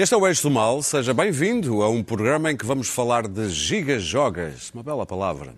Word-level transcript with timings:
Este 0.00 0.14
é 0.14 0.16
o 0.16 0.26
Eixo 0.26 0.44
do 0.44 0.50
Mal, 0.50 0.82
seja 0.82 1.12
bem-vindo 1.12 1.82
a 1.82 1.90
um 1.90 2.02
programa 2.02 2.50
em 2.50 2.56
que 2.56 2.64
vamos 2.64 2.88
falar 2.88 3.28
de 3.28 3.50
gigajogas. 3.50 4.70
Uma 4.72 4.82
bela 4.82 5.04
palavra. 5.04 5.54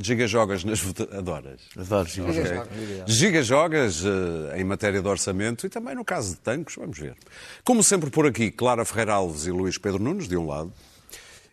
Gigajogas 0.00 0.64
nas 0.64 0.80
votadoras. 0.80 1.60
Adoro 1.78 2.08
gigajogas. 2.08 2.68
Gigajogas 3.06 4.02
eh, 4.04 4.60
em 4.60 4.64
matéria 4.64 5.00
de 5.00 5.06
orçamento 5.06 5.68
e 5.68 5.70
também 5.70 5.94
no 5.94 6.04
caso 6.04 6.34
de 6.34 6.40
tanques, 6.40 6.74
vamos 6.74 6.98
ver. 6.98 7.14
Como 7.62 7.80
sempre 7.80 8.10
por 8.10 8.26
aqui, 8.26 8.50
Clara 8.50 8.84
Ferreira 8.84 9.14
Alves 9.14 9.46
e 9.46 9.52
Luís 9.52 9.78
Pedro 9.78 10.02
Nunes, 10.02 10.26
de 10.26 10.36
um 10.36 10.48
lado, 10.48 10.72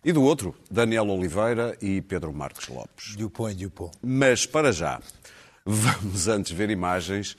e 0.04 0.12
do 0.12 0.24
outro, 0.24 0.56
Daniel 0.72 1.08
Oliveira 1.10 1.78
e 1.80 2.02
Pedro 2.02 2.34
Marques 2.34 2.68
Lopes. 2.68 3.16
Dupont 3.16 3.52
e 3.52 3.56
Dupont. 3.58 3.92
Mas 4.02 4.44
para 4.44 4.72
já, 4.72 5.00
vamos 5.64 6.28
antes 6.28 6.52
ver 6.52 6.72
imagens 6.72 7.38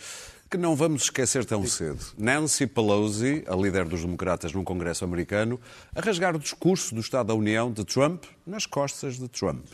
que 0.55 0.59
não 0.59 0.77
vamos 0.77 1.03
esquecer 1.03 1.45
tão 1.45 1.67
cedo. 1.67 1.99
Nancy 2.17 2.65
Pelosi, 2.65 3.43
a 3.49 3.57
líder 3.57 3.87
dos 3.87 4.03
democratas 4.03 4.53
num 4.53 4.63
congresso 4.63 5.05
americano, 5.05 5.61
a 5.93 6.01
rasgar 6.01 6.37
o 6.37 6.39
discurso 6.39 6.95
do 6.95 7.01
Estado 7.01 7.27
da 7.27 7.35
União 7.35 7.73
de 7.73 7.85
Trump 7.85 8.23
nas 8.47 8.65
costas 8.65 9.19
de 9.19 9.27
Trump. 9.27 9.67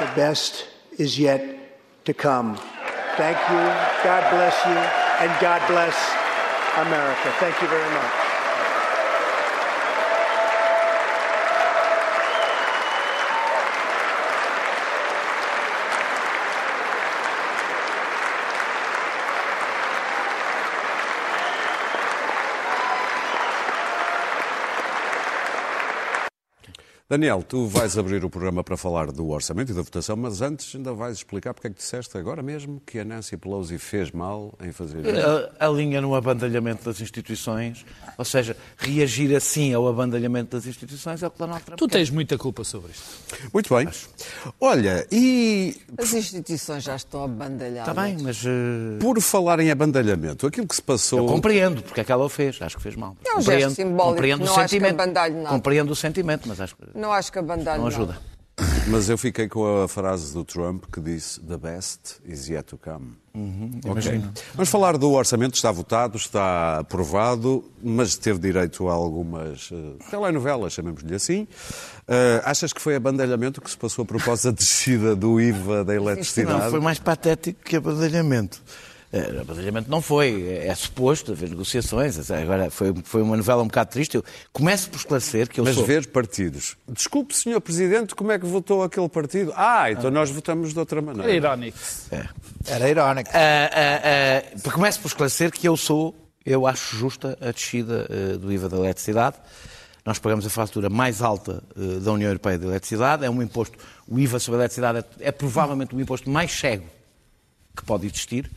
The 0.00 0.06
best 0.16 0.66
is 0.98 1.16
yet 1.16 1.78
to 2.04 2.12
come. 2.12 2.58
Thank 3.20 3.36
you. 3.50 3.60
God 4.02 4.24
bless 4.32 4.56
you. 4.64 4.72
And 5.20 5.30
God 5.42 5.60
bless 5.68 5.94
America. 6.78 7.30
Thank 7.38 7.60
you 7.60 7.68
very 7.68 7.92
much. 7.92 8.29
Daniel, 27.10 27.42
tu 27.42 27.66
vais 27.66 27.98
abrir 27.98 28.24
o 28.24 28.30
programa 28.30 28.62
para 28.62 28.76
falar 28.76 29.10
do 29.10 29.30
orçamento 29.30 29.72
e 29.72 29.74
da 29.74 29.82
votação, 29.82 30.14
mas 30.16 30.40
antes 30.40 30.72
ainda 30.76 30.92
vais 30.92 31.16
explicar 31.16 31.52
porque 31.52 31.66
é 31.66 31.70
que 31.70 31.76
disseste 31.76 32.16
agora 32.16 32.40
mesmo 32.40 32.80
que 32.86 33.00
a 33.00 33.04
Nancy 33.04 33.36
Pelosi 33.36 33.78
fez 33.78 34.12
mal 34.12 34.54
em 34.62 34.70
fazer 34.70 35.04
isso. 35.04 35.50
A, 35.58 35.66
a 35.66 35.68
linha 35.70 36.00
no 36.00 36.14
abandalhamento 36.14 36.84
das 36.84 37.00
instituições, 37.00 37.84
ou 38.16 38.24
seja, 38.24 38.56
reagir 38.78 39.34
assim 39.34 39.74
ao 39.74 39.88
abandalhamento 39.88 40.56
das 40.56 40.66
instituições 40.66 41.20
é 41.20 41.26
o 41.26 41.32
que 41.32 41.38
Donald 41.40 41.64
Trump 41.64 41.78
Tu 41.80 41.88
quer. 41.88 41.94
tens 41.94 42.10
muita 42.10 42.38
culpa 42.38 42.62
sobre 42.62 42.92
isto. 42.92 43.02
Muito 43.52 43.74
bem. 43.74 43.88
Olha, 44.60 45.04
e 45.10 45.76
As 45.98 46.12
instituições 46.14 46.84
já 46.84 46.94
estão 46.94 47.24
abandalhadas. 47.24 47.88
Está 47.88 48.02
bem, 48.04 48.18
mas 48.22 48.40
eh, 48.46 49.00
por 49.00 49.20
falar 49.20 49.58
em 49.58 49.68
abandalhamento, 49.68 50.46
aquilo 50.46 50.64
que 50.68 50.76
se 50.76 50.82
passou. 50.82 51.18
eu 51.18 51.26
compreendo 51.26 51.82
porque 51.82 52.02
é 52.02 52.04
que 52.04 52.12
ela 52.12 52.24
o 52.24 52.28
fez. 52.28 52.62
Acho 52.62 52.76
que 52.76 52.82
fez 52.84 52.94
mal. 52.94 53.16
É 53.26 53.30
um 53.30 53.40
gesto 53.40 53.46
compreendo, 53.46 53.74
simbólico, 53.74 54.10
compreendo 54.12 54.44
não 54.44 54.46
o 54.46 54.50
acho 54.50 54.62
que 54.62 54.68
sentimento. 54.68 55.00
abandalhe 55.00 55.34
nada. 55.34 55.48
Compreendo 55.48 55.90
o 55.90 55.96
sentimento, 55.96 56.48
mas 56.48 56.60
acho 56.60 56.76
que 56.76 56.99
Não 57.00 57.12
acho 57.12 57.32
que 57.32 57.38
abandalhe 57.38 57.80
não 57.80 57.88
ajuda. 57.88 58.18
Mas 58.86 59.08
eu 59.08 59.16
fiquei 59.16 59.48
com 59.48 59.82
a 59.82 59.88
frase 59.88 60.34
do 60.34 60.44
Trump 60.44 60.84
que 60.92 61.00
disse: 61.00 61.40
The 61.40 61.56
best 61.56 62.20
is 62.26 62.48
yet 62.48 62.64
to 62.64 62.78
come. 62.78 63.16
Ok. 63.88 64.22
Vamos 64.54 64.68
falar 64.68 64.98
do 64.98 65.10
orçamento, 65.12 65.54
está 65.54 65.72
votado, 65.72 66.18
está 66.18 66.78
aprovado, 66.80 67.64
mas 67.82 68.16
teve 68.16 68.38
direito 68.38 68.88
a 68.88 68.92
algumas 68.92 69.70
eh, 69.72 70.10
telenovelas, 70.10 70.74
chamemos-lhe 70.74 71.14
assim. 71.14 71.46
Eh, 72.06 72.42
achas 72.44 72.72
que 72.72 72.82
foi 72.82 72.96
abandalhamento 72.96 73.60
que 73.60 73.70
se 73.70 73.76
passou 73.76 74.02
a 74.02 74.06
propósito 74.06 74.46
da 74.46 74.52
descida 74.58 75.16
do 75.16 75.40
IVA 75.40 75.84
da 75.84 75.94
eletricidade? 75.94 76.64
Não, 76.64 76.70
foi 76.70 76.80
mais 76.80 76.98
patético 76.98 77.62
que 77.64 77.76
abandalhamento. 77.76 78.60
Eh, 79.12 79.40
Abandalhamento 79.40 79.90
não 79.90 80.00
foi, 80.00 80.48
é, 80.48 80.68
é 80.68 80.74
suposto 80.74 81.32
haver 81.32 81.48
negociações. 81.50 82.30
Agora, 82.30 82.70
foi, 82.70 82.94
foi 83.02 83.22
uma 83.22 83.36
novela 83.36 83.60
um 83.62 83.66
bocado 83.66 83.90
triste. 83.90 84.14
Eu 84.14 84.24
começo 84.52 84.88
por 84.88 84.98
esclarecer 84.98 85.48
que 85.48 85.58
eu 85.58 85.64
Mas 85.64 85.74
sou... 85.74 85.84
ver 85.84 86.06
partidos. 86.08 86.76
Desculpe, 86.88 87.36
senhor 87.36 87.60
Presidente, 87.60 88.14
como 88.14 88.30
é 88.30 88.38
que 88.38 88.46
votou 88.46 88.84
aquele 88.84 89.08
partido? 89.08 89.52
Ah, 89.56 89.90
então 89.90 90.10
nós 90.12 90.30
votamos 90.30 90.72
de 90.72 90.78
outra 90.78 91.00
É 91.00 91.02
maneira. 91.02 91.32
irónico. 91.32 91.76
Era 92.66 92.88
irónico. 92.88 93.30
Ah, 93.34 93.70
ah, 93.72 94.42
ah, 94.64 94.70
começo 94.70 95.00
por 95.00 95.08
esclarecer 95.08 95.50
que 95.50 95.66
eu 95.66 95.76
sou, 95.76 96.14
eu 96.46 96.64
acho 96.64 96.96
justa 96.96 97.36
a 97.40 97.50
descida 97.50 98.06
ah, 98.08 98.36
do 98.38 98.52
IVA 98.52 98.68
da 98.68 98.76
eletricidade. 98.76 99.36
Nós 100.06 100.18
pagamos 100.20 100.46
a 100.46 100.50
fatura 100.50 100.88
mais 100.88 101.20
alta 101.20 101.64
ah, 101.76 101.98
da 102.00 102.12
União 102.12 102.28
Europeia 102.28 102.56
de 102.58 102.64
eletricidade. 102.64 103.24
É 103.24 103.30
um 103.30 103.42
imposto, 103.42 103.76
o 104.06 104.20
IVA 104.20 104.38
sobre 104.38 104.58
a 104.58 104.60
eletricidade 104.60 104.98
é, 105.18 105.28
é 105.28 105.32
provavelmente 105.32 105.96
o 105.96 106.00
imposto 106.00 106.30
mais 106.30 106.52
cego 106.52 106.86
que 107.76 107.84
pode 107.84 108.06
existir. 108.06 108.48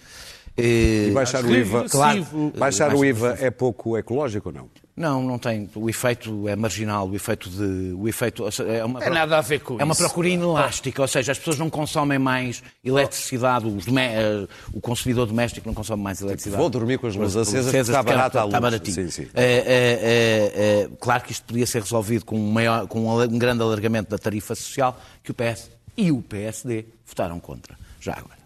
E 0.56 1.08
Eh, 1.10 1.12
baixar 1.12 1.44
o. 1.44 1.52
IVA, 1.52 1.86
Claro. 1.90 2.26
baixar 2.58 2.94
o 2.94 3.04
IVA 3.04 3.38
é 3.40 3.50
pouco 3.50 3.98
ecológico 3.98 4.50
ou 4.50 4.56
não? 4.56 4.70
Não, 4.96 5.24
não 5.24 5.40
tem. 5.40 5.68
O 5.74 5.90
efeito 5.90 6.48
é 6.48 6.56
marginal. 6.56 7.10
O 7.10 7.16
efeito 7.16 7.50
de. 7.50 7.94
O 7.94 8.08
efeito, 8.08 8.44
é 8.68 8.86
uma, 8.86 9.00
Tem 9.00 9.10
nada 9.10 9.40
a 9.40 9.42
ver 9.42 9.62
com 9.62 9.80
É 9.82 9.84
uma 9.84 9.96
procura 9.96 10.30
inelástica, 10.30 11.02
ou 11.02 11.08
seja, 11.08 11.32
as 11.32 11.40
pessoas 11.40 11.58
não 11.58 11.68
consomem 11.72 12.20
mais 12.20 12.62
eletricidade, 12.86 13.66
eh, 13.68 14.48
o 14.72 14.80
consumidor 14.80 15.26
doméstico 15.26 15.68
não 15.68 15.74
consome 15.74 16.04
mais 16.04 16.22
eletricidade. 16.22 16.62
Vou 16.62 16.70
dormir 16.70 17.00
com 17.00 17.08
as 17.08 17.16
luzes 17.16 17.36
acesas 17.36 17.66
porque 17.72 17.78
está 17.80 18.04
barata 18.04 18.44
a 18.44 18.46
está 18.46 18.60
luz. 18.60 18.60
baratinho. 18.62 18.96
Sim, 18.96 19.10
sim. 19.10 19.28
É, 19.34 19.44
é, 19.44 19.64
é, 19.66 20.82
é, 20.84 20.90
claro 21.00 21.24
que 21.24 21.32
isto 21.32 21.46
podia 21.46 21.66
ser 21.66 21.82
resolvido 21.82 22.26
com 22.26 22.38
um, 22.38 22.52
maior, 22.52 22.86
com 22.88 23.08
um 23.20 23.38
grande 23.40 23.64
alargamento 23.64 24.12
da 24.12 24.20
tarifa 24.20 24.54
social 24.54 25.00
que 25.24 25.32
o 25.32 25.34
PS 25.34 25.72
e 25.98 26.12
o 26.12 26.22
PSD 26.22 26.86
votaram 27.08 27.40
contra. 27.40 27.76
Já 28.00 28.14
agora. 28.14 28.43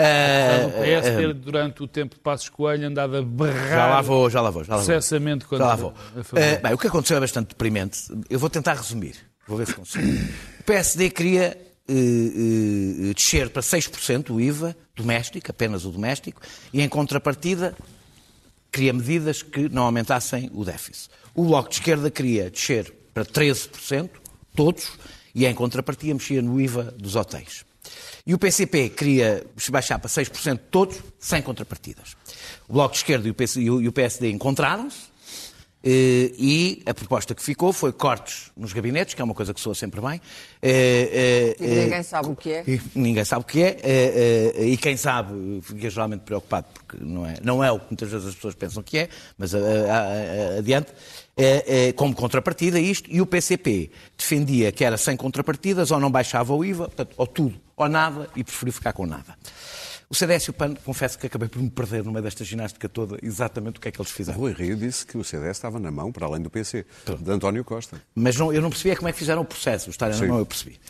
No 0.00 0.84
É, 0.84 1.00
PS 1.00 1.06
ter, 1.06 1.34
durante 1.34 1.82
o 1.82 1.86
tempo 1.86 2.14
de 2.14 2.20
Passos 2.20 2.48
Coelho, 2.48 2.86
andado 2.86 3.16
a 3.16 3.22
berrar 3.22 3.68
já 3.68 3.86
lá 3.86 4.00
vou, 4.00 4.30
já 4.30 4.40
lá 4.40 4.50
vou. 4.50 4.64
Já 4.64 4.74
lá 4.74 4.78
vou. 4.78 4.86
processamente 4.86 5.44
contra 5.44 5.64
Já 5.64 5.70
lá 5.70 5.76
vou. 5.76 5.94
Eh, 6.36 6.56
bem, 6.58 6.72
o 6.72 6.78
que 6.78 6.86
aconteceu 6.86 7.16
é 7.16 7.20
bastante 7.20 7.48
deprimente. 7.48 8.00
Eu 8.28 8.38
vou 8.38 8.48
tentar 8.48 8.74
resumir. 8.74 9.14
Vou 9.46 9.58
ver 9.58 9.66
se 9.66 9.74
consigo. 9.74 10.06
O 10.60 10.62
PSD 10.64 11.10
queria 11.10 11.58
eh, 11.88 13.12
descer 13.14 13.50
para 13.50 13.62
6% 13.62 14.30
o 14.30 14.40
IVA 14.40 14.76
doméstico, 14.94 15.50
apenas 15.50 15.84
o 15.84 15.90
doméstico, 15.90 16.40
e 16.72 16.80
em 16.80 16.88
contrapartida 16.88 17.74
queria 18.72 18.92
medidas 18.92 19.42
que 19.42 19.68
não 19.68 19.82
aumentassem 19.82 20.50
o 20.54 20.64
déficit. 20.64 21.10
O 21.34 21.44
Bloco 21.44 21.68
de 21.68 21.76
Esquerda 21.76 22.10
queria 22.10 22.50
descer 22.50 22.92
para 23.12 23.24
13%, 23.24 24.08
todos, 24.54 24.92
e 25.34 25.46
em 25.46 25.54
contrapartida 25.54 26.14
mexia 26.14 26.40
no 26.40 26.60
IVA 26.60 26.94
dos 26.96 27.16
hotéis. 27.16 27.64
E 28.26 28.34
o 28.34 28.38
PCP 28.38 28.90
queria 28.90 29.46
baixar 29.70 29.98
para 29.98 30.08
6% 30.08 30.60
todos, 30.70 30.98
sem 31.18 31.40
contrapartidas. 31.42 32.16
O 32.68 32.74
Bloco 32.74 32.92
de 32.92 32.98
Esquerda 32.98 33.28
e 33.28 33.88
o 33.88 33.92
PSD 33.92 34.30
encontraram-se, 34.30 35.10
e 35.82 36.82
a 36.84 36.92
proposta 36.92 37.34
que 37.34 37.42
ficou 37.42 37.72
foi 37.72 37.92
cortes 37.92 38.50
nos 38.56 38.72
gabinetes, 38.72 39.14
que 39.14 39.22
é 39.22 39.24
uma 39.24 39.34
coisa 39.34 39.54
que 39.54 39.60
soa 39.60 39.74
sempre 39.74 40.00
bem. 40.00 40.20
Eh, 40.60 41.56
eh, 41.58 41.64
E 41.64 41.66
ninguém 41.84 42.02
sabe 42.02 42.28
o 42.28 42.36
que 42.36 42.52
é. 42.52 42.64
ninguém 42.94 43.24
sabe 43.24 43.42
o 43.42 43.46
que 43.46 43.62
é, 43.62 43.78
eh, 43.82 44.52
eh, 44.56 44.64
e 44.66 44.76
quem 44.76 44.96
sabe 44.96 45.32
fica 45.62 45.88
geralmente 45.88 46.20
preocupado, 46.20 46.66
porque 46.74 47.02
não 47.02 47.26
é, 47.26 47.34
não 47.42 47.64
é 47.64 47.72
o 47.72 47.78
que 47.78 47.86
muitas 47.90 48.10
vezes 48.10 48.28
as 48.28 48.34
pessoas 48.34 48.54
pensam 48.54 48.82
que 48.82 48.98
é, 48.98 49.08
mas 49.38 49.54
eh, 49.54 49.58
eh, 49.58 50.54
eh, 50.54 50.58
adiante. 50.58 50.92
Eh, 51.36 51.64
eh, 51.88 51.92
como 51.94 52.14
contrapartida 52.14 52.78
isto, 52.78 53.08
e 53.10 53.18
o 53.22 53.24
PCP 53.24 53.90
defendia 54.18 54.70
que 54.72 54.84
era 54.84 54.98
sem 54.98 55.16
contrapartidas, 55.16 55.90
ou 55.90 55.98
não 55.98 56.10
baixava 56.10 56.52
o 56.54 56.62
IVA, 56.62 56.84
portanto, 56.86 57.14
ou 57.16 57.26
tudo, 57.26 57.58
ou 57.74 57.88
nada, 57.88 58.28
e 58.36 58.44
preferiu 58.44 58.74
ficar 58.74 58.92
com 58.92 59.06
nada. 59.06 59.34
O 60.12 60.14
CDS 60.14 60.46
e 60.48 60.50
o 60.50 60.52
PAN, 60.52 60.74
confesso 60.84 61.16
que 61.16 61.28
acabei 61.28 61.48
por 61.48 61.62
me 61.62 61.70
perder 61.70 62.02
no 62.02 62.10
meio 62.10 62.24
desta 62.24 62.44
ginástica 62.44 62.88
toda 62.88 63.16
exatamente 63.22 63.78
o 63.78 63.80
que 63.80 63.86
é 63.86 63.92
que 63.92 64.00
eles 64.00 64.10
fizeram. 64.10 64.40
Rui 64.40 64.52
Rio 64.52 64.76
disse 64.76 65.06
que 65.06 65.16
o 65.16 65.22
CDS 65.22 65.56
estava 65.56 65.78
na 65.78 65.88
mão, 65.92 66.10
para 66.10 66.26
além 66.26 66.42
do 66.42 66.50
PC, 66.50 66.84
de 67.20 67.30
António 67.30 67.62
Costa. 67.64 68.02
Mas 68.12 68.34
não- 68.36 68.52
eu 68.52 68.60
não 68.60 68.70
percebi 68.70 68.90
é 68.90 68.96
como 68.96 69.08
é 69.08 69.12
que 69.12 69.18
fizeram 69.20 69.42
o 69.42 69.44
processo. 69.44 69.86
O 69.88 69.90
estar 69.92 70.08
na 70.08 70.26
mão 70.26 70.38
eu 70.40 70.46
percebi. 70.46 70.80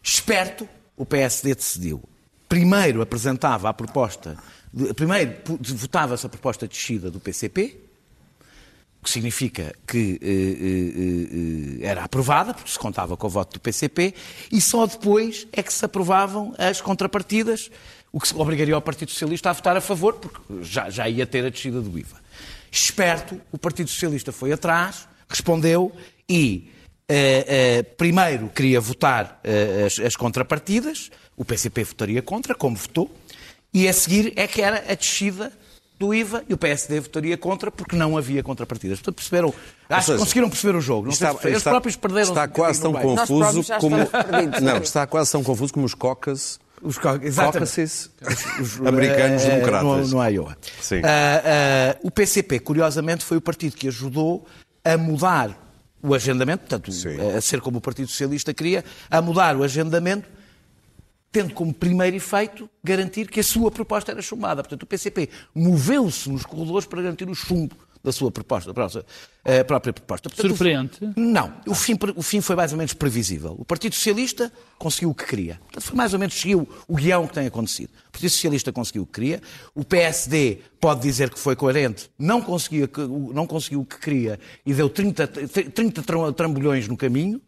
Esperto, 0.00 0.68
o 0.96 1.04
PSD 1.04 1.56
decidiu. 1.56 2.00
Primeiro 2.48 3.02
apresentava 3.02 3.68
a 3.68 3.74
proposta, 3.74 4.36
de- 4.72 4.94
primeiro 4.94 5.34
votava-se 5.60 6.24
a 6.24 6.28
proposta 6.28 6.68
de 6.68 6.72
descida 6.74 7.10
do 7.10 7.18
PCP, 7.18 7.80
o 9.00 9.04
que 9.04 9.10
significa 9.10 9.74
que 9.88 10.18
eh, 10.22 11.80
eh, 11.82 11.82
eh, 11.84 11.86
era 11.88 12.04
aprovada, 12.04 12.54
porque 12.54 12.70
se 12.70 12.78
contava 12.78 13.16
com 13.16 13.26
o 13.26 13.30
voto 13.30 13.54
do 13.54 13.60
PCP, 13.60 14.14
e 14.52 14.60
só 14.60 14.86
depois 14.86 15.48
é 15.52 15.62
que 15.64 15.72
se 15.72 15.84
aprovavam 15.84 16.54
as 16.58 16.80
contrapartidas, 16.80 17.70
o 18.12 18.20
que 18.20 18.34
obrigaria 18.34 18.76
o 18.76 18.80
Partido 18.80 19.10
Socialista 19.10 19.50
a 19.50 19.52
votar 19.52 19.76
a 19.76 19.80
favor, 19.80 20.14
porque 20.14 20.40
já, 20.62 20.88
já 20.90 21.08
ia 21.08 21.26
ter 21.26 21.44
a 21.44 21.50
descida 21.50 21.80
do 21.80 21.98
IVA. 21.98 22.16
Esperto, 22.70 23.40
o 23.52 23.58
Partido 23.58 23.88
Socialista 23.90 24.32
foi 24.32 24.52
atrás, 24.52 25.08
respondeu 25.28 25.92
e 26.28 26.70
eh, 27.08 27.44
eh, 27.48 27.82
primeiro 27.82 28.48
queria 28.48 28.80
votar 28.80 29.40
eh, 29.44 29.84
as, 29.86 29.98
as 29.98 30.16
contrapartidas, 30.16 31.10
o 31.36 31.44
PCP 31.44 31.84
votaria 31.84 32.22
contra, 32.22 32.54
como 32.54 32.76
votou, 32.76 33.10
e 33.72 33.88
a 33.88 33.92
seguir 33.92 34.32
é 34.36 34.46
que 34.46 34.62
era 34.62 34.84
a 34.90 34.94
descida 34.94 35.52
do 35.98 36.14
IVA 36.14 36.44
e 36.48 36.54
o 36.54 36.56
PSD 36.58 37.00
votaria 37.00 37.36
contra 37.36 37.70
porque 37.70 37.96
não 37.96 38.16
havia 38.16 38.42
contrapartidas. 38.42 38.98
Portanto, 38.98 39.16
perceberam, 39.16 39.52
acho 39.88 40.06
seja, 40.06 40.12
que 40.16 40.24
conseguiram 40.24 40.48
perceber 40.48 40.76
o 40.78 40.80
jogo. 40.80 41.06
Não 41.06 41.12
sei 41.12 41.26
Está, 41.26 41.40
se 41.40 41.46
eles 41.48 41.58
está- 41.58 41.70
próprios 41.70 41.96
perderam 41.96 42.28
está 42.28 42.48
quase 42.48 42.80
tão 42.80 42.92
confuso 42.92 43.64
como 43.80 43.96
não 44.62 44.76
está 44.78 45.06
quase 45.06 45.32
tão 45.32 45.42
confuso 45.42 45.72
como 45.72 45.84
os 45.86 45.94
caucus 45.94 46.60
Os 46.82 46.98
caucuses 46.98 48.10
americanos 48.86 49.42
Eh, 49.44 49.50
democratas. 49.50 50.10
No, 50.10 50.18
no 50.22 50.28
Iowa. 50.30 50.56
Sim. 50.80 51.00
Ah, 51.04 51.96
o 52.02 52.10
PCP, 52.10 52.60
curiosamente, 52.60 53.24
foi 53.24 53.36
o 53.36 53.40
partido 53.40 53.76
que 53.76 53.88
ajudou 53.88 54.46
a 54.84 54.96
mudar 54.96 55.66
o 56.02 56.14
agendamento, 56.14 56.60
portanto, 56.60 56.92
Sim. 56.92 57.16
a 57.36 57.40
ser 57.40 57.60
como 57.60 57.78
o 57.78 57.80
Partido 57.80 58.08
Socialista 58.08 58.54
queria, 58.54 58.84
a 59.10 59.20
mudar 59.20 59.56
o 59.56 59.64
agendamento, 59.64 60.28
tendo 61.32 61.52
como 61.52 61.74
primeiro 61.74 62.16
efeito 62.16 62.70
garantir 62.82 63.28
que 63.28 63.40
a 63.40 63.42
sua 63.44 63.70
proposta 63.70 64.12
era 64.12 64.22
chumbada. 64.22 64.62
Portanto, 64.62 64.84
o 64.84 64.86
PCP 64.86 65.28
moveu-se 65.54 66.30
nos 66.30 66.46
corredores 66.46 66.86
para 66.86 67.02
garantir 67.02 67.28
o 67.28 67.34
chumbo 67.34 67.74
da 68.02 68.12
sua 68.12 68.30
proposta, 68.30 68.68
da 68.70 68.74
própria, 68.74 69.04
eh, 69.44 69.64
própria 69.64 69.92
proposta. 69.92 70.28
Portanto, 70.28 70.48
Surpreende? 70.48 70.90
não, 71.16 71.52
o 71.66 71.74
fim, 71.74 71.96
o 72.16 72.22
fim 72.22 72.40
foi 72.40 72.54
mais 72.56 72.72
ou 72.72 72.78
menos 72.78 72.92
previsível. 72.94 73.54
O 73.58 73.64
Partido 73.64 73.94
Socialista 73.94 74.52
conseguiu 74.78 75.10
o 75.10 75.14
que 75.14 75.24
queria. 75.26 75.60
Portanto, 75.64 75.82
foi 75.84 75.96
mais 75.96 76.12
ou 76.12 76.18
menos 76.18 76.34
seguiu 76.40 76.68
o 76.86 76.94
guião 76.96 77.26
que 77.26 77.34
tem 77.34 77.46
acontecido. 77.46 77.90
O 78.08 78.12
Partido 78.12 78.30
Socialista 78.30 78.72
conseguiu 78.72 79.02
o 79.02 79.06
que 79.06 79.12
queria. 79.14 79.42
O 79.74 79.84
PSD 79.84 80.58
pode 80.80 81.02
dizer 81.02 81.30
que 81.30 81.38
foi 81.38 81.56
coerente, 81.56 82.08
não 82.18 82.40
conseguiu, 82.40 82.88
não 83.34 83.46
conseguiu 83.46 83.80
o 83.80 83.84
que 83.84 83.98
queria 83.98 84.38
e 84.64 84.72
deu 84.72 84.88
30, 84.88 85.26
30 85.26 86.02
tram- 86.02 86.32
trambolhões 86.32 86.86
no 86.88 86.96
caminho. 86.96 87.40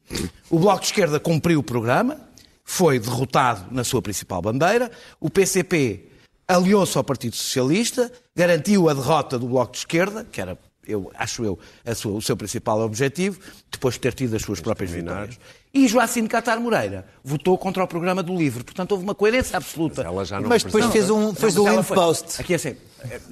O 0.51 0.59
Bloco 0.59 0.81
de 0.81 0.87
Esquerda 0.87 1.21
cumpriu 1.21 1.61
o 1.61 1.63
programa, 1.63 2.21
foi 2.65 2.99
derrotado 2.99 3.73
na 3.73 3.83
sua 3.85 4.01
principal 4.03 4.41
bandeira. 4.43 4.91
O 5.21 5.29
PCP 5.31 6.09
aliou-se 6.47 6.97
ao 6.99 7.05
Partido 7.05 7.37
Socialista, 7.37 8.11
garantiu 8.41 8.89
a 8.89 8.95
derrota 8.95 9.39
do 9.39 9.47
Bloco 9.47 9.73
de 9.73 9.79
Esquerda, 9.79 10.27
que 10.31 10.41
era, 10.41 10.59
eu, 10.87 11.11
acho 11.15 11.45
eu, 11.45 11.59
a 11.85 11.95
sua- 11.95 12.13
o 12.13 12.23
seu 12.23 12.37
principal 12.37 12.81
objetivo, 12.81 13.39
depois 13.71 13.95
de 13.95 14.01
ter 14.01 14.15
tido 14.15 14.35
as 14.35 14.43
suas 14.43 14.61
próprias 14.61 14.91
vitórias. 14.91 15.39
E 15.73 15.87
Joacine 15.87 16.27
Catar 16.27 16.59
Moreira 16.59 17.05
votou 17.23 17.57
contra 17.59 17.85
o 17.85 17.87
programa 17.87 18.23
do 18.25 18.35
LIVRE. 18.37 18.65
Portanto, 18.65 18.91
houve 18.93 19.05
uma 19.05 19.15
coerência 19.15 19.57
absoluta. 19.57 20.03
Mas 20.03 20.13
ela 20.13 20.25
já 20.25 20.41
não 20.41 20.49
Mas 20.49 20.65
depois 20.65 20.87
fez, 20.87 21.09
um, 21.11 21.33
fez 21.35 21.57
o 21.57 21.63
mas 21.63 21.67
ela 21.73 21.77
link 21.83 21.87
foi- 21.87 21.97
post. 21.97 22.41
Aqui 22.41 22.53
é 22.55 22.57
assim, 22.57 22.77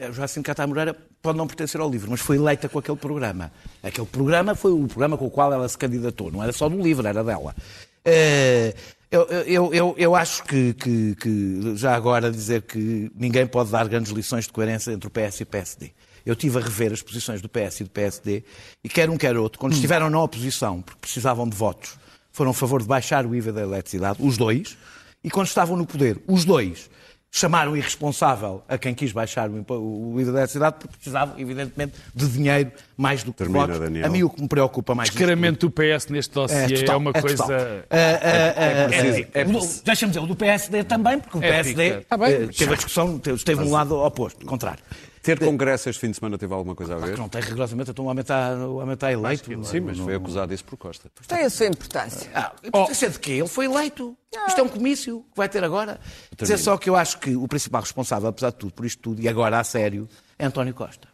a 0.06 0.10
Joacine 0.12 0.44
Catar 0.44 0.66
Moreira 0.68 0.94
pode 1.20 1.36
não 1.36 1.46
pertencer 1.48 1.80
ao 1.80 1.90
LIVRE, 1.90 2.10
mas 2.10 2.20
foi 2.20 2.36
eleita 2.36 2.68
com 2.68 2.78
aquele 2.78 2.96
programa. 2.98 3.50
Aquele 3.82 4.06
programa 4.06 4.54
foi 4.54 4.70
o 4.70 4.86
programa 4.86 5.16
com 5.18 5.26
o 5.26 5.30
qual 5.30 5.52
ela 5.52 5.68
se 5.68 5.76
candidatou. 5.76 6.30
Não 6.30 6.40
era 6.42 6.52
só 6.52 6.68
do 6.68 6.80
LIVRE, 6.80 7.08
era 7.08 7.24
dela. 7.24 7.56
Eh, 8.04 8.72
Eu, 9.10 9.22
eu, 9.26 9.74
eu, 9.74 9.94
eu 9.96 10.14
acho 10.14 10.44
que, 10.44 10.74
que- 10.74 11.14
que, 11.14 11.76
já 11.76 11.94
agora, 11.94 12.30
dizer 12.30 12.62
que 12.62 13.10
ninguém 13.14 13.46
pode 13.46 13.70
dar 13.70 13.88
grandes 13.88 14.12
lições 14.12 14.44
de 14.46 14.52
coerência 14.52 14.92
entre 14.92 15.08
o 15.08 15.10
PS 15.10 15.40
e 15.40 15.42
o 15.44 15.46
PSD. 15.46 15.92
Eu 16.26 16.36
tive 16.36 16.58
a 16.58 16.60
rever 16.60 16.92
as 16.92 17.00
posições 17.00 17.40
do 17.40 17.48
PS 17.48 17.80
e 17.80 17.84
do 17.84 17.90
PSD 17.90 18.44
e 18.84 18.88
quer 18.88 19.08
um, 19.08 19.16
quer 19.16 19.34
outro, 19.38 19.58
quando 19.58 19.72
estiveram 19.72 20.10
na 20.10 20.20
oposição, 20.22 20.82
porque 20.82 21.00
precisavam 21.00 21.48
de 21.48 21.56
votos, 21.56 21.96
foram 22.30 22.50
a 22.50 22.54
favor 22.54 22.82
de 22.82 22.88
baixar 22.88 23.24
o 23.24 23.34
IVA 23.34 23.50
da 23.50 23.62
eletricidade, 23.62 24.18
os 24.20 24.36
dois, 24.36 24.76
e 25.24 25.30
quando 25.30 25.46
estavam 25.46 25.74
no 25.74 25.86
poder, 25.86 26.20
os 26.26 26.44
dois 26.44 26.90
chamaram 27.30 27.76
irresponsável 27.76 28.62
a 28.68 28.78
quem 28.78 28.94
quis 28.94 29.12
baixar 29.12 29.50
o 29.50 30.20
IVA 30.20 30.32
da 30.32 30.38
eletricidade 30.38 30.76
porque 30.80 30.96
precisavam, 30.96 31.38
evidentemente, 31.38 31.92
de 32.14 32.26
dinheiro 32.28 32.72
mais 32.96 33.22
do 33.22 33.32
que 33.32 33.38
Termina, 33.38 33.60
votos. 33.66 33.78
Daniel. 33.80 34.06
A 34.06 34.08
mim 34.08 34.22
o 34.22 34.30
que 34.30 34.40
me 34.42 34.48
preocupa 34.48 34.94
mais... 34.94 35.10
Descaramento 35.10 35.68
do 35.68 35.70
PS 35.70 36.06
neste 36.08 36.32
dossiê 36.34 36.64
é, 36.64 36.68
total, 36.80 36.98
uma 36.98 37.10
é 37.14 37.20
coisa. 37.20 37.36
total. 37.36 37.56
É 37.90 38.86
preciso- 38.88 39.18
é, 39.34 39.40
é 39.40 39.42
o 39.42 39.46
do- 39.46 39.52
preciso- 39.58 39.84
Deixa-me 39.84 40.10
dizer, 40.12 40.24
o 40.24 40.26
do 40.26 40.36
PSD 40.36 40.84
também, 40.84 41.20
porque 41.20 41.38
o 41.38 41.42
É 41.44 41.50
PSD. 41.62 42.06
Ah, 42.10 42.16
bem, 42.16 42.32
eh, 42.32 42.46
teve 42.48 42.72
a 42.72 42.76
discussão, 42.76 43.18
teve- 43.18 43.36
esteve 43.36 43.62
no 43.62 43.70
lado 43.70 43.94
oposto, 43.96 44.44
contrário. 44.46 44.82
Ter 45.22 45.38
congresso 45.38 45.88
este 45.88 46.00
fim 46.00 46.10
de 46.10 46.16
semana 46.16 46.38
teve 46.38 46.52
alguma 46.54 46.74
coisa 46.74 46.94
a 46.94 46.98
ver? 46.98 47.14
Que 47.14 47.18
não 47.20 47.28
tem 47.28 47.40
rigorosamente, 47.40 47.90
então 47.90 48.04
o 48.04 48.08
homem 48.08 48.22
está, 48.22 48.54
o 48.54 48.76
homem 48.76 48.94
está 48.94 49.12
eleito. 49.12 49.64
Sim, 49.64 49.80
mas 49.80 49.98
foi 49.98 50.14
acusado 50.14 50.52
isso 50.54 50.64
por 50.64 50.76
Costa. 50.76 51.10
Tem 51.26 51.44
a 51.44 51.50
sua 51.50 51.66
importância. 51.66 52.30
Ah, 52.34 52.52
importância 52.64 53.10
de 53.10 53.18
quê? 53.18 53.32
Ele 53.32 53.48
foi 53.48 53.66
eleito. 53.66 54.16
Isto 54.46 54.60
é 54.60 54.62
um 54.62 54.68
comício 54.68 55.20
que 55.30 55.36
vai 55.36 55.48
ter 55.48 55.62
agora. 55.64 56.00
Dizer 56.36 56.58
só 56.58 56.76
que 56.76 56.88
eu 56.88 56.96
acho 56.96 57.18
que 57.18 57.34
o 57.36 57.46
principal 57.48 57.80
responsável, 57.82 58.28
apesar 58.28 58.50
de 58.50 58.56
tudo, 58.56 58.72
por 58.72 58.84
isto 58.86 59.00
tudo, 59.02 59.20
e 59.20 59.28
agora 59.28 59.58
a 59.58 59.64
sério, 59.64 60.08
é 60.38 60.46
António 60.46 60.74
Costa. 60.74 61.08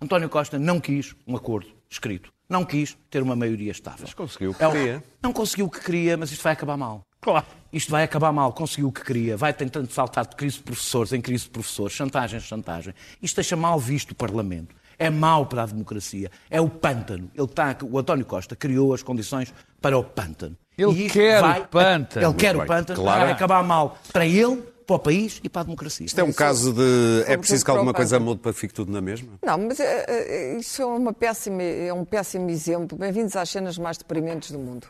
António 0.00 0.28
Costa 0.28 0.58
não 0.58 0.78
quis 0.80 1.14
um 1.26 1.34
acordo 1.36 1.68
escrito. 1.90 2.32
Não 2.48 2.64
quis 2.64 2.96
ter 3.10 3.22
uma 3.22 3.36
maioria 3.36 3.70
estável. 3.72 4.00
Mas 4.02 4.14
conseguiu 4.14 4.52
o 4.52 4.54
que 4.54 4.62
É 4.64 4.68
um- 4.68 4.72
queria. 4.72 5.04
Não 5.22 5.32
conseguiu 5.32 5.66
o 5.66 5.70
que 5.70 5.80
queria, 5.80 6.16
mas 6.16 6.30
isto 6.32 6.42
vai 6.42 6.52
acabar 6.54 6.76
mal. 6.78 7.02
Claro. 7.20 7.46
Isto 7.72 7.90
vai 7.90 8.02
acabar 8.04 8.32
mal, 8.32 8.52
conseguiu 8.52 8.88
o 8.88 8.92
que 8.92 9.02
queria, 9.04 9.36
vai 9.36 9.52
tentando 9.52 9.90
saltar 9.92 10.26
de 10.26 10.34
crise 10.36 10.56
de 10.56 10.62
professores 10.62 11.12
em 11.12 11.20
crise 11.20 11.44
de 11.44 11.50
professores, 11.50 11.92
chantagem 11.92 12.38
em 12.38 12.42
chantagem. 12.42 12.94
Isto 13.20 13.36
deixa 13.36 13.56
mal 13.56 13.78
visto 13.78 14.12
o 14.12 14.14
Parlamento. 14.14 14.74
É 14.98 15.10
mau 15.10 15.46
para 15.46 15.62
a 15.62 15.66
democracia. 15.66 16.30
É 16.50 16.60
o 16.60 16.68
pântano. 16.68 17.30
Ele 17.34 17.44
está, 17.44 17.76
o 17.82 17.98
António 17.98 18.24
Costa 18.24 18.56
criou 18.56 18.92
as 18.94 19.02
condições 19.02 19.52
para 19.80 19.96
o 19.98 20.02
pântano. 20.02 20.56
Ele 20.76 21.04
E 21.04 21.10
quer 21.10 21.38
o 21.38 21.42
vai- 21.46 21.66
pântano. 21.66 22.26
Ele 22.26 22.34
quer 22.34 22.54
Muito 22.54 22.56
o 22.56 22.68
bem, 22.68 22.78
pântano. 22.78 23.00
claro. 23.02 23.20
Vai 23.22 23.32
acabar 23.32 23.62
mal 23.62 23.98
para 24.12 24.26
ele, 24.26 24.62
para 24.86 24.96
o 24.96 24.98
país 24.98 25.38
e 25.44 25.48
para 25.48 25.60
a 25.60 25.64
democracia. 25.64 26.06
Isto 26.06 26.20
é 26.20 26.24
um 26.24 26.32
caso 26.32 26.72
de. 26.72 27.24
É 27.26 27.36
preciso 27.36 27.64
que 27.64 27.70
alguma 27.70 27.92
coisa 27.92 28.18
mude 28.18 28.40
para 28.40 28.52
que 28.52 28.58
fique 28.58 28.72
tudo 28.74 28.90
na 28.90 29.00
mesma? 29.00 29.34
Não, 29.44 29.58
mas 29.58 29.78
é, 29.78 30.04
é, 30.08 30.56
isso 30.58 30.80
é, 30.82 30.86
uma 30.86 31.12
péssima, 31.12 31.62
é 31.62 31.92
um 31.92 32.04
péssimo 32.04 32.48
exemplo. 32.50 32.96
Bem-vindos 32.98 33.36
às 33.36 33.50
cenas 33.50 33.76
mais 33.76 33.98
deprimentes 33.98 34.50
do 34.50 34.58
mundo. 34.58 34.88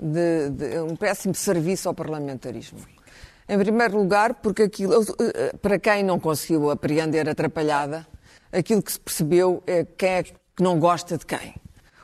De, 0.00 0.48
de- 0.50 0.80
um 0.80 0.96
péssimo 0.96 1.34
serviço 1.34 1.88
ao 1.88 1.94
parlamentarismo. 1.94 2.78
Em 3.48 3.58
primeiro 3.58 3.98
lugar, 3.98 4.34
porque 4.34 4.62
aquilo, 4.62 4.94
eh, 5.20 5.52
para 5.60 5.78
quem 5.78 6.02
não 6.02 6.18
conseguiu 6.18 6.70
apreender 6.70 7.28
atrapalhada, 7.28 8.06
aquilo 8.52 8.82
que 8.82 8.92
se 8.92 9.00
percebeu 9.00 9.62
é 9.66 9.84
quem 9.84 10.08
é 10.10 10.22
que 10.22 10.32
não 10.60 10.78
gosta 10.78 11.18
de 11.18 11.26
quem. 11.26 11.54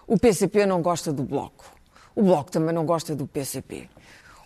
O 0.06 0.18
PCP 0.18 0.66
não 0.66 0.82
gosta 0.82 1.12
do 1.12 1.22
Bloco. 1.22 1.64
O 2.14 2.22
Bloco 2.22 2.50
também 2.50 2.74
não 2.74 2.84
gosta 2.84 3.14
do 3.14 3.26
PCP. 3.26 3.88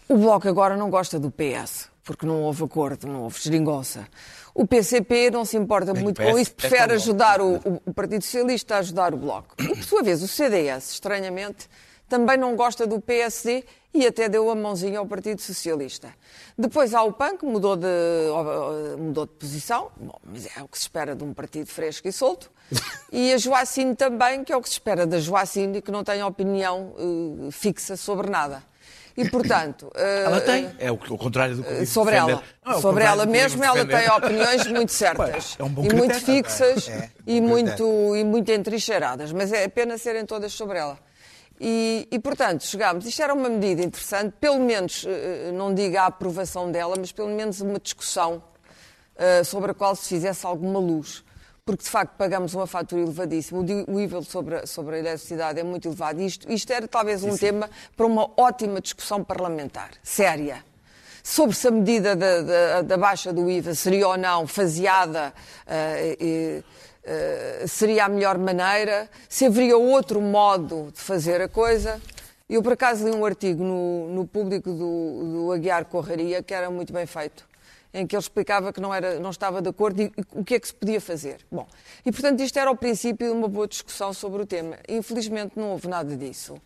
O 0.08 0.16
Bloco 0.16 0.46
agora 0.48 0.76
não 0.76 0.90
gosta 0.90 1.18
do 1.18 1.30
PS, 1.30 1.88
porque 2.04 2.26
não 2.26 2.42
houve 2.42 2.62
acordo, 2.64 3.06
não 3.06 3.22
houve 3.22 3.40
geringonça. 3.40 4.06
O 4.54 4.66
PCP 4.66 5.30
não 5.30 5.44
se 5.44 5.56
importa 5.56 5.92
Bem, 5.92 6.02
muito 6.02 6.20
PS 6.20 6.30
com 6.32 6.38
isso, 6.38 6.50
é 6.50 6.54
prefere 6.54 6.86
tão 6.88 6.96
ajudar 6.96 7.40
o, 7.40 7.56
o- 7.56 7.82
o 7.86 7.94
Partido 7.94 8.22
Socialista 8.22 8.74
a 8.76 8.78
ajudar 8.78 9.14
o 9.14 9.16
Bloco. 9.16 9.54
E, 9.58 9.68
por 9.68 9.82
sua 9.84 10.02
vez, 10.02 10.22
o 10.22 10.28
CDS, 10.28 10.90
estranhamente, 10.92 11.68
também 12.10 12.36
não 12.36 12.56
gosta 12.56 12.88
do 12.88 13.00
PSD 13.00 13.64
e 13.94 14.04
até 14.04 14.28
deu 14.28 14.50
a 14.50 14.54
mãozinha 14.54 14.98
ao 14.98 15.06
Partido 15.06 15.40
Socialista. 15.40 16.12
Depois 16.58 16.92
há 16.92 17.02
o 17.04 17.12
PAN, 17.12 17.36
que 17.36 17.46
mudou 17.46 17.76
de, 17.76 17.86
mudou 18.98 19.26
de 19.26 19.32
posição, 19.32 19.90
Bom, 19.96 20.18
mas 20.24 20.46
é 20.56 20.62
o 20.62 20.66
que 20.68 20.76
se 20.76 20.82
espera 20.84 21.14
de 21.14 21.22
um 21.22 21.32
partido 21.32 21.66
fresco 21.68 22.06
e 22.08 22.12
solto. 22.12 22.50
E 23.12 23.32
a 23.32 23.38
Joacine 23.38 23.96
também, 23.96 24.44
que 24.44 24.52
é 24.52 24.56
o 24.56 24.62
que 24.62 24.68
se 24.68 24.74
espera 24.74 25.04
da 25.04 25.18
Joacine 25.18 25.78
e 25.78 25.82
que 25.82 25.90
não 25.90 26.04
tem 26.04 26.22
opinião 26.22 26.94
eh, 26.96 27.50
fixa 27.50 27.96
sobre 27.96 28.30
nada. 28.30 28.62
E, 29.16 29.28
portanto... 29.28 29.90
eh, 29.96 30.22
Ela 30.24 30.40
tem. 30.40 30.70
É 30.78 30.92
o, 30.92 30.94
o 30.94 31.18
contrário 31.18 31.56
do 31.56 31.64
que 31.64 31.72
eu 31.72 31.86
sobre 31.86 32.14
defender. 32.14 32.32
ela. 32.34 32.42
Não, 32.64 32.78
é 32.78 32.80
sobre 32.80 33.02
ela 33.02 33.26
mesma, 33.26 33.66
ela 33.66 33.84
tem 33.84 34.08
opiniões 34.08 34.66
muito 34.68 34.92
certas 34.94 35.56
É 35.58 35.64
um 35.64 35.68
bom 35.68 35.84
e 35.84 35.92
muito 35.92 36.14
critério. 36.14 36.44
fixas 36.44 36.88
É, 36.88 37.10
e, 37.26 37.40
bom 37.40 37.48
muito, 37.48 38.16
e 38.16 38.22
muito 38.22 38.52
entrincheiradas, 38.52 39.32
mas 39.32 39.52
é 39.52 39.64
apenas 39.64 40.00
serem 40.02 40.24
todas 40.24 40.52
sobre 40.52 40.78
ela. 40.78 40.96
E, 41.60 42.08
e, 42.10 42.18
portanto, 42.18 42.64
chegámos. 42.64 43.04
Isto 43.04 43.22
era 43.22 43.34
uma 43.34 43.48
medida 43.50 43.82
interessante, 43.82 44.32
pelo 44.40 44.58
menos, 44.60 45.04
eh, 45.06 45.50
não 45.52 45.74
diga 45.74 46.02
a 46.02 46.06
aprovação 46.06 46.72
dela, 46.72 46.94
mas 46.98 47.12
pelo 47.12 47.28
menos 47.28 47.60
uma 47.60 47.78
discussão 47.78 48.42
eh, 49.16 49.44
sobre 49.44 49.72
a 49.72 49.74
qual 49.74 49.94
se 49.94 50.08
fizesse 50.08 50.46
alguma 50.46 50.78
luz. 50.78 51.22
Porque, 51.62 51.84
de 51.84 51.90
facto, 51.90 52.16
pagamos 52.16 52.54
uma 52.54 52.66
fatura 52.66 53.02
elevadíssima. 53.02 53.60
O 53.60 53.62
nível 53.92 54.22
sobre 54.22 54.56
a, 54.56 54.66
sobre 54.66 54.96
a 54.96 54.98
eletricidade 55.00 55.60
é 55.60 55.62
muito 55.62 55.86
elevado. 55.86 56.22
Isto, 56.22 56.50
isto 56.50 56.72
era 56.72 56.88
talvez 56.88 57.22
um 57.22 57.36
tema 57.36 57.68
para 57.94 58.06
uma 58.06 58.30
ótima 58.38 58.80
discussão 58.80 59.22
parlamentar, 59.22 59.90
séria 60.02 60.64
sobre 61.22 61.54
se 61.54 61.68
a 61.68 61.70
medida 61.70 62.16
da, 62.16 62.40
da- 62.40 62.80
da 62.82 62.96
baixa 62.96 63.30
do 63.30 63.50
IVA 63.50 63.74
seria 63.74 64.08
ou 64.08 64.16
não 64.16 64.46
faseada, 64.46 65.34
eh, 65.66 66.16
e, 66.18 66.64
eh, 67.02 67.64
seria 67.66 68.04
a 68.04 68.08
melhor 68.08 68.36
maneira, 68.36 69.08
se 69.28 69.46
haveria 69.46 69.76
outro 69.76 70.20
modo 70.20 70.90
de 70.92 71.00
fazer 71.00 71.40
a 71.40 71.48
coisa. 71.48 72.00
Eu, 72.48 72.62
por 72.62 72.72
acaso, 72.72 73.08
li 73.08 73.14
um 73.14 73.24
artigo 73.24 73.62
no, 73.62 74.08
no 74.08 74.26
público 74.26 74.70
do, 74.70 75.46
do 75.46 75.52
Aguiar 75.52 75.84
Corraria 75.86 76.42
que 76.42 76.52
era 76.52 76.70
muito 76.70 76.92
bem 76.92 77.06
feito, 77.06 77.48
em 77.94 78.06
que 78.06 78.14
ele 78.14 78.20
explicava 78.20 78.72
que 78.72 78.80
não, 78.80 78.92
era, 78.92 79.18
não 79.18 79.30
estava 79.30 79.62
de 79.62 79.68
acordo 79.68 80.02
e, 80.02 80.12
e 80.16 80.24
o 80.32 80.44
que 80.44 80.54
é 80.56 80.60
que 80.60 80.66
se 80.66 80.74
podia 80.74 81.00
fazer. 81.00 81.38
Bom, 81.50 81.66
e, 82.04 82.12
portanto, 82.12 82.40
isto 82.40 82.58
era 82.58 82.70
o 82.70 82.76
princípio 82.76 83.28
de 83.28 83.32
uma 83.32 83.48
boa 83.48 83.66
discussão 83.66 84.12
sobre 84.12 84.42
o 84.42 84.46
tema. 84.46 84.76
Infelizmente, 84.88 85.52
não 85.56 85.70
houve 85.70 85.88
nada 85.88 86.16
disso. 86.16 86.60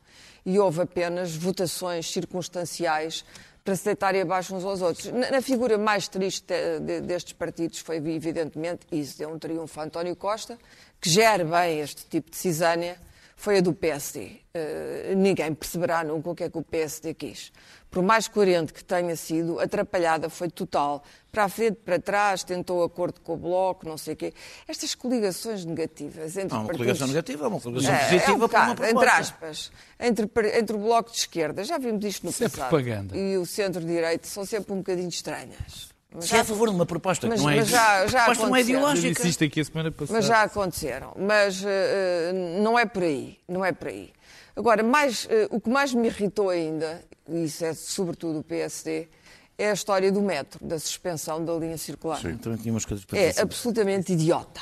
E 0.44 0.58
houve 0.58 0.82
apenas 0.82 1.34
votações 1.34 2.10
circunstanciais 2.10 3.24
para 3.64 3.74
se 3.76 3.84
deitarem 3.86 4.20
abaixo 4.20 4.54
uns 4.54 4.62
aos 4.62 4.82
outros. 4.82 5.06
Na, 5.06 5.30
na 5.30 5.42
figura 5.42 5.78
mais 5.78 6.06
triste 6.06 6.44
de- 6.46 6.80
de- 6.80 7.00
destes 7.00 7.32
partidos 7.32 7.78
foi, 7.78 7.96
evidentemente, 7.96 8.86
isso 8.92 9.16
deu 9.18 9.30
um 9.30 9.38
triunfo 9.38 9.80
a 9.80 9.84
António 9.84 10.14
Costa, 10.14 10.58
que 11.00 11.08
gera 11.08 11.42
bem 11.44 11.80
este 11.80 12.04
tipo 12.06 12.30
de 12.30 12.36
cisânia, 12.36 12.98
foi 13.36 13.58
a 13.58 13.60
do 13.62 13.72
PSD. 13.72 14.32
Eh, 14.52 15.14
ninguém 15.16 15.52
perceberá 15.54 16.04
nunca 16.04 16.30
o 16.30 16.34
que 16.34 16.44
é 16.44 16.50
que 16.50 16.58
o 16.58 16.62
PSD 16.62 17.14
quis. 17.14 17.50
Por 17.94 18.02
mais 18.02 18.26
coerente 18.26 18.72
que 18.72 18.82
tenha 18.84 19.14
sido, 19.14 19.60
atrapalhada 19.60 20.28
foi 20.28 20.50
total. 20.50 21.00
Para 21.30 21.44
a 21.44 21.48
frente, 21.48 21.76
para 21.84 21.98
trás, 22.00 22.42
tentou 22.42 22.82
acordo 22.82 23.20
com 23.20 23.34
o 23.34 23.36
Bloco, 23.36 23.86
não 23.88 23.96
sei 23.96 24.14
o 24.14 24.16
quê. 24.16 24.34
Estas 24.66 24.94
coligações 24.96 25.64
negativas 25.64 26.36
entre 26.36 26.48
Não, 26.54 26.62
uma 26.62 26.66
partidos... 26.66 26.76
coligação 26.78 27.06
negativa, 27.06 27.48
uma 27.48 27.60
coligação 27.60 27.94
É, 27.94 27.94
é 27.94 28.04
um 28.06 28.08
positiva 28.10 28.48
para 28.48 28.64
uma 28.64 28.74
bocado, 28.74 28.90
entre 28.98 29.08
aspas, 29.08 29.72
entre, 30.00 30.28
entre 30.58 30.76
o 30.76 30.78
Bloco 30.80 31.10
de 31.12 31.18
Esquerda, 31.18 31.62
já 31.62 31.78
vimos 31.78 32.04
isto 32.04 32.24
no 32.24 32.30
Isso 32.30 32.42
é 32.44 32.48
passado, 32.48 32.68
propaganda. 32.68 33.16
e 33.16 33.36
o 33.38 33.46
Centro-Direita 33.46 34.26
são 34.26 34.44
sempre 34.44 34.72
um 34.72 34.78
bocadinho 34.78 35.08
estranhas. 35.08 35.88
Mas 36.12 36.26
Se 36.26 36.32
é 36.32 36.36
já- 36.36 36.42
a 36.42 36.44
favor 36.44 36.68
de 36.68 36.74
uma 36.74 36.86
proposta 36.86 37.26
Mas- 37.28 37.38
que 37.40 37.44
não 37.44 37.50
é, 37.52 37.56
mas 37.56 37.68
já- 37.68 38.06
já 38.06 38.18
proposta 38.24 38.46
não 38.46 38.56
é 38.56 38.60
ideológica. 38.60 39.22
aqui 39.44 39.60
a 39.60 39.64
semana 39.64 39.90
passada. 39.92 40.16
Mas 40.18 40.24
já 40.26 40.42
aconteceram. 40.42 41.12
Mas 41.16 41.62
eh, 41.64 42.32
não 42.60 42.76
é 42.78 42.86
por 42.86 43.02
aí. 43.04 43.38
Não 43.48 43.64
é 43.64 43.72
por 43.72 43.88
aí. 43.88 44.12
Agora, 44.56 44.84
mais, 44.84 45.26
eh, 45.28 45.48
o 45.50 45.60
que 45.60 45.68
mais 45.68 45.92
me 45.92 46.06
irritou 46.06 46.48
ainda, 46.50 47.02
e 47.28 47.44
isso 47.44 47.64
é 47.64 47.72
sobretudo 47.74 48.40
o 48.40 48.42
PSD, 48.42 49.08
é 49.56 49.70
a 49.70 49.72
história 49.72 50.10
do 50.10 50.20
metro, 50.20 50.64
da 50.64 50.78
suspensão 50.78 51.44
da 51.44 51.54
linha 51.54 51.78
circular. 51.78 52.20
Também 52.20 52.58
tinha 52.58 52.72
umas 52.72 52.84
coisas 52.84 53.04
para 53.04 53.18
É 53.18 53.28
dizer. 53.28 53.42
absolutamente 53.42 54.12
idiota. 54.12 54.60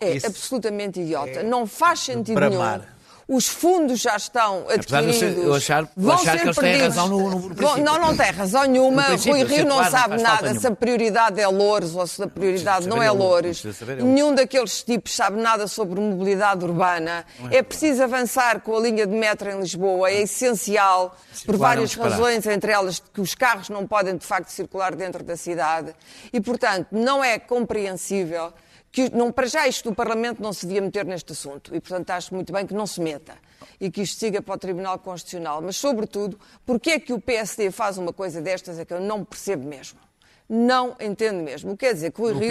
É 0.00 0.16
Isso 0.16 0.26
absolutamente 0.26 1.00
idiota. 1.00 1.42
Não 1.42 1.66
faz 1.66 2.00
sentido 2.00 2.34
bramar. 2.34 2.80
nenhum. 2.80 2.92
Os 3.34 3.48
fundos 3.48 4.00
já 4.00 4.14
estão 4.16 4.66
Apesar 4.68 5.00
de 5.00 5.06
eu 5.08 5.10
adquiridos. 5.10 5.56
achar- 5.56 5.88
vão 5.96 6.14
achar 6.14 6.32
ser 6.32 6.38
que 6.38 6.44
eles 6.44 6.56
têm 6.56 6.64
perdidos. 6.72 6.96
razão 6.96 7.08
no- 7.08 7.30
no 7.30 7.54
princípio. 7.54 7.84
Não, 7.84 7.98
não 7.98 8.16
tem 8.16 8.30
razão 8.30 8.64
nenhuma. 8.64 9.02
Rui 9.02 9.44
Rio 9.44 9.64
não 9.66 9.76
não 9.78 9.84
sabe 9.90 10.18
falta 10.22 10.22
nada 10.44 10.60
se 10.60 10.66
a 10.66 10.70
prioridade 10.70 11.40
é 11.40 11.46
Louros 11.48 11.94
ou 11.96 12.06
se 12.06 12.22
a 12.22 12.26
prioridade 12.28 12.86
não 12.86 13.02
é 13.02 13.06
é 13.06 13.08
saber 13.08 13.18
é 13.22 13.24
Loures. 13.24 13.64
Nenhum 14.04 14.34
daqueles 14.34 14.82
tipos 14.82 15.14
sabe 15.14 15.40
nada 15.40 15.66
sobre 15.66 15.98
mobilidade 16.00 16.64
urbana. 16.64 17.24
É 17.50 17.62
preciso 17.62 18.02
avançar 18.02 18.60
com 18.60 18.76
a 18.76 18.80
linha 18.80 19.06
de 19.06 19.14
metro 19.14 19.50
em 19.50 19.58
Lisboa. 19.60 20.10
É 20.10 20.20
essencial, 20.22 21.16
por 21.30 21.36
Circular 21.38 21.72
é 21.72 21.74
várias 21.76 21.94
razões, 21.94 22.46
entre 22.46 22.70
elas 22.70 23.02
que 23.12 23.20
os 23.20 23.34
carros 23.34 23.68
não 23.70 23.86
podem 23.86 24.16
de 24.16 24.26
facto 24.26 24.48
circular 24.50 24.94
dentro 24.94 25.22
da 25.24 25.36
cidade. 25.38 25.94
E, 26.32 26.40
portanto, 26.40 26.88
não 26.92 27.24
é 27.24 27.38
compreensível 27.38 28.52
que, 28.92 29.08
não, 29.10 29.32
para 29.32 29.46
já, 29.46 29.66
isto 29.66 29.88
do 29.88 29.94
Parlamento 29.94 30.42
não 30.42 30.52
se 30.52 30.66
devia 30.66 30.82
meter 30.82 31.06
neste 31.06 31.32
assunto. 31.32 31.74
E, 31.74 31.80
portanto, 31.80 32.10
acho 32.10 32.34
muito 32.34 32.52
bem 32.52 32.66
que 32.66 32.74
não 32.74 32.86
se 32.86 33.00
meta. 33.00 33.34
E 33.80 33.90
que 33.90 34.02
isto 34.02 34.20
siga 34.20 34.42
para 34.42 34.54
o 34.54 34.58
Tribunal 34.58 34.98
Constitucional. 34.98 35.62
Mas, 35.62 35.76
sobretudo, 35.76 36.38
porque 36.66 36.90
é 36.90 37.00
que 37.00 37.12
o 37.12 37.18
PSD 37.18 37.70
faz 37.70 37.96
uma 37.96 38.12
coisa 38.12 38.42
destas 38.42 38.78
é 38.78 38.84
que 38.84 38.92
eu 38.92 39.00
não 39.00 39.24
percebo 39.24 39.66
mesmo. 39.66 39.98
Não 40.46 40.94
entendo 41.00 41.42
mesmo. 41.42 41.74
Quer 41.74 41.94
dizer 41.94 42.12
que 42.12 42.20
o 42.20 42.24
O 42.24 42.38
Rio 42.38 42.50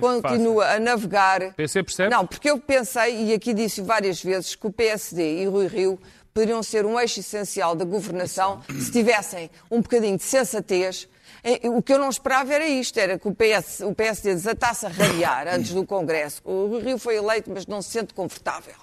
continua 0.00 0.68
a 0.68 0.80
navegar. 0.80 1.52
PC 1.52 1.82
percebe? 1.82 2.10
Não, 2.10 2.26
porque 2.26 2.48
eu 2.48 2.58
pensei, 2.58 3.26
e 3.26 3.34
aqui 3.34 3.52
disse 3.52 3.82
várias 3.82 4.22
vezes, 4.22 4.54
que 4.54 4.66
o 4.66 4.72
PSD 4.72 5.42
e 5.42 5.46
Rui 5.46 5.66
Rio 5.66 6.00
poderiam 6.32 6.62
ser 6.62 6.86
um 6.86 6.98
eixo 6.98 7.20
essencial 7.20 7.74
da 7.74 7.84
governação 7.84 8.62
se 8.80 8.90
tivessem 8.90 9.50
um 9.70 9.82
bocadinho 9.82 10.16
de 10.16 10.22
sensatez. 10.22 11.06
Eh, 11.44 11.68
O 11.68 11.82
que 11.82 11.92
eu 11.92 11.98
não 11.98 12.08
esperava 12.08 12.52
era 12.54 12.66
isto, 12.66 12.98
era 12.98 13.18
que 13.18 13.28
o, 13.28 13.34
PS, 13.34 13.80
o 13.80 13.94
PSD 13.94 14.34
desatasse 14.34 14.86
a 14.86 14.88
rabiar 14.88 15.46
antes 15.46 15.72
do 15.74 15.84
Congresso. 15.84 16.40
O 16.44 16.66
Rui 16.68 16.82
Rio 16.82 16.98
foi 16.98 17.16
eleito, 17.16 17.50
mas 17.52 17.66
não 17.66 17.82
se 17.82 17.90
sente 17.90 18.14
confortável. 18.14 18.74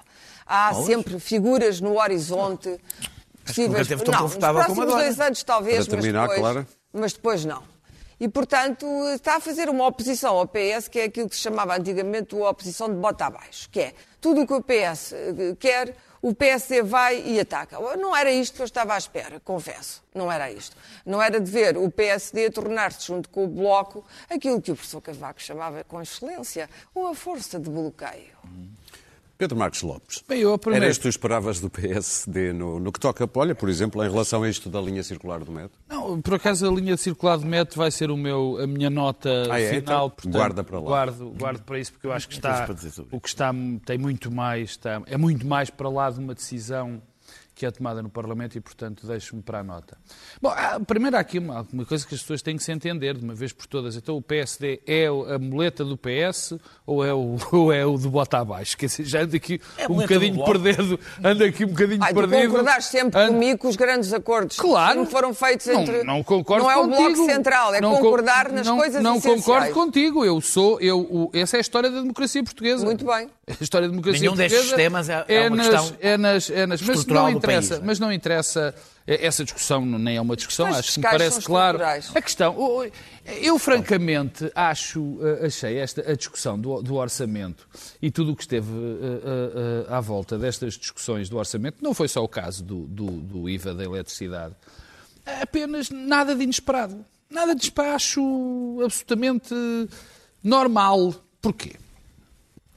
Há 0.45 0.73
sempre 0.85 1.19
figuras 1.19 1.81
no 1.81 1.99
horizonte 1.99 2.79
possíveis. 3.45 3.81
esteve 3.81 4.03
tão 4.03 4.13
não, 4.13 4.21
confortável 4.21 4.57
nos 4.59 4.65
como 4.67 4.75
próximos 4.75 4.93
agora. 4.93 5.05
dois 5.15 5.19
anos 5.27 5.43
talvez, 5.43 5.87
Para 5.87 5.97
terminar, 5.97 6.21
mas, 6.27 6.29
depois, 6.35 6.39
Clara. 6.53 6.67
mas 6.93 7.13
depois 7.13 7.45
não. 7.45 7.63
E, 8.19 8.27
portanto, 8.29 8.85
está 9.15 9.37
a 9.37 9.39
fazer 9.39 9.67
uma 9.67 9.87
oposição 9.87 10.35
ao 10.35 10.45
PS, 10.47 10.87
que 10.87 10.99
é 10.99 11.03
aquilo 11.05 11.27
que 11.27 11.35
se 11.35 11.41
chamava 11.41 11.75
antigamente 11.75 12.35
a 12.35 12.49
oposição 12.49 12.87
de 12.87 12.95
bota 12.95 13.25
abaixo, 13.25 13.67
que 13.71 13.79
é 13.79 13.93
tudo 14.19 14.41
o 14.41 14.47
que 14.47 14.53
o 14.53 14.61
PS 14.61 15.13
eh, 15.13 15.55
quer, 15.59 15.95
o 16.21 16.35
PSD 16.35 16.83
vai 16.83 17.21
e 17.25 17.39
ataca. 17.39 17.79
Não 17.97 18.15
era 18.15 18.31
isto 18.31 18.55
que 18.55 18.61
eu 18.61 18.65
estava 18.65 18.93
à 18.93 18.97
espera, 18.97 19.39
confesso. 19.39 20.03
Não 20.13 20.31
era 20.31 20.51
isto. 20.51 20.75
Não 21.05 21.21
era 21.21 21.39
de 21.39 21.49
ver 21.49 21.77
o 21.77 21.89
PSD 21.89 22.49
tornar-se, 22.51 23.07
junto 23.07 23.29
com 23.29 23.45
o 23.45 23.47
Bloco, 23.47 24.05
aquilo 24.29 24.61
que 24.61 24.71
o 24.71 24.75
professor 24.75 25.01
Cavaco 25.01 25.41
chamava 25.41 25.83
com 25.83 26.01
excelência, 26.01 26.69
uma 26.93 27.15
força 27.15 27.59
de 27.59 27.69
bloqueio. 27.69 28.37
Pedro 29.41 29.57
Marcos 29.57 29.81
Lopes. 29.81 30.23
Bem, 30.29 30.41
eu 30.41 30.59
Era 30.71 30.87
isto 30.87 30.99
que 30.99 31.07
tu 31.07 31.09
esperavas 31.09 31.59
do 31.59 31.67
PSD 31.67 32.53
no, 32.53 32.79
no 32.79 32.91
que 32.91 32.99
toca, 32.99 33.27
olha, 33.33 33.55
por 33.55 33.69
exemplo, 33.69 34.05
em 34.05 34.07
relação 34.07 34.43
a 34.43 34.49
isto 34.49 34.69
da 34.69 34.79
linha 34.79 35.01
circular 35.01 35.43
do 35.43 35.51
metro? 35.51 35.79
Não, 35.89 36.21
por 36.21 36.35
acaso 36.35 36.67
a 36.67 36.71
linha 36.71 36.95
circular 36.95 37.39
de 37.39 37.45
metro 37.47 37.75
vai 37.75 37.89
ser 37.89 38.11
o 38.11 38.17
meu, 38.17 38.59
a 38.61 38.67
minha 38.67 38.91
nota 38.91 39.47
Ah, 39.49 39.59
é? 39.59 39.69
final. 39.69 39.79
Então, 39.79 40.09
portanto, 40.11 40.31
guarda 40.31 40.63
para 40.63 40.77
lá. 40.79 40.85
Guardo, 40.85 41.29
guardo 41.31 41.63
para 41.63 41.79
isso 41.79 41.91
porque 41.91 42.05
eu 42.05 42.13
acho 42.13 42.27
que 42.27 42.35
está, 42.35 42.67
o 43.09 43.19
que 43.19 43.29
está 43.29 43.51
tem 43.83 43.97
muito 43.97 44.29
mais, 44.29 44.69
está, 44.69 45.01
é 45.07 45.17
muito 45.17 45.47
mais 45.47 45.71
para 45.71 45.89
lá 45.89 46.11
de 46.11 46.19
uma 46.19 46.35
decisão 46.35 47.01
que 47.61 47.65
é 47.67 47.69
tomada 47.69 48.01
no 48.01 48.09
Parlamento 48.09 48.57
e, 48.57 48.59
portanto, 48.59 49.05
deixo-me 49.05 49.43
para 49.43 49.59
a 49.59 49.63
nota. 49.63 49.95
Bom, 50.41 50.51
primeiro 50.87 51.15
há 51.15 51.19
aqui 51.19 51.37
uma, 51.37 51.63
uma 51.71 51.85
coisa 51.85 52.07
que 52.07 52.15
as 52.15 52.21
pessoas 52.21 52.41
têm 52.41 52.57
que 52.57 52.63
se 52.63 52.71
entender 52.71 53.15
de 53.15 53.23
uma 53.23 53.35
vez 53.35 53.53
por 53.53 53.67
todas. 53.67 53.95
Então 53.95 54.17
o 54.17 54.21
PSD 54.21 54.81
é 54.87 55.05
a 55.05 55.37
muleta 55.37 55.85
do 55.85 55.95
PS 55.95 56.53
ou 56.87 57.05
é 57.05 57.13
o, 57.13 57.37
ou 57.53 57.71
é 57.71 57.85
o 57.85 57.99
do 57.99 58.09
bota 58.09 58.39
abaixo? 58.39 58.75
Quer 58.75 58.87
dizer, 58.87 59.03
já 59.05 59.21
anda 59.21 59.37
aqui 59.37 59.61
É 59.77 59.85
um 59.87 59.97
bocadinho 59.97 60.43
perdido, 60.43 60.99
anda 61.23 61.45
aqui 61.45 61.63
um 61.65 61.67
bocadinho 61.67 62.03
Ai, 62.03 62.13
perdido. 62.15 62.47
concordares 62.47 62.85
sempre 62.85 63.19
Anda- 63.21 63.31
comigo 63.33 63.59
que 63.59 63.67
os 63.67 63.75
grandes 63.75 64.11
acordos 64.11 64.57
Claro. 64.57 65.05
que 65.05 65.11
foram 65.11 65.31
feitos 65.31 65.67
Não- 65.67 65.81
entre... 65.81 66.03
Não, 66.03 66.23
concordo 66.23 66.63
Não 66.63 66.71
é 66.71 66.77
o 66.77 66.81
contigo. 66.89 67.13
Bloco 67.13 67.31
Central, 67.31 67.75
é 67.75 67.81
Não 67.81 67.91
co- 67.91 67.97
concordar 68.01 68.51
nas 68.51 68.65
não- 68.65 68.77
coisas 68.77 69.03
Não 69.03 69.17
essenciais. 69.17 69.45
concordo 69.45 69.71
contigo. 69.75 70.25
Eu 70.25 70.41
sou... 70.41 70.81
Eu, 70.81 70.99
o- 71.01 71.29
essa 71.31 71.57
é 71.57 71.59
a 71.59 71.61
história 71.61 71.91
da 71.91 72.01
democracia 72.01 72.43
portuguesa. 72.43 72.83
Muito 72.83 73.05
bem. 73.05 73.29
A 73.51 73.63
história 73.63 73.85
da 73.87 73.91
democracia 73.91 74.21
Nenhum 74.21 74.33
destes 74.33 74.57
portuguesa 74.69 74.81
temas 74.81 75.09
é- 75.09 75.25
é 75.27 75.47
uma 75.49 75.57
nas, 75.57 75.67
questão 75.67 75.97
é 75.99 76.17
nas, 76.17 76.49
é 76.49 76.65
nas, 76.65 76.81
mas 76.81 77.05
não 77.05 77.33
do 77.33 77.39
interessa, 77.51 77.69
país, 77.69 77.83
é? 77.83 77.85
mas 77.85 77.99
não 77.99 78.11
interessa 78.11 78.75
essa 79.05 79.43
discussão 79.43 79.85
nem 79.85 80.17
é 80.17 80.21
uma 80.21 80.35
discussão, 80.35 80.67
Questões 80.67 80.85
acho 80.85 80.93
que 80.93 80.99
me 80.99 81.11
parece 81.11 81.41
claro. 81.41 81.79
A 81.83 82.21
questão, 82.21 82.55
eu 83.41 83.57
francamente 83.59 84.51
acho, 84.55 85.19
eh, 85.21 85.47
achei 85.47 85.77
esta 85.77 86.09
a 86.09 86.15
discussão 86.15 86.59
do, 86.59 86.81
do 86.81 86.95
orçamento 86.95 87.67
e 88.01 88.11
tudo 88.11 88.31
o 88.31 88.35
que 88.35 88.43
esteve 88.43 88.71
eh, 88.71 89.21
eh, 89.25 89.87
eh, 89.89 89.93
à 89.93 89.99
volta 89.99 90.37
destas 90.37 90.75
discussões 90.75 91.29
do 91.29 91.37
orçamento, 91.37 91.77
não 91.81 91.93
foi 91.93 92.07
só 92.07 92.23
o 92.23 92.27
caso 92.27 92.63
do, 92.63 92.85
do, 92.87 93.05
do 93.05 93.49
IVA 93.49 93.73
da 93.73 93.83
eletricidade, 93.83 94.55
apenas 95.41 95.89
nada 95.89 96.35
de 96.35 96.43
inesperado. 96.43 97.03
Nada 97.29 97.55
de 97.55 97.61
despacho 97.61 98.81
absolutamente 98.83 99.55
normal. 100.43 101.15
Porquê? 101.41 101.75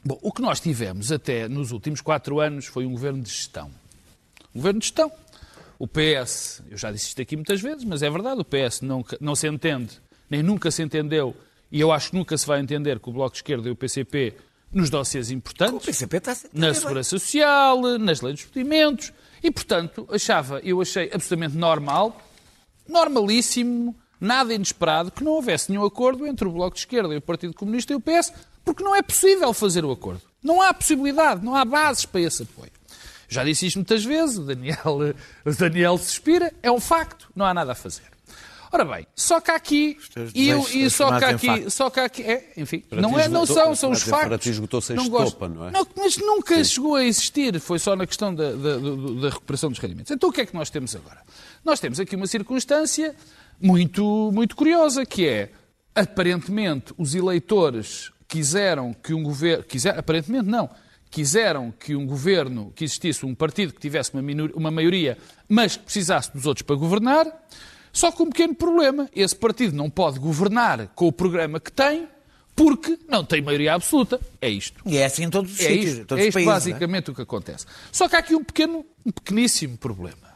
Bom, 0.04 0.18
o 0.22 0.30
que 0.30 0.40
nós 0.40 0.60
tivemos 0.60 1.10
até 1.10 1.48
nos 1.48 1.72
últimos 1.72 2.00
quatro 2.00 2.38
anos 2.38 2.66
foi 2.66 2.86
um 2.86 2.92
governo 2.92 3.20
de 3.20 3.30
gestão. 3.30 3.70
Governo 4.54 4.80
de 4.80 4.86
gestão. 4.86 5.10
O 5.78 5.88
PS, 5.88 6.62
eu 6.70 6.76
já 6.78 6.90
disse 6.92 7.08
isto 7.08 7.20
aqui 7.20 7.36
muitas 7.36 7.60
vezes, 7.60 7.84
mas 7.84 8.02
é 8.02 8.08
verdade, 8.08 8.40
o 8.40 8.44
PS 8.44 8.80
não, 8.82 9.04
não 9.20 9.34
se 9.34 9.48
entende, 9.48 10.00
nem 10.30 10.42
nunca 10.42 10.70
se 10.70 10.82
entendeu, 10.82 11.34
e 11.70 11.80
eu 11.80 11.90
acho 11.90 12.10
que 12.10 12.16
nunca 12.16 12.38
se 12.38 12.46
vai 12.46 12.60
entender 12.60 13.00
com 13.00 13.10
o 13.10 13.14
Bloco 13.14 13.32
de 13.32 13.38
Esquerda 13.38 13.68
e 13.68 13.72
o 13.72 13.76
PCP 13.76 14.34
nos 14.72 14.88
dossiês 14.88 15.30
importantes 15.30 15.74
O 15.74 15.80
PCP 15.80 16.16
está 16.16 16.32
a 16.32 16.34
ser- 16.36 16.48
na 16.52 16.72
segurança 16.74 17.10
social, 17.10 17.80
nas 17.98 18.20
leis 18.20 18.36
dos 18.36 18.44
procedimentos, 18.44 19.12
e, 19.42 19.50
portanto, 19.50 20.06
achava, 20.10 20.60
eu 20.60 20.80
achei 20.80 21.10
absolutamente 21.12 21.56
normal, 21.56 22.16
normalíssimo, 22.88 23.94
nada 24.20 24.54
inesperado, 24.54 25.10
que 25.10 25.24
não 25.24 25.32
houvesse 25.32 25.70
nenhum 25.70 25.84
acordo 25.84 26.26
entre 26.26 26.46
o 26.46 26.52
Bloco 26.52 26.74
de 26.74 26.80
Esquerda 26.80 27.12
e 27.12 27.16
o 27.16 27.20
Partido 27.22 27.52
Comunista 27.54 27.92
e 27.92 27.96
o 27.96 28.00
PS, 28.00 28.32
porque 28.64 28.82
não 28.82 28.94
é 28.94 29.02
possível 29.02 29.52
fazer 29.52 29.84
o 29.84 29.90
acordo. 29.90 30.22
Não 30.42 30.62
há 30.62 30.72
possibilidade, 30.72 31.44
não 31.44 31.54
há 31.56 31.64
bases 31.64 32.06
para 32.06 32.20
esse 32.20 32.42
apoio. 32.44 32.70
Já 33.28 33.44
disse 33.44 33.66
isto 33.66 33.76
muitas 33.76 34.04
vezes, 34.04 34.38
o 34.38 34.42
Daniel, 34.42 35.14
o 35.44 35.52
Daniel 35.52 35.98
suspira, 35.98 36.52
é 36.62 36.70
um 36.70 36.80
facto, 36.80 37.28
não 37.34 37.44
há 37.46 37.52
nada 37.54 37.72
a 37.72 37.74
fazer. 37.74 38.02
Ora 38.72 38.84
bem, 38.84 39.06
só 39.14 39.40
que 39.40 39.52
aqui, 39.52 39.96
e, 40.34 40.50
e 40.50 40.90
só 40.90 41.16
que 41.16 41.24
aqui, 41.24 41.70
só 41.70 41.88
que 41.90 42.00
há 42.00 42.04
aqui, 42.06 42.22
é, 42.24 42.52
enfim, 42.56 42.80
Para 42.80 43.00
não, 43.00 43.16
é, 43.16 43.28
não 43.28 43.46
são, 43.46 43.72
são 43.76 43.92
os 43.92 44.02
ti- 44.02 44.10
para 44.10 44.18
factos. 44.30 44.40
ti 44.42 44.50
esgotou-se 44.50 44.92
a 44.92 44.96
Não 44.96 45.04
estopa, 45.04 45.48
não 45.48 45.68
é? 45.68 45.72
mas 45.96 46.16
nunca 46.16 46.64
chegou 46.64 46.96
a 46.96 47.04
existir, 47.04 47.60
foi 47.60 47.78
só 47.78 47.94
na 47.94 48.04
questão 48.04 48.34
da, 48.34 48.50
da- 48.50 48.78
da 48.78 49.28
recuperação 49.28 49.70
dos 49.70 49.78
rendimentos. 49.78 50.10
Então 50.10 50.28
o 50.28 50.32
que 50.32 50.40
é 50.40 50.46
que 50.46 50.54
nós 50.54 50.70
temos 50.70 50.96
agora? 50.96 51.20
Nós 51.64 51.78
temos 51.78 52.00
aqui 52.00 52.16
uma 52.16 52.26
circunstância 52.26 53.14
muito, 53.60 54.32
muito 54.34 54.56
curiosa, 54.56 55.06
que 55.06 55.24
é, 55.28 55.52
aparentemente, 55.94 56.92
os 56.98 57.14
eleitores 57.14 58.10
quiseram 58.26 58.92
que 58.92 59.14
um 59.14 59.22
governo, 59.22 59.62
quiser, 59.62 59.96
aparentemente 59.96 60.46
não, 60.48 60.68
quiseram 61.14 61.70
que 61.70 61.94
um 61.94 62.04
governo, 62.06 62.72
que 62.74 62.84
existisse 62.84 63.24
um 63.24 63.34
partido 63.34 63.72
que 63.72 63.80
tivesse 63.80 64.12
uma, 64.12 64.20
minor- 64.22 64.50
uma 64.54 64.70
maioria, 64.70 65.16
mas 65.48 65.76
que 65.76 65.84
precisasse 65.84 66.32
dos 66.32 66.44
outros 66.44 66.62
para 66.62 66.74
governar, 66.76 67.26
só 67.92 68.10
com 68.10 68.24
um 68.24 68.30
pequeno 68.30 68.54
problema. 68.54 69.08
Esse 69.14 69.36
partido 69.36 69.76
não 69.76 69.88
pode 69.88 70.18
governar 70.18 70.88
com 70.88 71.06
o 71.06 71.12
programa 71.12 71.60
que 71.60 71.70
tem, 71.70 72.08
porque 72.56 72.98
não 73.08 73.24
tem 73.24 73.40
maioria 73.40 73.74
absoluta. 73.74 74.20
É 74.40 74.48
isto. 74.48 74.82
E 74.86 74.96
é 74.96 75.04
assim 75.06 75.24
em 75.24 75.30
todos 75.30 75.52
os 75.52 75.60
É 75.60 75.68
sítios, 75.68 75.92
isto, 75.94 76.04
todos 76.06 76.24
é 76.24 76.28
isto 76.28 76.34
países. 76.34 76.50
é? 76.50 76.54
basicamente 76.54 77.10
o 77.10 77.14
que 77.14 77.22
acontece. 77.22 77.66
Só 77.92 78.08
que 78.08 78.16
há 78.16 78.18
aqui 78.18 78.34
um 78.34 78.42
pequeno, 78.44 78.84
um 79.06 79.10
pequeníssimo 79.12 79.78
problema. 79.78 80.34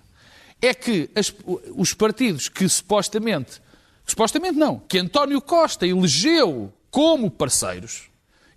É 0.63 0.73
que 0.75 1.11
as- 1.15 1.35
os 1.75 1.93
partidos 1.95 2.49
que 2.49 2.69
supostamente, 2.69 3.61
supostamente 4.07 4.57
não, 4.57 4.79
que 4.79 4.99
António 4.99 5.41
Costa 5.41 5.87
elegeu 5.87 6.73
como 6.91 7.31
parceiros, 7.31 8.08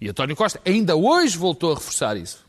e 0.01 0.09
António 0.09 0.35
Costa 0.35 0.59
ainda 0.65 0.95
hoje 0.95 1.37
voltou 1.37 1.71
a 1.71 1.75
reforçar 1.75 2.17
isso, 2.17 2.43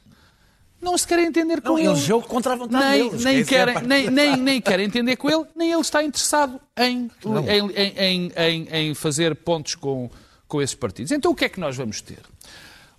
não 0.81 0.99
se 0.99 1.07
querem 1.07 1.27
entender 1.27 1.61
com 1.61 1.69
Não, 1.69 1.79
ele. 1.79 1.89
eles 1.89 2.01
jogam 2.01 2.29
contra 2.29 2.55
a 2.55 2.57
vontade 2.57 2.85
nem, 2.85 3.09
deles, 3.09 3.25
nem, 3.25 3.45
querem, 3.45 3.83
nem, 3.83 4.11
nem, 4.11 4.37
nem 4.37 4.61
querem 4.61 4.87
entender 4.87 5.15
com 5.15 5.31
ele, 5.31 5.45
nem 5.55 5.71
ele 5.71 5.81
está 5.81 6.03
interessado 6.03 6.61
em, 6.77 7.09
em, 7.25 7.93
em, 7.97 8.33
em, 8.37 8.69
em 8.69 8.95
fazer 8.95 9.37
pontos 9.37 9.77
com, 9.77 10.11
com 10.49 10.61
esses 10.61 10.75
partidos. 10.75 11.13
Então 11.13 11.31
o 11.31 11.37
que 11.37 11.45
é 11.45 11.49
que 11.49 11.61
nós 11.61 11.77
vamos 11.77 12.01
ter? 12.01 12.19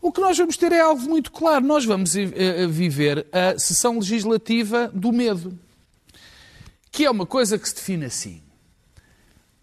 O 0.01 0.13
que 0.13 0.21
nós 0.21 0.37
vamos 0.37 0.55
ter 0.55 0.71
é 0.71 0.79
algo 0.79 1.01
muito 1.01 1.31
claro. 1.31 1.65
Nós 1.65 1.83
vamos 1.85 2.15
eh, 2.15 2.29
eh, 2.35 2.67
viver 2.67 3.25
a 3.31 3.57
sessão 3.57 3.95
legislativa 3.99 4.89
do 4.93 5.11
medo, 5.13 5.57
que 6.91 7.05
é 7.05 7.11
uma 7.11 7.25
coisa 7.25 7.57
que 7.57 7.67
se 7.67 7.75
define 7.75 8.05
assim. 8.05 8.41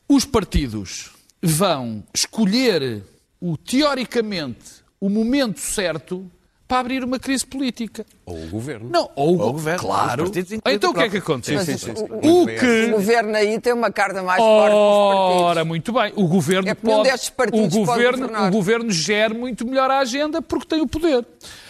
Os 0.08 0.24
partidos 0.24 1.10
vão 1.42 2.02
escolher 2.14 3.02
o 3.40 3.56
teoricamente 3.56 4.79
o 5.00 5.08
momento 5.08 5.58
certo 5.60 6.30
para 6.68 6.78
abrir 6.80 7.02
uma 7.02 7.18
crise 7.18 7.44
política. 7.44 8.06
Ou 8.24 8.44
o 8.44 8.46
governo. 8.46 8.88
Não, 8.88 9.10
ou, 9.16 9.30
Ou 9.30 9.48
o 9.48 9.52
governo, 9.54 9.80
claro. 9.80 10.30
Então 10.66 10.90
o 10.92 10.94
que 10.94 11.00
é 11.00 11.08
que 11.08 11.16
acontece? 11.16 11.64
Sim, 11.64 11.76
sim, 11.78 11.96
sim. 11.96 12.04
O 12.22 12.42
O 12.42 12.46
que 12.46 12.86
governo 12.90 13.34
aí 13.34 13.58
tem 13.58 13.72
uma 13.72 13.90
carta 13.90 14.22
mais 14.22 14.38
forte 14.40 14.70
que 14.70 14.76
os 14.76 15.42
Ora, 15.42 15.64
muito 15.64 15.92
bem. 15.92 16.12
O 16.14 16.28
governo 16.28 16.68
É 16.68 16.74
pode, 16.74 17.08
o 17.10 17.32
pode 17.32 17.50
governo, 17.76 18.18
governar. 18.18 18.48
o 18.48 18.52
governo 18.52 18.90
gera 18.92 19.34
muito 19.34 19.66
melhor 19.66 19.90
a 19.90 19.98
agenda 19.98 20.40
porque 20.40 20.66
tem 20.66 20.80
o 20.80 20.86
poder. 20.86 21.26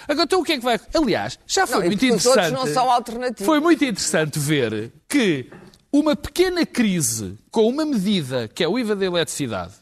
Agora, 0.07 0.25
então 0.25 0.41
o 0.41 0.45
que 0.45 0.53
é 0.53 0.59
que 0.59 0.65
vai? 0.65 0.79
Aliás, 0.93 1.39
já 1.47 1.67
foi 1.67 1.79
Não, 1.79 1.87
muito 1.87 1.99
porque 2.01 2.13
os 2.15 2.27
outros 2.27 2.47
interessante. 2.49 2.67
não 2.69 2.75
são 2.75 2.91
alternativos. 2.93 3.47
Foi 3.47 3.59
muito 3.61 3.83
interessante 3.83 4.39
ver 4.39 4.93
que 5.09 5.49
uma 5.91 6.15
pequena 6.15 6.67
crise 6.67 7.39
com 7.51 7.67
uma 7.67 7.87
medida 7.87 8.49
que 8.49 8.63
é 8.63 8.69
o 8.69 8.79
IVA 8.79 8.95
da 8.97 9.07
eletricidade, 9.07 9.73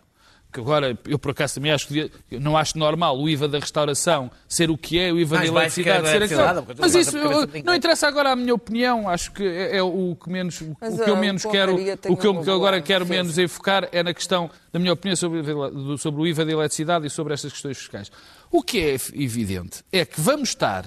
que 0.50 0.60
agora 0.60 0.98
eu 1.06 1.18
por 1.18 1.32
acaso 1.32 1.56
também 1.56 1.70
acho 1.72 1.88
que 1.88 2.10
não 2.40 2.56
acho 2.56 2.78
normal 2.78 3.20
o 3.20 3.28
IVA 3.28 3.46
da 3.46 3.58
restauração 3.58 4.30
ser 4.48 4.70
o 4.70 4.78
que 4.78 4.98
é, 4.98 5.12
o 5.12 5.18
IVA 5.20 5.36
Mais 5.36 5.50
da 5.50 5.60
eletricidade 5.60 6.02
da 6.02 6.08
ser 6.10 6.22
aquilo. 6.22 6.40
Mas 6.80 6.94
isso 6.94 7.18
eu- 7.18 7.62
não 7.64 7.74
interessa 7.74 8.08
agora 8.08 8.32
a 8.32 8.36
minha 8.36 8.54
opinião, 8.54 9.08
acho 9.08 9.30
que 9.32 9.42
é, 9.42 9.76
é 9.76 9.82
o 9.82 10.16
que 10.16 10.30
menos 10.30 10.60
o 10.62 10.74
que 11.04 11.10
eu 11.10 11.16
menos 11.16 11.44
quero, 11.44 11.74
o 12.08 12.16
que 12.16 12.26
eu 12.26 12.42
eu 12.44 12.54
agora 12.54 12.80
quero 12.80 13.04
menos 13.06 13.36
enfocar 13.38 13.88
é 13.92 14.02
na 14.02 14.14
questão 14.14 14.50
da 14.72 14.78
minha 14.78 14.92
opinião 14.94 15.16
sobre, 15.16 15.38
o 15.38 15.40
IVA 15.42 15.70
do- 15.70 15.98
sobre 15.98 16.20
o 16.22 16.26
IVA 16.26 16.44
da 16.46 16.52
eletricidade 16.52 17.06
e 17.06 17.10
sobre 17.10 17.34
estas 17.34 17.52
questões 17.52 17.76
fiscais. 17.76 18.10
O 18.50 18.62
que 18.62 18.78
é 18.80 18.94
evidente 19.14 19.84
é 19.92 20.04
que 20.06 20.18
vamos 20.20 20.48
estar 20.48 20.86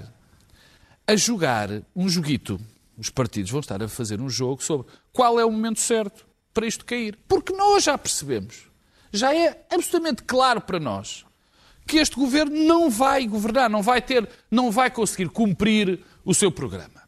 a 1.07 1.15
jogar 1.15 1.69
um 1.95 2.09
joguito. 2.09 2.59
Os 2.97 3.09
partidos 3.09 3.51
vão 3.51 3.59
estar 3.59 3.81
a 3.81 3.87
fazer 3.87 4.19
um 4.21 4.29
jogo 4.29 4.63
sobre 4.63 4.87
qual 5.13 5.39
é 5.39 5.45
o 5.45 5.51
momento 5.51 5.79
certo 5.79 6.25
para 6.53 6.65
isto 6.67 6.83
cair. 6.85 7.17
Porque 7.27 7.53
nós 7.53 7.83
já 7.83 7.97
percebemos, 7.97 8.69
já 9.11 9.33
é 9.35 9.65
absolutamente 9.69 10.23
claro 10.23 10.61
para 10.61 10.79
nós 10.79 11.25
que 11.87 11.97
este 11.97 12.15
governo 12.15 12.55
não 12.65 12.89
vai 12.89 13.27
governar, 13.27 13.69
não 13.69 13.81
vai 13.81 14.01
ter, 14.01 14.27
não 14.49 14.71
vai 14.71 14.89
conseguir 14.89 15.29
cumprir 15.29 15.99
o 16.23 16.33
seu 16.33 16.51
programa. 16.51 17.01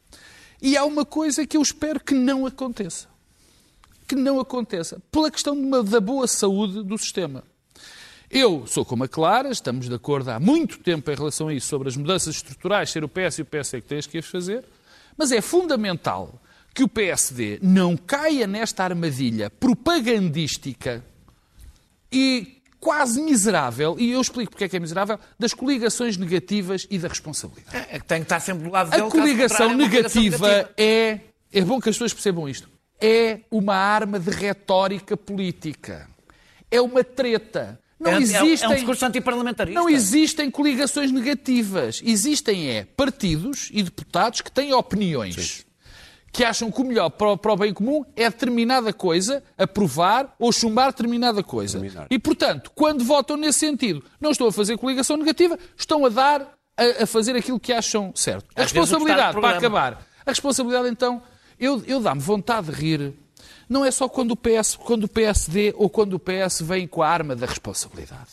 E 0.61 0.75
há 0.75 0.83
uma 0.85 1.05
coisa 1.05 1.45
que 1.45 1.55
eu 1.57 1.61
espero 1.61 1.99
que 1.99 2.13
não 2.13 2.45
aconteça. 2.45 3.07
Que 4.07 4.15
não 4.15 4.39
aconteça. 4.39 5.01
Pela 5.11 5.29
questão 5.31 5.53
uma- 5.53 5.83
da 5.83 6.01
boa 6.01 6.27
saúde 6.27 6.83
do 6.83 6.97
sistema. 6.97 7.43
Eu 8.29 8.65
sou 8.65 8.83
como 8.83 9.03
a 9.03 9.07
Clara, 9.07 9.49
estamos 9.51 9.87
de 9.87 9.93
acordo 9.95 10.29
há 10.31 10.39
muito 10.39 10.79
tempo 10.79 11.09
em 11.11 11.15
relação 11.15 11.47
a 11.49 11.53
isso, 11.53 11.67
sobre 11.67 11.87
as 11.87 11.95
mudanças 11.95 12.35
estruturais, 12.35 12.89
ser 12.89 13.03
o 13.03 13.07
PS 13.09 13.37
e 13.39 13.41
o 13.43 13.45
PSD 13.45 13.81
que 13.81 13.87
tens 13.87 14.07
que 14.07 14.17
as 14.17 14.25
fazer, 14.25 14.65
mas 15.15 15.31
é 15.31 15.39
fundamental 15.39 16.41
que 16.73 16.83
o 16.83 16.87
PSD 16.87 17.59
não 17.61 17.95
caia 17.95 18.47
nesta 18.47 18.83
armadilha 18.83 19.49
propagandística 19.51 21.05
e 22.13 22.61
quase 22.79 23.21
miserável, 23.21 23.95
e 23.97 24.11
eu 24.11 24.19
explico 24.19 24.51
porque 24.51 24.65
é 24.65 24.69
que 24.69 24.75
é 24.75 24.79
miserável, 24.79 25.17
das 25.39 25.53
coligações 25.53 26.17
negativas 26.17 26.85
e 26.89 26.97
da 26.99 27.07
responsabilidade. 27.07 27.87
É 27.89 27.97
que 27.97 28.05
tem 28.05 28.19
que 28.19 28.25
estar 28.25 28.39
sempre 28.41 28.65
do 28.65 28.71
lado 28.71 28.91
dele. 28.91 29.03
A 29.03 29.09
coligação 29.09 29.71
é 29.71 29.75
uma 29.75 29.89
coligação 29.89 30.21
negativa 30.21 30.69
é. 30.77 31.19
É 31.51 31.61
bom 31.61 31.79
que 31.79 31.89
as 31.89 31.95
pessoas 31.95 32.13
percebam 32.13 32.49
isto. 32.49 32.69
É 32.99 33.39
uma 33.49 33.75
arma 33.75 34.19
de 34.19 34.31
retórica 34.31 35.15
política. 35.15 36.07
É 36.69 36.81
uma 36.81 37.03
treta. 37.03 37.79
Não 37.99 38.11
É- 38.11 38.15
é- 38.15 38.17
existem. 38.17 38.69
É 38.69 38.69
um 38.69 38.75
discurso 38.75 39.05
antiparlamentarista. 39.05 39.79
Não 39.79 39.89
existem 39.89 40.51
coligações 40.51 41.11
negativas. 41.11 42.01
Existem 42.03 42.69
é 42.69 42.85
partidos 42.85 43.69
e 43.71 43.81
deputados 43.83 44.41
que 44.41 44.51
têm 44.51 44.73
opiniões. 44.73 45.65
Que 46.33 46.43
acham 46.43 46.71
que 46.71 46.81
o 46.81 46.83
melhor 46.83 47.09
para 47.11 47.31
o, 47.31 47.37
para 47.37 47.53
o 47.53 47.55
bem 47.55 47.73
comum 47.73 48.03
é 48.15 48.29
determinada 48.29 48.91
coisa, 48.91 49.41
aprovar 49.57 50.35
ou 50.37 50.51
chumbar 50.51 50.87
determinada 50.87 51.43
coisa. 51.43 51.79
Terminar. 51.79 52.07
E, 52.09 52.19
portanto, 52.19 52.71
quando 52.73 53.05
votam 53.05 53.37
nesse 53.37 53.59
sentido, 53.59 54.03
não 54.19 54.31
estão 54.31 54.47
a 54.47 54.51
fazer 54.51 54.75
coligação 54.77 55.15
negativa, 55.15 55.57
estão 55.77 56.05
a 56.05 56.09
dar, 56.09 56.41
a, 56.75 57.03
a 57.03 57.07
fazer 57.07 57.35
aquilo 57.35 57.59
que 57.59 57.71
acham 57.71 58.11
certo. 58.15 58.47
A 58.55 58.63
Às 58.63 58.73
no 58.73 58.81
responsabilidade, 58.81 59.39
para 59.39 59.57
acabar, 59.57 60.05
a 60.25 60.31
responsabilidade, 60.31 60.89
então, 60.89 61.21
eu, 61.59 61.81
eu 61.85 61.99
dá-me 62.01 62.19
vontade 62.19 62.71
de 62.71 62.73
rir. 62.73 63.13
Não 63.69 63.85
é 63.85 63.91
só 63.91 64.09
quando 64.09 64.31
o, 64.31 64.35
PS, 64.35 64.75
quando 64.75 65.05
o 65.05 65.07
PSD 65.07 65.73
ou 65.77 65.89
quando 65.89 66.13
o 66.15 66.19
PS 66.19 66.61
vem 66.61 66.87
com 66.87 67.01
a 67.01 67.07
arma 67.07 67.35
da 67.35 67.45
responsabilidade. 67.45 68.31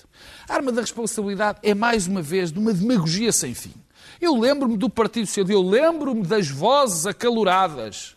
A 0.48 0.54
arma 0.54 0.72
da 0.72 0.80
responsabilidade 0.80 1.58
é, 1.62 1.74
mais 1.74 2.06
uma 2.06 2.22
vez, 2.22 2.50
de 2.50 2.58
uma 2.58 2.72
demagogia 2.72 3.30
sem 3.30 3.54
fim. 3.54 3.72
Eu 4.20 4.36
lembro-me 4.38 4.76
do 4.76 4.90
Partido 4.90 5.26
Socialista, 5.26 5.52
eu 5.54 5.62
lembro-me 5.62 6.22
das 6.22 6.48
vozes 6.48 7.06
acaloradas, 7.06 8.16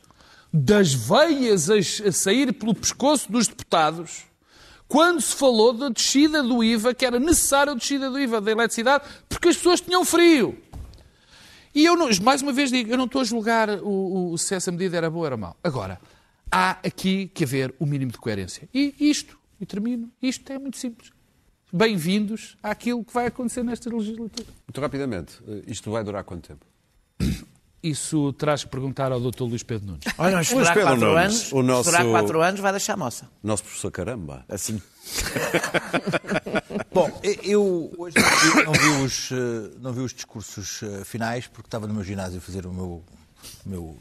das 0.52 0.94
veias 0.94 1.70
a, 1.70 1.76
sair 2.12 2.52
pelo 2.54 2.76
pescoço 2.76 3.32
dos 3.32 3.48
deputados, 3.48 4.24
quando 4.88 5.22
se 5.22 5.34
falou 5.36 5.74
da 5.74 5.90
descida 5.90 6.44
do 6.44 6.64
IVA, 6.64 6.94
que 6.94 7.06
era 7.06 7.20
necessária 7.20 7.72
a 7.72 7.76
descida 7.76 8.10
do 8.10 8.20
IVA 8.20 8.42
da 8.42 8.52
eletricidade, 8.52 9.06
porque 9.30 9.48
as 9.48 9.56
pessoas 9.58 9.80
tinham 9.82 10.04
frio. 10.06 10.58
E 11.74 11.86
eu, 11.86 11.96
não, 11.96 12.08
mais 12.22 12.42
uma 12.44 12.52
vez 12.54 12.70
digo, 12.70 12.92
eu 12.92 12.98
não 12.98 13.06
estou 13.06 13.22
a 13.22 13.24
julgar 13.24 13.70
o, 13.82 14.34
o- 14.34 14.38
se 14.38 14.54
essa 14.54 14.72
medida 14.72 14.98
era 14.98 15.10
boa 15.10 15.22
ou 15.22 15.26
era 15.26 15.38
mau. 15.38 15.56
Agora, 15.64 16.00
há 16.52 16.72
aqui 16.86 17.32
que 17.34 17.46
haver 17.46 17.74
o 17.80 17.86
mínimo 17.86 18.12
de 18.12 18.18
coerência. 18.20 18.70
E 18.72 18.94
isto, 19.00 19.40
e 19.60 19.66
termino, 19.66 20.12
isto 20.22 20.52
é 20.52 20.60
muito 20.60 20.78
simples. 20.78 21.12
Bem-vindos 21.76 22.56
àquilo 22.62 23.04
que 23.04 23.12
vai 23.12 23.26
acontecer 23.26 23.64
nesta 23.64 23.90
legislatura. 23.90 24.48
Muito 24.68 24.80
rapidamente, 24.80 25.40
eh, 25.48 25.64
isto 25.66 25.90
vai 25.90 26.04
durar 26.04 26.24
quanto 26.24 26.48
tempo? 26.48 26.64
Isso 27.82 28.32
terás 28.34 28.64
que 28.64 28.70
perguntar 28.70 29.12
ao 29.12 29.20
Dr. 29.20 29.42
Luís 29.42 29.64
Pedro 29.64 29.88
Nunes. 29.88 30.04
Olha, 30.20 30.36
Luís 30.36 30.48
esperar 30.50 30.74
Pedro 30.76 30.90
quatro 30.90 31.06
Nunes, 31.08 31.24
anos. 31.26 31.52
o 31.52 31.64
nosso- 31.64 31.90
Esperar 31.90 32.12
quatro 32.12 32.42
anos 32.44 32.60
vai 32.62 32.72
deixar 32.72 32.96
moça. 32.96 33.28
Nosso 33.42 33.64
professor 33.64 33.90
Caramba. 33.90 34.46
Assim. 34.48 34.80
Bom, 36.94 37.10
eu 37.42 37.92
hoje 37.98 38.16
não 38.20 38.30
vi, 38.40 38.64
não 38.66 38.72
vi 38.74 39.04
os, 39.04 39.32
eh, 39.32 39.72
não 39.82 39.94
vi 39.94 40.02
os 40.02 40.14
discursos 40.14 40.82
eh, 40.84 41.04
finais 41.04 41.48
porque 41.48 41.66
estava 41.68 41.88
no 41.88 41.94
meu 41.96 42.04
ginásio 42.04 42.38
a 42.38 42.42
fazer 42.42 42.68
o 42.68 42.72
meu, 42.72 43.04
o 43.66 43.70
meu 43.70 43.98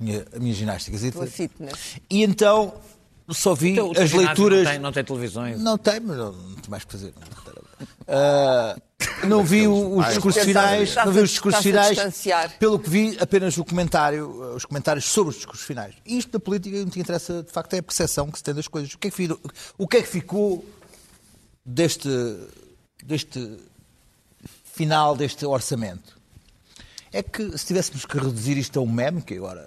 minha, 0.00 0.26
a 0.34 0.38
minha 0.40 0.52
ginástica. 0.52 0.98
E 2.10 2.22
então 2.24 2.74
só 3.34 3.54
vi 3.54 3.70
Então, 3.72 3.92
as 3.92 4.12
leituras. 4.12 4.64
Não 4.64 4.70
tem, 4.72 4.78
não 4.80 4.92
tem 4.92 5.04
televisões. 5.04 5.60
Não 5.60 5.78
tem, 5.78 6.00
mas 6.00 6.16
não, 6.16 6.32
não 6.32 6.54
tem 6.56 6.70
mais 6.70 6.84
que 6.84 6.92
fazer. 6.92 7.12
Ah, 8.08 8.76
não 9.26 9.42
vi 9.44 9.66
os 9.66 10.06
discursos 10.08 10.42
finais, 10.44 10.94
não 10.94 11.12
vi 11.12 11.20
os 11.20 11.30
discursos 11.30 11.62
finais. 11.62 11.98
Pelo 12.58 12.78
que 12.78 12.88
vi, 12.88 13.16
apenas 13.20 13.56
o 13.58 13.64
comentário, 13.64 14.54
os 14.54 14.64
comentários 14.64 15.04
sobre 15.04 15.30
os 15.30 15.36
discursos 15.36 15.66
finais. 15.66 15.94
Isto 16.06 16.32
da 16.32 16.40
política 16.40 16.78
não 16.78 16.88
te 16.88 17.00
interessa, 17.00 17.42
de 17.42 17.50
facto, 17.50 17.74
é 17.74 17.78
a 17.78 17.82
percepção 17.82 18.30
que 18.30 18.38
se 18.38 18.44
tem 18.44 18.54
das 18.54 18.68
coisas. 18.68 18.92
O 18.94 18.98
que 18.98 19.08
é 19.08 19.10
que, 19.10 19.16
fi- 19.16 19.38
o 19.76 19.88
que, 19.88 19.96
é 19.96 20.02
que 20.02 20.08
ficou 20.08 20.64
deste, 21.64 22.08
deste 23.04 23.58
final 24.64 25.16
deste 25.16 25.44
orçamento? 25.44 26.16
É 27.12 27.22
que 27.22 27.56
se 27.58 27.66
tivéssemos 27.66 28.04
que 28.04 28.16
reduzir 28.18 28.56
isto 28.58 28.78
a 28.78 28.82
um 28.82 28.90
meme, 28.90 29.22
que 29.22 29.34
agora 29.34 29.66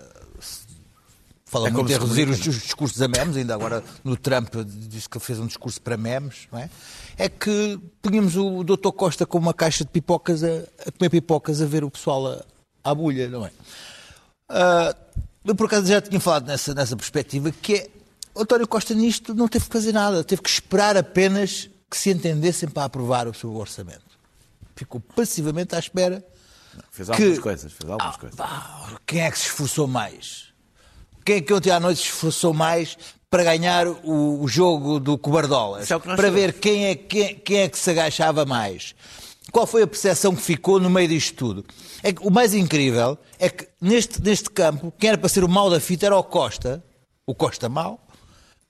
fala 1.49 1.67
É 1.67 1.71
muito 1.71 1.89
em 1.91 1.93
reduzir 1.93 2.29
os, 2.29 2.39
os 2.45 2.61
discursos 2.61 3.01
a 3.01 3.07
memes, 3.07 3.35
ainda 3.37 3.53
agora 3.53 3.83
no 4.03 4.15
Trump 4.15 4.53
diz 4.65 5.07
que 5.07 5.17
ele 5.17 5.25
fez 5.25 5.39
um 5.39 5.47
discurso 5.47 5.81
para 5.81 5.97
memes, 5.97 6.47
não 6.51 6.59
é? 6.59 6.69
É 7.17 7.27
que 7.27 7.79
punhamos 8.01 8.35
o 8.37 8.63
Dr. 8.63 8.91
Costa 8.91 9.25
com 9.25 9.37
uma 9.37 9.53
caixa 9.53 9.83
de 9.83 9.89
pipocas 9.89 10.43
a, 10.43 10.47
a 10.87 10.91
comer 10.91 11.09
pipocas 11.09 11.61
a 11.61 11.65
ver 11.65 11.83
o 11.83 11.89
pessoal 11.91 12.27
a- 12.27 12.43
à 12.83 12.93
bulha, 12.95 13.27
não 13.27 13.45
é? 13.45 13.51
Ah, 14.47 14.95
eu 15.43 15.55
por 15.55 15.65
acaso 15.67 15.87
já 15.87 16.01
tinha 16.01 16.19
falado 16.19 16.45
nessa, 16.47 16.73
nessa 16.73 16.95
perspectiva 16.95 17.51
que 17.51 17.75
é 17.75 17.87
o 18.35 18.41
António 18.41 18.67
Costa 18.67 18.93
nisto 18.93 19.33
não 19.33 19.47
teve 19.47 19.65
que 19.65 19.71
fazer 19.73 19.91
nada, 19.91 20.23
teve 20.23 20.41
que 20.41 20.49
esperar 20.49 20.95
apenas 20.95 21.69
que 21.89 21.97
se 21.97 22.09
entendessem 22.11 22.69
para 22.69 22.83
aprovar 22.85 23.27
o 23.27 23.33
seu 23.33 23.53
orçamento. 23.55 24.03
Ficou 24.75 25.01
passivamente 25.01 25.75
à 25.75 25.79
espera. 25.79 26.23
Fez 26.91 27.09
algumas 27.09 27.35
Que- 27.37 27.41
coisas. 27.41 27.71
Fez 27.73 27.89
algumas 27.89 28.15
coisas. 28.15 28.37
Pá, 28.37 28.91
quem 29.05 29.21
é 29.21 29.31
que 29.31 29.37
se 29.39 29.45
esforçou 29.47 29.87
mais? 29.87 30.48
Quem 31.25 31.37
é 31.37 31.41
que 31.41 31.53
ontem 31.53 31.71
à 31.71 31.79
noite 31.79 31.99
se 31.99 32.05
esforçou 32.05 32.53
mais 32.53 32.97
para 33.29 33.43
ganhar 33.43 33.87
o, 33.87 34.41
o 34.41 34.47
jogo 34.47 34.99
do 34.99 35.17
Cobardolas? 35.17 35.89
É 35.89 35.99
para 35.99 36.15
sabemos. 36.15 36.33
ver 36.33 36.53
quem 36.53 36.87
é, 36.87 36.95
quem, 36.95 37.35
quem 37.35 37.57
é 37.59 37.69
que 37.69 37.77
se 37.77 37.89
agachava 37.91 38.45
mais? 38.45 38.95
Qual 39.51 39.65
foi 39.65 39.83
a 39.83 39.87
percepção 39.87 40.35
que 40.35 40.41
ficou 40.41 40.79
no 40.79 40.89
meio 40.89 41.07
disto 41.07 41.35
tudo? 41.35 41.65
É 42.03 42.13
que 42.13 42.25
o 42.25 42.29
mais 42.29 42.53
incrível 42.53 43.17
é 43.39 43.49
que 43.49 43.67
neste, 43.81 44.21
neste 44.21 44.49
campo, 44.49 44.93
quem 44.97 45.09
era 45.09 45.17
para 45.17 45.29
ser 45.29 45.43
o 45.43 45.49
mal 45.49 45.69
da 45.69 45.79
fita 45.79 46.05
era 46.05 46.17
o 46.17 46.23
Costa, 46.23 46.83
o 47.25 47.33
Costa 47.33 47.67
mau, 47.67 47.99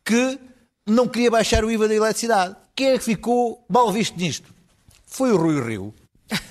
que 0.05 0.39
não 0.87 1.07
queria 1.07 1.29
baixar 1.29 1.63
o 1.63 1.71
IVA 1.71 1.87
da 1.87 1.95
eletricidade. 1.95 2.55
Quem 2.75 2.91
é 2.91 2.97
que 2.97 3.03
ficou 3.03 3.63
mal 3.69 3.91
visto 3.91 4.17
nisto? 4.17 4.53
Foi 5.05 5.31
o 5.31 5.37
Rui 5.37 5.61
Rio, 5.61 5.93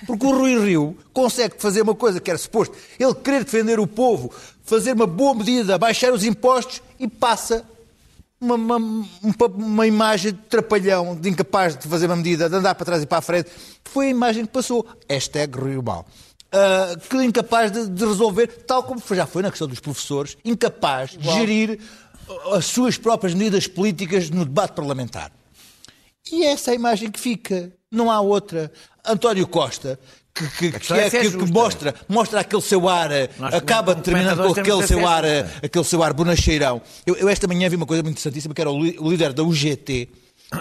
Porque 0.06 0.26
o 0.26 0.36
Rui 0.36 0.58
Rio 0.58 0.96
consegue 1.12 1.54
fazer 1.58 1.82
uma 1.82 1.94
coisa 1.94 2.20
que 2.20 2.30
era 2.30 2.38
suposto 2.38 2.76
ele 2.98 3.14
querer 3.14 3.44
defender 3.44 3.78
o 3.78 3.86
povo, 3.86 4.32
fazer 4.68 4.92
uma 4.92 5.06
boa 5.06 5.34
medida, 5.34 5.78
baixar 5.78 6.12
os 6.12 6.22
impostos 6.24 6.82
e 7.00 7.08
passa 7.08 7.64
uma, 8.38 8.54
uma, 8.54 8.76
uma, 9.56 9.86
imagem 9.86 10.32
de 10.32 10.38
trapalhão, 10.38 11.16
de 11.16 11.28
incapaz 11.30 11.76
de 11.76 11.88
fazer 11.88 12.06
uma 12.06 12.16
medida, 12.16 12.48
de 12.50 12.54
andar 12.54 12.74
para 12.74 12.84
trás 12.84 13.02
e 13.02 13.06
para 13.06 13.18
a 13.18 13.22
frente. 13.22 13.50
Foi 13.82 14.06
a 14.06 14.10
imagem 14.10 14.44
que 14.44 14.52
passou. 14.52 14.86
Hashtag 15.08 15.58
Rio 15.58 15.82
Mal. 15.82 16.06
Uh, 16.48 16.98
que 17.00 17.16
incapaz 17.16 17.72
de, 17.72 17.88
de, 17.88 18.04
resolver, 18.04 18.46
tal 18.66 18.82
como 18.82 19.02
já 19.10 19.26
foi 19.26 19.42
na 19.42 19.50
questão 19.50 19.66
dos 19.66 19.80
professores, 19.80 20.36
incapaz 20.44 21.10
de 21.10 21.30
gerir 21.30 21.78
as 22.52 22.66
suas 22.66 22.96
próprias 22.96 23.34
medidas 23.34 23.66
políticas 23.66 24.30
no 24.30 24.44
debate 24.44 24.72
parlamentar. 24.72 25.32
E 26.30 26.44
essa 26.44 26.70
é 26.70 26.72
a 26.72 26.74
imagem 26.74 27.10
que 27.10 27.18
fica, 27.18 27.72
não 27.90 28.10
há 28.10 28.20
outra. 28.20 28.70
António 29.04 29.46
Costa, 29.46 29.98
que, 30.38 30.70
que, 30.70 30.78
que, 30.78 30.92
é, 30.92 31.10
que, 31.10 31.30
que 31.30 31.52
mostra, 31.52 31.94
mostra 32.08 32.40
aquele 32.40 32.62
seu 32.62 32.88
ar, 32.88 33.10
Nós 33.38 33.54
acaba 33.54 33.94
terminando 33.94 34.42
com 34.42 34.60
aquele 34.60 34.86
seu 34.86 35.06
ar, 35.06 35.24
aquele 35.62 35.84
seu 35.84 36.02
ar 36.02 36.12
bonacheirão. 36.12 36.80
Eu, 37.04 37.16
eu, 37.16 37.28
esta 37.28 37.48
manhã 37.48 37.68
vi 37.68 37.76
uma 37.76 37.86
coisa 37.86 38.02
muito 38.02 38.14
interessantíssima, 38.14 38.54
que 38.54 38.60
era 38.60 38.70
o 38.70 39.10
líder 39.10 39.32
da 39.32 39.42
UGT, 39.42 40.08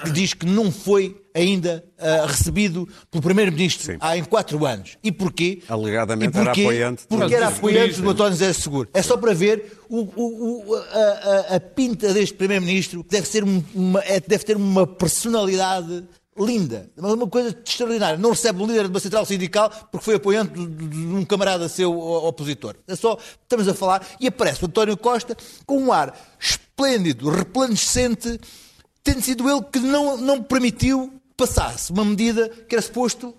que 0.04 0.12
diz 0.12 0.34
que 0.34 0.46
não 0.46 0.72
foi 0.72 1.16
ainda 1.34 1.84
uh, 1.98 2.26
recebido 2.28 2.88
pelo 3.10 3.24
Primeiro-Ministro 3.24 3.96
há 4.02 4.18
em 4.18 4.24
quatro 4.24 4.66
anos. 4.66 4.98
E 5.04 5.12
porquê? 5.12 5.62
Alegadamente 5.70 6.30
e 6.38 6.44
porquê? 6.44 6.62
era 6.62 6.70
apoiante. 6.70 7.04
Porque 7.08 7.36
era 7.36 7.48
apoiante 7.48 8.02
do 8.02 8.10
António 8.10 8.34
José 8.34 8.54
Seguro. 8.54 8.90
É 8.94 9.02
só 9.02 9.16
para 9.16 9.34
ver 9.34 9.80
o, 9.88 10.00
o, 10.00 10.72
o, 10.72 10.76
a, 10.76 11.56
a, 11.56 11.60
pinta 11.60 12.14
deste 12.14 12.36
Primeiro-Ministro, 12.36 13.04
que 13.04 13.12
deve, 13.12 13.28
ser 13.28 13.44
uma, 13.44 14.02
é, 14.04 14.20
deve 14.20 14.44
ter 14.44 14.58
uma 14.58 14.86
personalidade 14.86 16.04
linda, 16.40 16.90
uma 16.98 17.28
coisa 17.28 17.56
extraordinária. 17.66 18.18
Não 18.18 18.32
recebe 18.32 18.62
o 18.62 18.66
líder 18.66 18.84
de 18.84 18.90
uma 18.90 19.00
central 19.00 19.26
sindical 19.26 19.70
porque 19.92 20.04
foi 20.04 20.16
apoiante 20.16 20.54
de, 20.54 20.98
um 21.08 21.26
camarada 21.26 21.68
seu 21.68 21.98
opositor. 21.98 22.76
É 22.88 22.96
só, 22.96 23.18
estamos 23.42 23.68
a 23.68 23.74
falar, 23.74 24.06
e 24.20 24.28
aparece 24.28 24.64
o 24.64 24.68
António 24.68 24.98
Costa 24.98 25.36
com 25.66 25.80
um 25.80 25.92
ar 25.92 26.18
esplêndido, 26.40 27.30
replandecente, 27.30 28.40
tendo 29.04 29.22
sido 29.22 29.50
ele 29.50 29.62
que 29.64 29.80
não, 29.80 30.18
não 30.18 30.44
permitiu 30.44 31.14
passasse 31.36 31.92
uma 31.92 32.04
medida 32.04 32.50
que 32.50 32.74
era 32.74 32.82
suposto 32.82 33.34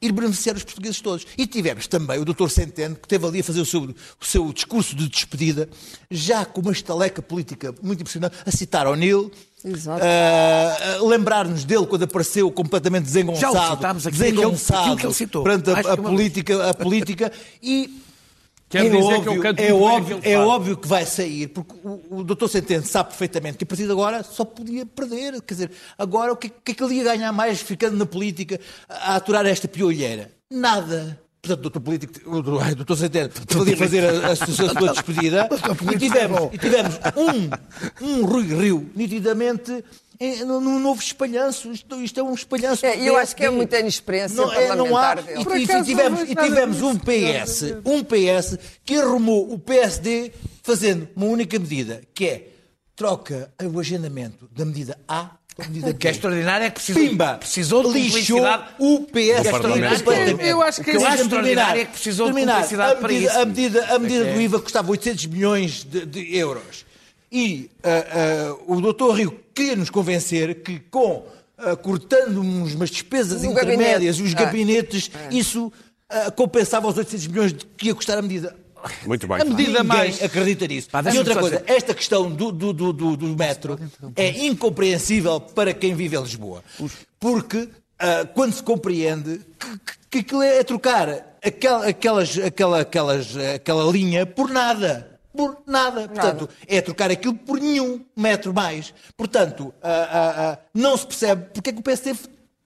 ir 0.00 0.12
beneficiar 0.12 0.56
os 0.56 0.64
portugueses 0.64 1.00
todos. 1.00 1.26
E 1.36 1.46
tivemos 1.46 1.86
também 1.86 2.18
o 2.18 2.24
Dr. 2.24 2.48
Centeno, 2.48 2.94
que 2.94 3.04
esteve 3.04 3.26
ali 3.26 3.40
a 3.40 3.44
fazer 3.44 3.60
o 3.60 3.66
seu, 3.66 3.82
o 3.82 4.24
seu 4.24 4.52
discurso 4.52 4.96
de 4.96 5.08
despedida, 5.08 5.68
já 6.10 6.44
com 6.44 6.60
uma 6.60 6.72
estaleca 6.72 7.20
política 7.20 7.74
muito 7.82 8.00
impressionante, 8.00 8.36
a 8.44 8.50
citar 8.50 8.86
O'Neill, 8.86 9.30
Uh, 9.62 11.06
lembrar-nos 11.06 11.64
dele 11.64 11.84
quando 11.84 12.04
apareceu 12.04 12.50
completamente 12.50 13.04
desengonçado, 13.04 13.52
Já 13.52 13.72
o 13.72 13.76
citámos 13.76 14.06
aqui, 14.06 14.16
desengonçado 14.16 14.80
aquilo 14.80 14.96
que 14.96 15.06
ele 15.06 15.12
citou. 15.12 15.42
perante 15.42 15.70
a, 15.70 15.74
a, 15.74 15.92
a 15.92 15.96
política, 15.98 16.70
a 16.70 16.72
política 16.72 17.32
e 17.62 18.02
Quer 18.70 18.86
é 18.86 18.88
dizer 18.88 19.02
óbvio, 19.02 19.22
que 19.22 19.28
eu 19.28 19.42
canto 19.42 19.60
é, 19.60 19.72
óbvio, 19.72 20.20
é 20.22 20.38
óbvio 20.38 20.76
que 20.76 20.86
vai 20.86 21.04
sair, 21.04 21.48
porque 21.48 21.74
o, 21.82 22.18
o 22.20 22.24
doutor 22.24 22.48
Centeno 22.48 22.86
sabe 22.86 23.08
perfeitamente 23.08 23.58
que 23.58 23.64
a 23.64 23.66
partir 23.66 23.84
de 23.84 23.90
agora 23.90 24.22
só 24.22 24.44
podia 24.44 24.86
perder. 24.86 25.42
Quer 25.42 25.54
dizer, 25.54 25.70
agora 25.98 26.32
o 26.32 26.36
que, 26.36 26.48
que 26.48 26.70
é 26.70 26.74
que 26.74 26.84
ele 26.84 26.94
ia 26.94 27.02
ganhar 27.02 27.32
mais 27.32 27.60
ficando 27.60 27.96
na 27.96 28.06
política 28.06 28.60
a 28.88 29.16
aturar 29.16 29.44
esta 29.44 29.66
piolheira? 29.66 30.30
Nada. 30.48 31.20
Portanto, 31.42 31.58
o 31.58 31.62
doutor 31.62 31.80
político, 31.80 32.30
o 32.30 32.42
doutor 32.42 32.96
Centeno, 32.96 33.30
podia 33.50 33.76
fazer 33.76 34.04
a, 34.04 34.28
a, 34.28 34.32
a 34.32 34.36
sua 34.36 34.92
despedida 34.92 35.48
e 35.92 35.98
tivemos, 35.98 36.50
e 36.52 36.58
tivemos 36.58 37.00
um, 37.16 38.06
um 38.06 38.24
Rui 38.24 38.54
Rio 38.54 38.88
nitidamente 38.94 39.72
é, 39.72 39.82
num 40.46 40.78
novo 40.78 41.00
espalhanço. 41.00 41.72
Isto, 41.72 42.02
isto 42.02 42.20
é 42.20 42.22
um 42.22 42.34
espalhanço. 42.34 42.84
É, 42.84 42.96
eu 43.00 43.16
acho 43.16 43.34
que 43.34 43.44
é 43.44 43.50
muita 43.50 43.78
inexperiência 43.78 44.36
não, 44.36 44.52
é, 44.52 44.76
não 44.76 44.96
há, 44.96 45.16
e, 45.16 45.58
e, 45.58 45.62
e, 45.62 45.84
tivemos, 45.84 46.22
e 46.22 46.34
tivemos 46.34 46.82
um 46.82 46.96
PS, 46.98 47.76
um 47.84 48.04
PS 48.04 48.58
que 48.84 48.96
arrumou 48.96 49.52
o 49.52 49.58
PSD 49.58 50.32
fazendo 50.62 51.08
uma 51.16 51.26
única 51.26 51.58
medida, 51.58 52.02
que 52.14 52.26
é 52.26 52.46
troca 52.94 53.50
o 53.62 53.80
agendamento 53.80 54.48
da 54.52 54.64
medida 54.64 54.98
A 55.08 55.40
o 55.58 55.94
que 55.94 56.08
é 56.08 56.10
extraordinário 56.10 56.66
é 56.66 56.70
que 56.70 56.76
precisou, 56.76 57.02
Pimba, 57.02 57.34
precisou 57.34 57.92
de 57.92 57.98
lixou 57.98 58.40
o 58.78 59.00
PS. 59.00 59.46
É 60.40 60.50
eu 60.50 60.62
acho 60.62 60.82
que, 60.82 60.90
o 60.90 60.92
que 60.92 60.98
eu 60.98 61.06
acho 61.06 61.22
extraordinário 61.22 61.82
é 61.82 61.84
que 61.84 61.92
precisou 61.92 62.26
terminar, 62.26 62.62
de 62.62 62.68
publicidade 62.68 62.92
a 62.92 62.94
medida, 62.94 63.00
para 63.00 63.12
isso. 63.12 63.38
A 63.38 63.44
medida, 63.44 63.94
a 63.94 63.98
medida 63.98 64.28
é 64.28 64.34
do 64.34 64.40
IVA 64.40 64.60
custava 64.60 64.90
800 64.90 65.26
milhões 65.26 65.84
de, 65.84 66.06
de 66.06 66.36
euros. 66.36 66.86
E 67.32 67.70
uh, 67.84 68.72
uh, 68.72 68.76
o 68.76 68.80
doutor 68.80 69.12
Rio 69.12 69.38
queria 69.54 69.76
nos 69.76 69.88
convencer 69.88 70.62
que 70.62 70.80
com 70.90 71.24
uh, 71.58 71.76
cortando 71.80 72.40
umas 72.40 72.90
despesas 72.90 73.42
no 73.42 73.52
intermédias, 73.52 74.16
gabinete. 74.16 74.22
os 74.22 74.34
ah. 74.34 74.44
gabinetes, 74.44 75.10
ah. 75.14 75.28
isso 75.30 75.72
compensava 76.34 76.88
os 76.88 76.96
800 76.96 77.26
milhões 77.28 77.52
de 77.52 77.64
que 77.64 77.86
ia 77.86 77.94
custar 77.94 78.18
a 78.18 78.22
medida. 78.22 78.56
Muito 79.06 79.28
bem. 79.28 79.40
A 79.40 79.44
medida 79.44 79.84
Ninguém 79.84 79.84
mais 79.84 80.20
acredita 80.20 80.66
nisso. 80.66 80.90
Pá, 80.90 81.02
e 81.02 81.16
outra 81.16 81.36
coisa, 81.36 81.62
esta 81.68 81.94
questão 81.94 82.28
do, 82.28 82.50
do, 82.50 82.72
do, 82.72 82.92
do, 82.92 83.16
do 83.16 83.26
metro 83.36 83.78
é 84.16 84.44
incompreensível 84.44 85.40
para 85.40 85.72
quem 85.72 85.94
vive 85.94 86.16
em 86.16 86.22
Lisboa. 86.22 86.64
Porque 87.20 87.68
quando 88.34 88.54
se 88.54 88.62
compreende 88.62 89.40
que, 89.56 89.78
que 90.10 90.18
aquilo 90.18 90.42
é 90.42 90.64
trocar 90.64 91.36
aquela, 91.44 91.86
aquelas, 91.86 92.38
aquela, 92.38 92.80
aquelas, 92.80 93.36
aquela 93.36 93.92
linha 93.92 94.26
por 94.26 94.50
nada 94.50 95.09
por 95.36 95.62
nada. 95.66 96.08
Portanto, 96.08 96.40
nada. 96.42 96.52
é 96.66 96.80
trocar 96.80 97.10
aquilo 97.10 97.34
por 97.34 97.60
nenhum 97.60 98.00
metro 98.16 98.52
mais. 98.52 98.92
Portanto, 99.16 99.62
uh, 99.62 99.70
uh, 99.70 100.52
uh, 100.52 100.58
não 100.74 100.96
se 100.96 101.06
percebe 101.06 101.46
porque 101.52 101.70
é 101.70 101.72
que 101.72 101.80
o 101.80 101.82
PSD 101.82 102.14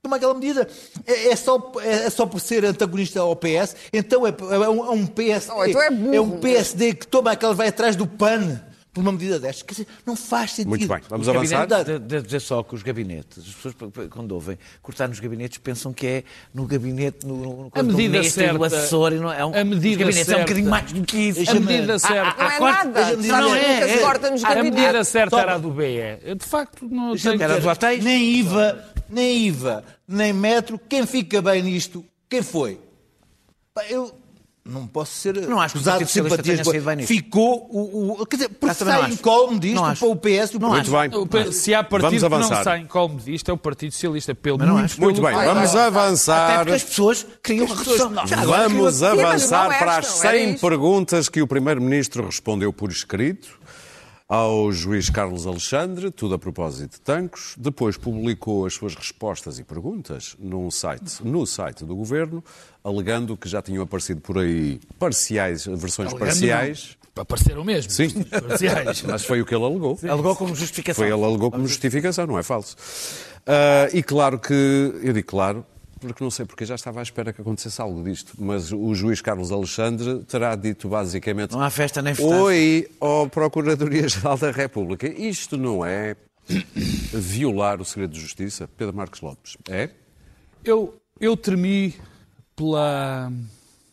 toma 0.03 0.17
aquela 0.17 0.35
medida. 0.35 0.69
É, 1.07 1.29
é, 1.29 1.37
só, 1.37 1.73
é, 1.81 2.07
é, 2.07 2.11
só 2.11 2.27
por 2.27 2.41
ser 2.41 2.65
antagonista 2.65 3.21
ao 3.21 3.35
PS. 3.35 3.75
Então 3.93 4.27
é, 4.27 4.31
é 4.31 4.69
um, 4.69 4.85
é 4.85 4.91
um 4.91 5.07
PSD. 5.07 5.55
Não, 5.55 5.67
então 5.67 5.83
é, 5.83 6.17
é, 6.17 6.21
um 6.21 6.39
PSD 6.39 6.95
que 6.95 7.07
toma 7.07 7.33
aquela, 7.33 7.55
vai 7.55 7.69
atrás 7.69 7.97
do 7.97 8.07
PAN 8.07 8.61
por 8.95 9.01
uma 9.01 9.11
medida 9.11 9.41
destas. 9.41 9.63
Quer 9.63 9.73
dizer, 9.73 9.87
não 10.07 10.15
faz 10.15 10.53
sentido. 10.53 10.69
Muito 10.69 10.87
bem, 10.87 11.01
vamos 11.09 11.27
os 11.27 11.35
avançar. 11.35 11.67
Devo 11.67 12.25
dizer 12.25 12.41
só 12.41 12.63
que 12.63 12.75
os 12.77 12.83
gabinetes, 12.83 13.39
as 13.39 13.55
pessoas 13.55 13.75
quando 14.09 14.33
ouvem 14.33 14.57
cortar 14.81 15.09
nos 15.09 15.19
gabinetes 15.19 15.59
pensam 15.59 15.93
que 15.93 16.07
é 16.07 16.25
no 16.55 16.65
gabinete, 16.65 17.27
no, 17.27 17.37
no, 17.37 17.71
a 17.75 17.83
medida 17.83 18.21
do 18.21 18.25
certa, 18.31 18.57
do 18.57 18.65
assessor, 18.65 19.13
e 19.13 19.17
não 19.17 19.33
é 19.33 19.45
um, 19.45 19.55
a 19.55 19.65
medida 19.65 20.05
gabinetes 20.05 20.27
certa, 20.27 20.33
é 20.33 20.37
um 20.37 20.41
bocadinho 20.47 20.71
mais 20.71 20.93
do 20.93 21.05
que 21.05 21.17
isso. 21.19 21.51
A 21.51 21.55
medida 21.55 21.99
certa. 21.99 22.37
Não 22.39 22.51
é 22.51 22.61
nada. 22.61 23.07
A 23.07 23.17
medida, 23.17 23.41
não 23.41 23.55
é, 23.55 23.91
é, 23.91 23.99
corta 23.99 24.31
nos 24.31 24.43
gabinetes. 24.43 24.73
A 24.73 24.83
medida 24.83 25.05
certa 25.05 25.41
era 25.41 25.55
a 25.57 25.59
do 25.59 25.71
BE. 25.71 26.35
De 26.39 26.45
facto, 26.47 26.89
não 26.89 27.17
tem... 27.17 27.43
Era 27.43 27.61
do 27.61 27.69
hotéis. 27.69 28.05
Nem 28.05 28.37
IVA, 28.37 28.85
nem 29.11 29.47
IVA, 29.47 29.85
nem 30.07 30.33
metro. 30.33 30.79
Quem 30.79 31.05
fica 31.05 31.43
bem 31.43 31.63
nisto, 31.63 32.05
quem 32.31 32.43
foi? 32.43 32.79
Eu 33.91 34.24
não 34.67 34.87
posso 34.87 35.13
ser 35.13 35.35
não 35.47 35.61
acho 35.61 35.77
acusado 35.77 36.05
de 36.05 36.11
simpatias. 36.11 36.61
Ficou 37.07 37.69
o, 37.71 38.23
o. 38.23 38.27
Quer 38.27 38.37
dizer, 38.37 38.49
porque 38.49 38.75
sai 38.75 39.11
incólume 39.11 39.59
disto 39.59 39.83
para 39.83 40.09
o 40.09 40.17
PS. 40.17 40.53
Não 40.59 40.71
Muito 40.71 40.91
bem. 40.91 41.53
Se 41.53 41.75
há 41.75 41.85
partido 41.85 42.23
que 42.23 42.29
não 42.29 42.43
sai 42.43 42.81
incólume 42.81 43.21
disto, 43.21 43.51
é 43.51 43.53
o 43.53 43.59
Partido 43.59 43.93
Socialista. 43.93 44.35
Pelo 44.35 44.57
não 44.57 44.79
muito, 44.79 45.01
muito 45.01 45.23
bem, 45.23 45.35
vamos 45.35 45.77
avançar. 45.77 46.51
Até 46.51 46.59
porque 46.59 46.73
as 46.73 46.85
pessoas 46.85 47.27
queriam 47.43 47.67
a 47.67 47.75
redução. 47.75 48.13
Vamos 48.47 49.03
avançar 49.03 49.79
para 49.79 49.99
as 49.99 50.07
100 50.07 50.59
perguntas 50.59 51.29
que 51.29 51.43
o 51.43 51.47
Primeiro-Ministro 51.47 52.25
respondeu 52.25 52.73
por 52.73 52.91
escrito 52.91 53.64
ao 54.29 54.73
juiz 54.73 55.11
Carlos 55.11 55.47
Alexandre, 55.47 56.11
tudo 56.11 56.35
a 56.35 56.39
propósito 56.39 56.93
de 56.93 57.01
Tancos. 57.01 57.55
Depois 57.59 57.97
publicou 57.97 58.67
as 58.67 58.75
suas 58.75 58.95
respostas 58.95 59.59
e 59.59 59.65
perguntas 59.65 60.35
num 60.39 60.71
site, 60.71 61.23
no 61.23 61.47
site 61.47 61.85
do 61.85 61.95
Governo, 61.95 62.43
alegando 62.83 63.37
que 63.37 63.49
já 63.49 63.61
tinham 63.61 63.83
aparecido 63.83 64.21
por 64.21 64.39
aí 64.39 64.81
parciais, 64.99 65.67
versões 65.67 66.11
alegando 66.11 66.31
parciais. 66.31 66.97
Não. 66.99 67.05
Apareceram 67.23 67.63
mesmo. 67.63 67.93
Sim, 67.93 68.25
parciais. 68.27 69.03
mas 69.03 69.25
foi 69.25 69.41
o 69.41 69.47
que 69.47 69.55
ele 69.55 69.65
alegou. 69.65 69.97
Sim. 69.97 70.09
Alegou 70.09 70.35
como 70.35 70.55
justificação. 70.55 71.05
Foi 71.05 71.15
ele 71.15 71.25
alegou 71.25 71.51
como 71.51 71.67
justificação, 71.67 72.27
não 72.27 72.39
é 72.39 72.43
falso. 72.43 72.77
Uh, 73.47 73.97
e 73.97 74.03
claro 74.03 74.39
que, 74.39 74.53
eu 75.03 75.13
digo 75.13 75.29
claro, 75.29 75.65
porque 76.09 76.23
não 76.23 76.31
sei 76.31 76.45
porque 76.45 76.65
já 76.65 76.75
estava 76.75 77.01
à 77.01 77.03
espera 77.03 77.33
que 77.33 77.41
acontecesse 77.41 77.81
algo 77.81 78.03
disto, 78.03 78.35
mas 78.39 78.73
o 78.73 78.95
juiz 78.95 79.21
Carlos 79.21 79.51
Alexandre 79.51 80.25
terá 80.25 80.55
dito 80.55 80.89
basicamente... 80.89 81.53
Não 81.53 81.61
há 81.61 81.71
festa 81.71 82.03
nem 82.03 82.15
festa. 82.15 82.35
Oi, 82.35 82.89
ó 83.01 83.27
Procuradoria-Geral 83.27 84.37
da 84.39 84.51
República, 84.51 85.07
isto 85.07 85.57
não 85.57 85.85
é 85.85 86.17
violar 87.13 87.81
o 87.81 87.85
segredo 87.85 88.13
de 88.13 88.21
justiça? 88.21 88.69
Pedro 88.77 88.95
Marcos 88.95 89.21
Lopes, 89.21 89.57
é? 89.69 89.91
Eu, 90.65 91.01
eu 91.21 91.37
tremi 91.37 91.95
pela, 92.55 93.33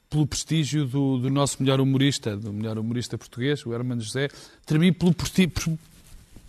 pelo 0.09 0.27
prestígio 0.27 0.85
do, 0.85 1.17
do, 1.17 1.29
nosso 1.29 1.61
melhor 1.61 1.79
humorista, 1.79 2.35
do 2.35 2.51
melhor 2.51 2.77
humorista 2.77 3.17
português, 3.17 3.65
o 3.65 3.73
Hermano 3.73 4.01
José, 4.01 4.29
tremi 4.65 4.91
pelo, 4.91 5.13
pelo, 5.13 5.79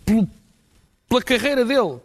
pelo, 0.05 0.29
pela 1.07 1.21
carreira 1.21 1.65
dele. 1.65 1.99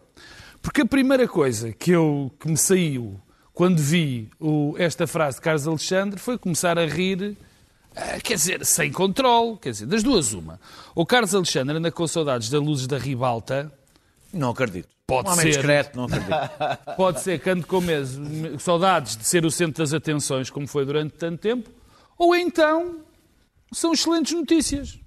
Porque 0.61 0.81
a 0.81 0.85
primeira 0.85 1.27
coisa 1.27 1.71
que, 1.71 1.91
eu, 1.91 2.31
que 2.39 2.49
me 2.49 2.57
saiu 2.57 3.19
quando 3.59 3.81
vi 3.81 4.29
o, 4.39 4.73
esta 4.77 5.05
frase 5.05 5.35
de 5.35 5.41
Carlos 5.41 5.67
Alexandre, 5.67 6.17
foi 6.17 6.37
começar 6.37 6.79
a 6.79 6.85
rir, 6.85 7.35
uh, 7.91 8.23
quer 8.23 8.35
dizer, 8.35 8.65
sem 8.65 8.89
controle, 8.89 9.57
quer 9.57 9.71
dizer, 9.71 9.85
das 9.85 10.01
duas 10.01 10.31
uma. 10.31 10.57
O 10.95 11.05
Carlos 11.05 11.35
Alexandre 11.35 11.75
anda 11.75 11.91
com 11.91 12.07
saudades 12.07 12.49
da 12.49 12.57
Luzes 12.57 12.87
da 12.87 12.97
Ribalta. 12.97 13.69
Não 14.31 14.51
acredito. 14.51 14.87
Pode 15.05 15.27
Um 15.27 15.33
homem 15.33 15.43
ser. 15.43 15.49
discreto, 15.49 15.97
não 15.97 16.05
acredito. 16.05 16.31
Pode 16.95 17.19
ser 17.19 17.37
que 17.37 17.49
ande 17.49 17.65
com 17.65 17.81
meses, 17.81 18.17
saudades 18.63 19.17
de 19.17 19.25
ser 19.25 19.43
o 19.45 19.51
centro 19.51 19.83
das 19.83 19.93
atenções, 19.93 20.49
como 20.49 20.65
foi 20.65 20.85
durante 20.85 21.15
tanto 21.15 21.41
tempo, 21.41 21.69
ou 22.17 22.33
então 22.33 23.01
são 23.73 23.91
excelentes 23.91 24.31
notícias. 24.31 24.97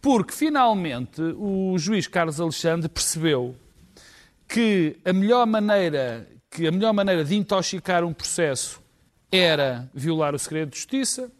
Porque 0.00 0.32
finalmente 0.32 1.20
o 1.20 1.76
juiz 1.76 2.06
Carlos 2.06 2.40
Alexandre 2.40 2.88
percebeu 2.88 3.54
que 4.48 4.96
a 5.04 5.12
melhor 5.12 5.46
maneira, 5.46 6.26
que 6.56 6.66
a 6.66 6.72
melhor 6.72 6.94
maneira 6.94 7.22
de 7.22 7.36
intoxicar 7.36 8.02
um 8.02 8.14
processo 8.14 8.80
era 9.30 9.90
violar 9.92 10.34
o 10.34 10.38
segredo 10.38 10.70
de 10.70 10.76
justiça, 10.76 11.30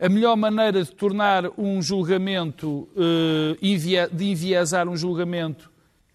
a 0.00 0.08
melhor 0.08 0.36
maneira 0.36 0.82
de 0.82 0.90
tornar 0.90 1.44
um 1.56 1.80
julgamento, 1.80 2.88
eh, 2.96 4.08
de 4.12 4.24
enviesar 4.24 4.88
um 4.88 4.96
julgamento, 4.96 5.70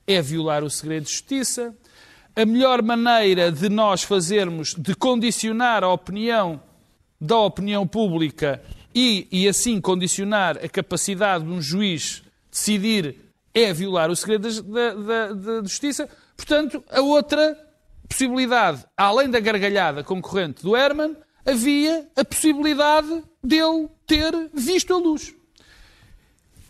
é 0.06 0.22
violar 0.22 0.62
o 0.62 0.70
segredo 0.70 1.06
de 1.06 1.12
justiça. 1.12 1.74
A 2.36 2.46
melhor 2.46 2.82
maneira 2.82 3.50
de 3.50 3.70
nós 3.70 4.04
fazermos, 4.04 4.76
de 4.78 4.94
condicionar 4.94 5.82
a 5.82 5.94
opinião 5.94 6.62
da 7.20 7.38
opinião 7.38 7.88
pública 7.88 8.62
e, 8.94 9.26
e 9.32 9.48
assim 9.48 9.80
condicionar 9.80 10.58
a 10.58 10.68
capacidade 10.68 11.46
de 11.46 11.50
um 11.50 11.62
juiz 11.62 12.24
decidir 12.52 13.16
é 13.54 13.72
violar 13.72 14.12
o 14.12 14.16
segredo 14.18 14.50
da 14.64 15.62
justiça. 15.64 16.10
Portanto, 16.36 16.84
a 16.92 17.00
outra 17.00 17.69
possibilidade, 18.10 18.86
além 18.98 19.30
da 19.30 19.40
gargalhada 19.40 20.04
concorrente 20.04 20.64
do 20.64 20.76
Herman, 20.76 21.16
havia 21.46 22.10
a 22.16 22.26
possibilidade 22.26 23.24
dele 23.44 23.88
ter 24.06 24.34
visto 24.54 24.94
a 24.94 24.98
luz. 24.98 25.34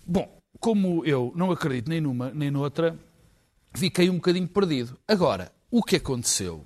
Bom, 0.05 0.37
como 0.59 1.05
eu 1.05 1.31
não 1.35 1.51
acredito 1.51 1.89
nem 1.89 2.01
numa 2.01 2.29
nem 2.31 2.51
noutra, 2.51 2.97
fiquei 3.73 4.09
um 4.09 4.15
bocadinho 4.15 4.47
perdido. 4.47 4.99
Agora, 5.07 5.51
o 5.71 5.81
que 5.81 5.95
aconteceu 5.95 6.65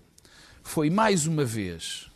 foi 0.63 0.89
mais 0.89 1.27
uma 1.27 1.45
vez 1.45 2.09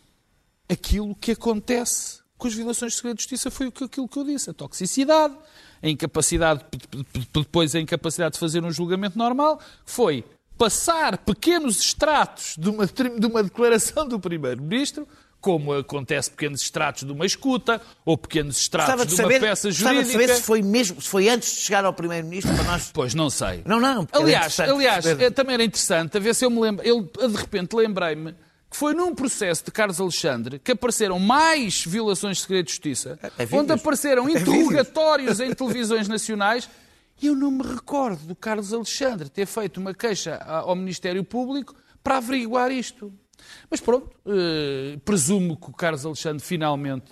aquilo 0.69 1.15
que 1.15 1.31
acontece 1.31 2.21
com 2.37 2.47
as 2.47 2.53
violações 2.53 2.93
de 2.93 2.97
segredo 2.97 3.17
de 3.17 3.23
justiça 3.23 3.49
foi 3.49 3.67
aquilo 3.67 4.07
que 4.07 4.19
eu 4.19 4.23
disse, 4.23 4.49
a 4.49 4.53
toxicidade, 4.53 5.35
a 5.81 5.89
incapacidade, 5.89 6.63
depois 7.33 7.73
a 7.73 7.79
incapacidade 7.79 8.33
de 8.33 8.39
fazer 8.39 8.63
um 8.63 8.71
julgamento 8.71 9.17
normal, 9.17 9.59
foi 9.85 10.23
passar 10.57 11.17
pequenos 11.19 11.79
extratos 11.79 12.55
de 12.57 12.69
uma, 12.69 12.85
de 12.85 13.25
uma 13.25 13.43
declaração 13.43 14.07
do 14.07 14.19
Primeiro-Ministro, 14.19 15.07
como 15.39 15.71
acontece 15.73 16.31
pequenos 16.31 16.61
extratos 16.61 17.03
de 17.03 17.11
uma 17.11 17.25
escuta, 17.25 17.79
ou 18.03 18.17
pequenos 18.17 18.59
extratos 18.59 19.01
de 19.01 19.07
de 19.07 19.13
uma 19.13 19.23
saber, 19.23 19.39
peça 19.39 19.67
gostava 19.69 19.93
de 19.93 19.99
jurídica. 20.01 20.11
saber 20.27 20.35
se 20.35 20.41
foi 20.41 20.61
mesmo, 20.61 21.01
se 21.01 21.07
foi 21.07 21.29
antes 21.29 21.49
de 21.53 21.59
chegar 21.61 21.85
ao 21.85 21.93
Primeiro-Ministro 21.93 22.53
para 22.55 22.63
nós. 22.63 22.89
Pois, 22.93 23.13
não 23.13 23.29
sei. 23.29 23.61
Não, 23.65 23.79
não, 23.79 24.03
porque 24.05 24.17
era 24.17 24.25
Aliás, 24.25 24.59
aliás 24.59 25.05
eh, 25.05 25.29
também 25.29 25.53
era 25.53 25.63
interessante, 25.63 26.17
a 26.17 26.19
ver 26.19 26.33
se 26.33 26.43
eu 26.43 26.49
me 26.49 26.59
lembro. 26.59 26.83
Eu, 26.85 27.03
de 27.03 27.35
repente, 27.37 27.75
lembrei-me 27.75 28.33
que 28.69 28.75
foi 28.75 28.93
num 28.93 29.13
processo 29.15 29.63
de 29.63 29.71
Carlos 29.71 30.01
Alexandre 30.01 30.59
que 30.59 30.71
apareceram 30.73 31.19
mais 31.19 31.85
violações 31.85 32.37
de 32.37 32.43
segredo 32.43 32.65
de 32.65 32.71
justiça, 32.71 33.17
É 33.37 33.45
vídeos. 33.45 33.61
onde 33.61 33.71
apareceram 33.73 34.27
É 34.27 34.31
interrogatórios 34.31 35.39
em 35.39 35.53
televisões 35.53 36.07
nacionais. 36.07 36.67
E 37.21 37.27
eu 37.27 37.35
não 37.35 37.49
me 37.51 37.63
recordo 37.63 38.25
do 38.27 38.35
Carlos 38.35 38.71
Alexandre 38.73 39.29
ter 39.29 39.45
feito 39.45 39.79
uma 39.79 39.93
queixa 39.93 40.35
ao 40.37 40.75
Ministério 40.75 41.23
Público 41.23 41.75
para 42.03 42.17
averiguar 42.17 42.71
isto. 42.71 43.11
Mas 43.69 43.79
pronto, 43.79 44.09
eh, 44.25 44.97
presumo 45.05 45.57
que 45.57 45.69
o 45.69 45.73
Carlos 45.73 46.05
Alexandre 46.05 46.43
finalmente 46.43 47.11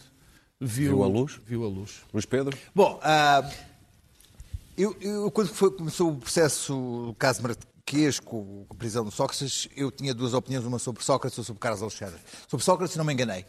viu, 0.60 0.90
Viu 0.98 1.04
a 1.04 1.08
luz? 1.08 1.40
Viu 1.46 1.64
a 1.66 1.68
luz. 1.68 2.02
Luís 2.14 2.26
Pedro? 2.26 2.58
Bom, 2.74 3.00
ah, 3.04 3.50
eu, 4.78 4.96
eu, 5.02 5.32
quando 5.32 5.50
foi- 5.50 5.72
começou 5.72 6.12
o 6.12 6.18
processo, 6.18 6.76
o 7.10 7.16
caso 7.16 7.42
Marquês 7.42 8.20
com, 8.20 8.66
com 8.68 8.74
a 8.74 8.78
prisão 8.78 9.06
do 9.06 9.12
Sócrates, 9.12 9.68
eu 9.76 9.92
tinha 9.92 10.14
duas 10.14 10.34
opiniões, 10.34 10.66
uma 10.66 10.80
sobre 10.80 11.04
Sócrates 11.04 11.38
e 11.38 11.42
outra 11.42 11.48
sobre 11.48 11.60
Carlos 11.62 11.82
Alexandre. 11.82 12.20
Sobre 12.48 12.64
Sócrates 12.66 12.96
não 12.96 13.06
me 13.06 13.14
enganei. 13.14 13.46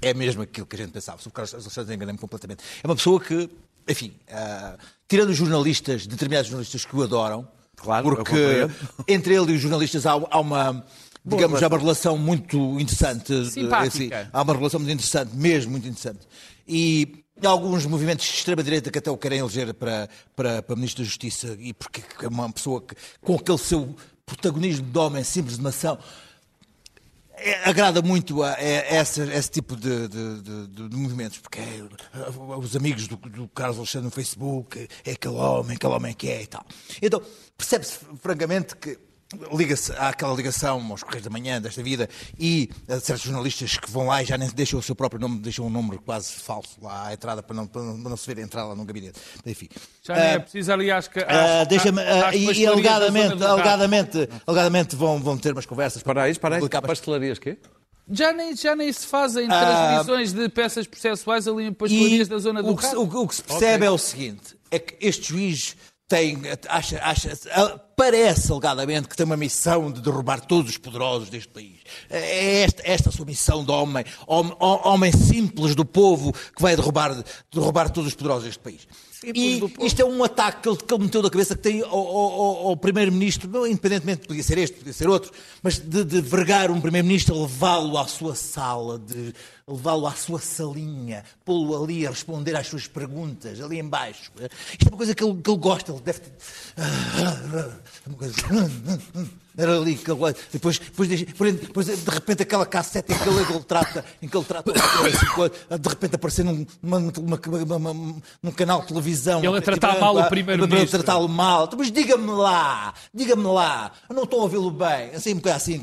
É 0.00 0.12
mesmo 0.14 0.42
aquilo 0.42 0.66
que 0.66 0.74
a 0.74 0.78
gente 0.78 0.92
pensava. 0.92 1.18
Sobre 1.22 1.34
Carlos 1.36 1.54
Alexandre 1.54 1.94
enganei-me 1.94 2.18
completamente. 2.18 2.64
É 2.82 2.86
uma 2.86 2.96
pessoa 2.96 3.20
que, 3.20 3.48
enfim, 3.88 4.14
ah, 4.30 4.76
tirando 5.12 5.28
os 5.28 5.36
jornalistas, 5.36 6.06
determinados 6.06 6.48
jornalistas 6.48 6.86
que 6.86 6.96
o 6.96 7.02
adoram, 7.02 7.46
Claro, 7.76 8.16
porque 8.16 8.66
entre 9.06 9.34
ele 9.34 9.52
e 9.52 9.56
os 9.56 9.60
jornalistas 9.60 10.06
há, 10.06 10.12
há 10.12 10.40
uma, 10.40 10.82
digamos, 11.22 11.62
há 11.62 11.68
uma 11.68 11.76
relação 11.76 12.16
muito 12.16 12.56
interessante. 12.80 13.50
Simpática. 13.50 13.88
assim, 13.88 14.10
há 14.32 14.40
uma 14.40 14.54
relação 14.54 14.80
muito 14.80 14.90
interessante, 14.90 15.36
mesmo 15.36 15.72
muito 15.72 15.86
interessante. 15.86 16.20
E 16.66 17.26
há 17.44 17.48
alguns 17.48 17.84
movimentos 17.84 18.24
de 18.24 18.32
extrema-direita 18.32 18.90
que 18.90 18.98
até 18.98 19.10
o 19.10 19.18
querem 19.18 19.40
eleger 19.40 19.74
para, 19.74 20.08
para, 20.34 20.62
para 20.62 20.76
Ministro 20.76 21.02
da 21.02 21.06
Justiça, 21.06 21.58
e 21.60 21.74
porque 21.74 22.02
é 22.22 22.28
uma 22.28 22.50
pessoa 22.50 22.80
que, 22.80 22.94
com 23.20 23.34
aquele 23.34 23.58
seu 23.58 23.94
protagonismo 24.24 24.90
de 24.90 24.98
homem 24.98 25.22
simples 25.24 25.58
de 25.58 25.62
maçã, 25.62 25.98
é- 27.50 27.68
agrada 27.68 28.00
muito 28.02 28.42
a, 28.42 28.52
a 28.54 28.60
essa- 28.60 29.24
esse 29.34 29.50
tipo 29.50 29.76
de, 29.76 30.08
de- 30.08 30.42
de- 30.42 30.88
de- 30.88 30.96
movimentos, 30.96 31.38
porque 31.38 31.58
é, 31.60 31.82
uh, 32.38 32.58
os 32.58 32.74
amigos 32.76 33.06
do, 33.08 33.16
do 33.16 33.48
Carlos 33.48 33.78
Alexandre 33.78 34.06
no 34.06 34.10
Facebook, 34.10 34.88
é 35.04 35.12
aquele 35.12 35.34
homem, 35.34 35.76
aquele 35.76 35.92
homem 35.94 36.14
que 36.14 36.28
é 36.30 36.42
e 36.42 36.46
tal. 36.46 36.64
Então, 37.00 37.20
percebe-se 37.56 37.98
francamente 38.20 38.76
que 38.76 38.98
liga-se 39.52 39.92
há 39.92 40.08
aquela 40.08 40.34
ligação 40.34 40.84
aos 40.90 41.02
Correios 41.02 41.24
da 41.24 41.30
Manhã 41.30 41.60
desta 41.60 41.82
vida 41.82 42.08
e 42.38 42.68
a 42.88 43.00
certos 43.00 43.24
jornalistas 43.24 43.76
que 43.76 43.90
vão 43.90 44.06
lá 44.06 44.22
e 44.22 44.26
já 44.26 44.36
nem 44.38 44.48
deixam 44.50 44.78
o 44.78 44.82
seu 44.82 44.94
próprio 44.94 45.20
nome, 45.20 45.38
deixam 45.40 45.66
um 45.66 45.70
número 45.70 46.00
quase 46.02 46.32
falso 46.32 46.76
lá 46.82 47.08
à 47.08 47.12
entrada 47.14 47.42
para 47.42 47.54
não, 47.56 47.66
para 47.66 47.82
não, 47.82 48.00
para 48.00 48.10
não 48.10 48.16
se 48.16 48.26
ver 48.32 48.40
entrar 48.42 48.64
lá 48.64 48.74
no 48.74 48.84
gabinete. 48.84 49.18
Enfim. 49.46 49.68
Já 50.02 50.14
nem 50.14 50.24
é 50.24 50.34
Ah, 50.34 50.40
preciso 50.40 50.72
ali 50.72 50.90
às, 50.90 51.08
ca- 51.08 51.26
ah, 51.28 51.62
às- 51.62 51.68
deixa-me, 51.68 52.00
ah, 52.02 52.28
às 52.28 52.34
e, 52.34 52.52
e 52.60 52.66
alegadamente, 52.66 53.42
alegadamente, 53.44 54.28
alegadamente 54.46 54.96
vão, 54.96 55.20
vão 55.22 55.36
ter 55.38 55.52
umas 55.52 55.66
conversas 55.66 56.02
Para 56.02 56.22
aí, 56.24 56.38
para 56.38 56.60
mas- 56.60 56.80
Pastelarias, 56.86 57.38
quê? 57.38 57.58
Já 58.10 58.32
nem, 58.32 58.54
já 58.56 58.74
nem 58.74 58.92
se 58.92 59.06
fazem 59.06 59.46
Ah, 59.50 59.60
transmissões 60.02 60.32
de 60.32 60.48
peças 60.48 60.86
processuais 60.86 61.46
ali 61.46 61.64
em 61.66 61.72
pastelarias 61.72 62.26
da 62.28 62.36
zona 62.38 62.62
do 62.62 62.70
o 62.72 62.76
que, 62.76 62.84
o, 62.96 63.08
que- 63.08 63.16
o 63.16 63.28
que 63.28 63.34
se 63.36 63.42
percebe 63.44 63.86
é 63.86 63.90
o 63.90 63.96
seguinte: 63.96 64.56
é 64.70 64.78
que 64.78 64.96
este 65.06 65.28
juiz 65.28 65.76
tem, 66.12 66.42
acha, 66.68 66.98
acha, 66.98 67.32
ah, 67.52 67.80
parece 67.96 68.52
alegadamente 68.52 69.08
que 69.08 69.16
tem 69.16 69.24
uma 69.24 69.34
missão 69.34 69.90
de 69.90 70.02
derrubar 70.02 70.42
todos 70.42 70.72
os 70.72 70.76
poderosos 70.76 71.30
deste 71.30 71.48
país. 71.48 71.78
É 72.10 72.60
esta, 72.64 72.82
esta 72.84 73.08
a 73.08 73.12
sua 73.12 73.24
missão 73.24 73.64
de 73.64 73.70
homem, 73.70 74.04
homem, 74.26 74.54
homem 74.60 75.10
simples 75.10 75.74
do 75.74 75.86
povo 75.86 76.30
que 76.30 76.60
vai 76.60 76.76
derrubar, 76.76 77.16
derrubar 77.50 77.88
todos 77.88 78.08
os 78.08 78.14
poderosos 78.14 78.44
deste 78.44 78.60
país. 78.60 78.86
E 79.24 79.60
isto 79.86 80.00
é 80.00 80.04
um 80.04 80.24
ataque 80.24 80.62
que 80.62 80.68
ele, 80.68 80.76
que 80.78 80.94
ele 80.94 81.04
meteu 81.04 81.22
da 81.22 81.30
cabeça 81.30 81.54
que 81.54 81.62
tem 81.62 81.80
ao, 81.82 81.88
ao- 81.90 82.66
ao- 82.68 82.76
Primeiro-Ministro, 82.76 83.66
independentemente, 83.66 84.26
podia 84.26 84.42
ser 84.42 84.58
este, 84.58 84.76
podia 84.78 84.92
ser 84.92 85.08
outro, 85.08 85.30
mas 85.62 85.78
de, 85.78 86.04
de 86.04 86.20
vergar 86.20 86.70
um 86.70 86.80
Primeiro-Ministro, 86.80 87.40
levá-lo 87.40 87.96
à 87.98 88.06
sua 88.08 88.34
sala, 88.34 88.98
de 88.98 89.32
levá-lo 89.68 90.06
à 90.06 90.12
sua 90.12 90.40
salinha, 90.40 91.24
pô-lo 91.44 91.82
ali 91.84 92.06
a 92.06 92.10
responder 92.10 92.56
às 92.56 92.66
suas 92.66 92.86
perguntas, 92.88 93.60
ali 93.60 93.78
embaixo. 93.78 94.32
Isto 94.72 94.86
é 94.86 94.88
uma 94.88 94.96
coisa 94.96 95.14
que 95.14 95.22
ele, 95.22 95.40
que 95.40 95.50
ele 95.50 95.58
gosta, 95.58 95.92
ele 95.92 96.00
deve 96.00 96.18
ter... 96.20 96.32
Era 99.56 99.76
ali 99.76 99.96
que 99.96 100.10
ele... 100.10 100.34
Depois, 100.52 100.78
depois, 100.78 101.08
depois, 101.08 101.54
depois, 101.56 101.86
de 101.86 102.10
repente, 102.10 102.42
aquela 102.42 102.64
cassete 102.66 103.12
em 103.12 103.18
que 103.18 103.28
ele, 103.28 103.40
ele 103.40 103.60
trata, 103.64 104.04
em 104.22 104.28
que 104.28 104.36
ele 104.36 104.44
trata 104.44 104.72
de 104.72 105.88
repente 105.88 106.14
aparecer 106.14 106.44
num, 106.44 106.66
numa- 106.82 107.00
numa- 107.00 107.78
numa- 107.78 108.22
num 108.42 108.50
canal 108.52 108.80
de 108.82 108.88
televisão. 108.88 109.44
Ele 109.44 109.58
a 109.58 109.62
tratar 109.62 109.98
mal 109.98 110.16
o 110.16 110.28
primeiro-ministro. 110.28 110.90
Para 110.90 110.98
tratá-lo 111.04 111.28
mal. 111.28 111.68
Mas 111.76 111.90
diga-me 111.90 112.30
lá, 112.30 112.94
diga-me 113.12 113.44
lá. 113.46 113.92
Eu 114.08 114.16
não 114.16 114.24
estou 114.24 114.40
a 114.40 114.42
ouvi-lo 114.44 114.70
bem. 114.70 115.10
Assim, 115.14 115.32
um 115.32 115.36
bocado 115.36 115.56
assim. 115.56 115.80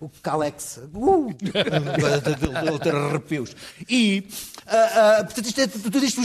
O 0.00 0.08
Calex. 0.22 0.80
Uh, 0.94 1.34
ele 2.68 2.78
ter 2.78 2.94
arrepios. 2.94 3.54
E, 3.88 4.26
ah, 4.66 5.18
ah, 5.20 5.24
portanto, 5.24 5.46
isto 5.46 5.60
é 5.60 5.66
tudo 5.66 6.04
isto, 6.04 6.20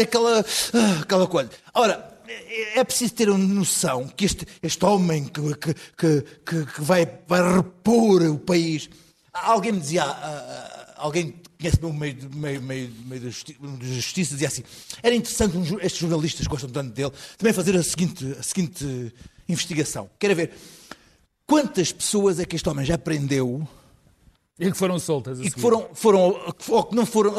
aquela, 0.00 0.40
ah, 0.40 1.00
aquela 1.02 1.26
coisa. 1.26 1.50
Ora, 1.74 2.11
é 2.28 2.78
é 2.78 2.84
preciso 2.84 3.14
ter 3.14 3.28
uma 3.28 3.38
noção 3.38 4.06
que 4.08 4.24
este, 4.24 4.46
este 4.62 4.84
homem 4.84 5.24
que, 5.24 5.40
que, 5.56 5.74
que, 5.96 6.22
que- 6.66 6.80
vai, 6.80 7.06
vai 7.26 7.56
repor 7.56 8.22
o 8.22 8.38
país. 8.38 8.88
Alguém 9.32 9.72
me 9.72 9.80
dizia, 9.80 10.04
ah, 10.04 10.10
ah, 10.10 10.94
alguém 10.96 11.34
conhece 11.58 11.78
o 11.82 11.92
meio, 11.92 12.16
meio, 12.34 12.60
meio, 12.62 12.90
meio 13.06 13.20
da, 13.22 13.30
justi 13.30 13.56
justiça, 13.80 14.32
dizia 14.34 14.48
assim: 14.48 14.62
era 15.02 15.14
interessante, 15.14 15.56
um, 15.56 15.62
estes 15.80 15.96
jornalistas 16.00 16.46
gostam 16.46 16.68
tanto 16.70 16.92
dele, 16.92 17.12
também 17.38 17.52
fazer 17.52 17.76
a 17.76 17.82
seguinte, 17.82 18.36
a 18.38 18.42
seguinte 18.42 19.12
investigação. 19.48 20.10
Quero 20.18 20.34
ver 20.36 20.52
quantas 21.46 21.92
pessoas 21.92 22.38
é 22.40 22.44
que 22.44 22.56
este 22.56 22.68
homem 22.68 22.84
já 22.84 22.98
prendeu 22.98 23.66
E 24.58 24.70
que 24.70 24.76
foram 24.76 24.98
soltas. 24.98 25.40
e 25.40 25.50
que 25.50 25.60
foram, 25.60 25.88
foram, 25.94 26.20
ou 26.68 26.84
que 26.84 26.94
não, 26.94 27.06
foram 27.06 27.34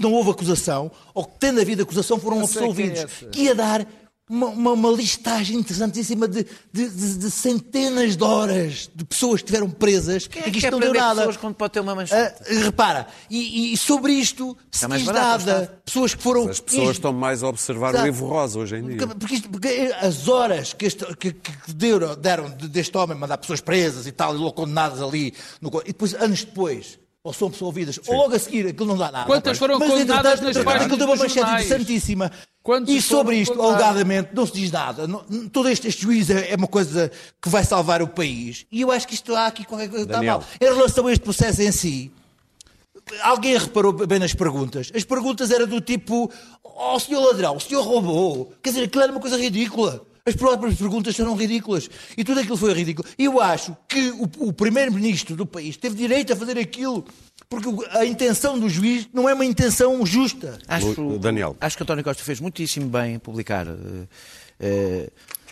não 0.00 0.12
houve 0.12 0.30
acusação, 0.30 0.90
ou 1.14 1.24
que 1.24 1.38
tendo 1.38 1.60
havido 1.60 1.82
acusação 1.82 2.18
foram 2.18 2.40
é 2.40 2.44
absolvidos. 2.44 3.00
esse. 3.00 3.26
que 3.26 3.42
ia 3.42 3.54
dar 3.54 3.86
uma, 4.30 4.46
uma, 4.46 4.72
uma 4.72 4.90
listagem 4.90 5.56
interessantíssima 5.58 6.28
de, 6.28 6.46
de, 6.72 6.88
de- 6.88 7.18
de 7.18 7.30
centenas 7.30 8.16
de 8.16 8.22
horas 8.22 8.88
de 8.94 9.04
pessoas 9.04 9.40
que 9.42 9.46
estiveram 9.50 9.68
presas 9.70 10.26
Quem 10.28 10.40
e 10.40 10.42
é 10.42 10.44
que 10.44 10.50
que 10.52 10.58
isto 10.58 10.66
quer 10.66 10.70
não 10.70 10.78
deu 10.80 10.94
nada. 10.94 11.16
pessoas 11.16 11.36
quando 11.36 11.54
pode 11.56 11.72
ter 11.72 11.80
uma 11.80 11.94
manchete? 11.94 12.42
Ah, 12.42 12.62
repara, 12.64 13.06
e, 13.28 13.72
e 13.72 13.76
sobre 13.76 14.12
isto 14.12 14.56
se 14.70 14.84
É 14.84 14.88
diz 14.88 15.02
barato, 15.02 15.44
nada. 15.46 15.82
Pessoas 15.84 16.14
que 16.14 16.22
foram. 16.22 16.48
As 16.48 16.60
pessoas 16.60 16.90
estão 16.92 17.12
mais 17.12 17.42
a 17.42 17.48
observar 17.48 17.88
o 17.88 17.96
Exato. 17.96 18.06
livro 18.06 18.26
rosa 18.26 18.58
hoje 18.60 18.76
em 18.76 18.86
dia. 18.86 18.96
Porque, 18.98 19.14
porque 19.16 19.34
isto- 19.34 19.48
porque 19.50 19.94
as 20.00 20.28
horas 20.28 20.72
que, 20.72 20.86
este, 20.86 21.04
que, 21.16 21.32
que 21.32 21.52
deram, 21.74 22.14
deram 22.16 22.50
de- 22.50 22.68
deste 22.68 22.96
homem 22.96 23.18
mandar 23.18 23.36
pessoas 23.38 23.60
presas 23.60 24.06
e 24.06 24.12
tal, 24.12 24.34
e 24.34 24.38
logo 24.38 24.52
condenadas 24.52 25.02
ali, 25.02 25.34
no 25.60 25.70
e 25.84 25.88
depois, 25.88 26.14
anos 26.14 26.44
depois, 26.44 26.98
ou 27.22 27.32
são 27.32 27.50
pessoas 27.50 27.66
ouvidas, 27.66 28.00
ou 28.06 28.16
logo 28.16 28.34
a 28.34 28.38
seguir, 28.38 28.66
aquilo 28.68 28.86
não 28.86 28.96
dá 28.96 29.10
nada. 29.10 29.26
Quantas 29.26 29.58
foram 29.58 29.78
Mas, 29.78 29.88
condenadas 29.90 30.40
entretanto, 30.40 30.42
nas 30.42 30.56
entretanto, 30.56 30.64
páginas 30.64 30.84
aquilo 30.86 30.98
deu 30.98 31.06
uma 31.06 31.16
manchete 31.16 31.50
interessantíssima. 31.64 32.32
Quantos 32.70 32.94
E 32.94 33.02
sobre 33.02 33.32
foram 33.34 33.42
isto, 33.42 33.54
condenados? 33.56 33.82
alegadamente, 33.84 34.30
não 34.32 34.46
se 34.46 34.52
diz 34.52 34.70
nada. 34.70 35.08
Não- 35.08 35.48
todo 35.48 35.68
este, 35.68 35.88
este 35.88 36.02
juiz 36.02 36.30
é, 36.30 36.52
é 36.52 36.54
uma 36.54 36.68
coisa 36.68 37.10
que 37.42 37.48
vai 37.48 37.64
salvar 37.64 38.00
o 38.00 38.06
país. 38.06 38.64
E 38.70 38.82
eu 38.82 38.92
acho 38.92 39.08
que 39.08 39.14
isto 39.14 39.34
há 39.34 39.48
aqui 39.48 39.64
qualquer 39.64 39.88
coisa 39.88 40.06
que 40.06 40.12
está 40.12 40.22
mal. 40.22 40.44
Em 40.60 40.64
relação 40.66 41.08
a 41.08 41.12
este 41.12 41.24
processo 41.24 41.60
em 41.62 41.72
si, 41.72 42.12
Alguém 43.22 43.58
reparou 43.58 43.92
bem 43.92 44.20
nas 44.20 44.34
perguntas? 44.34 44.92
As 44.94 45.02
perguntas 45.02 45.50
eram 45.50 45.66
do 45.66 45.80
tipo: 45.80 46.30
Oh, 46.62 46.96
senhor 47.00 47.20
ladrão, 47.20 47.56
o 47.56 47.60
senhor 47.60 47.82
roubou. 47.82 48.52
Quer 48.62 48.70
dizer, 48.70 48.84
aquilo 48.84 49.02
era 49.02 49.10
uma 49.10 49.20
coisa 49.20 49.36
ridícula. 49.36 50.06
As 50.24 50.36
próprias 50.36 50.76
perguntas 50.76 51.18
eram 51.18 51.34
ridículas. 51.34 51.90
E 52.16 52.22
tudo 52.22 52.38
aquilo 52.38 52.56
foi 52.56 52.72
ridículo. 52.72 53.08
E 53.18 53.24
eu 53.24 53.40
acho 53.40 53.76
que 53.88 54.10
o, 54.10 54.48
o 54.48 54.52
primeiro-ministro 54.52 55.34
do 55.34 55.44
país 55.44 55.76
teve 55.76 55.96
direito 55.96 56.32
a 56.32 56.36
fazer 56.36 56.56
aquilo. 56.56 57.04
Porque 57.50 57.68
a 57.90 58.06
intenção 58.06 58.56
do 58.60 58.68
juiz 58.68 59.08
não 59.12 59.28
é 59.28 59.34
uma 59.34 59.44
intenção 59.44 60.06
justa. 60.06 60.56
Acho, 60.68 61.18
Daniel. 61.18 61.56
Acho 61.60 61.76
que 61.76 61.82
António 61.82 62.04
Costa 62.04 62.22
fez 62.22 62.38
muitíssimo 62.38 62.88
bem 62.88 63.14
em 63.14 63.18
publicar. 63.18 63.66
eh, 63.66 64.06
eh, 64.60 65.10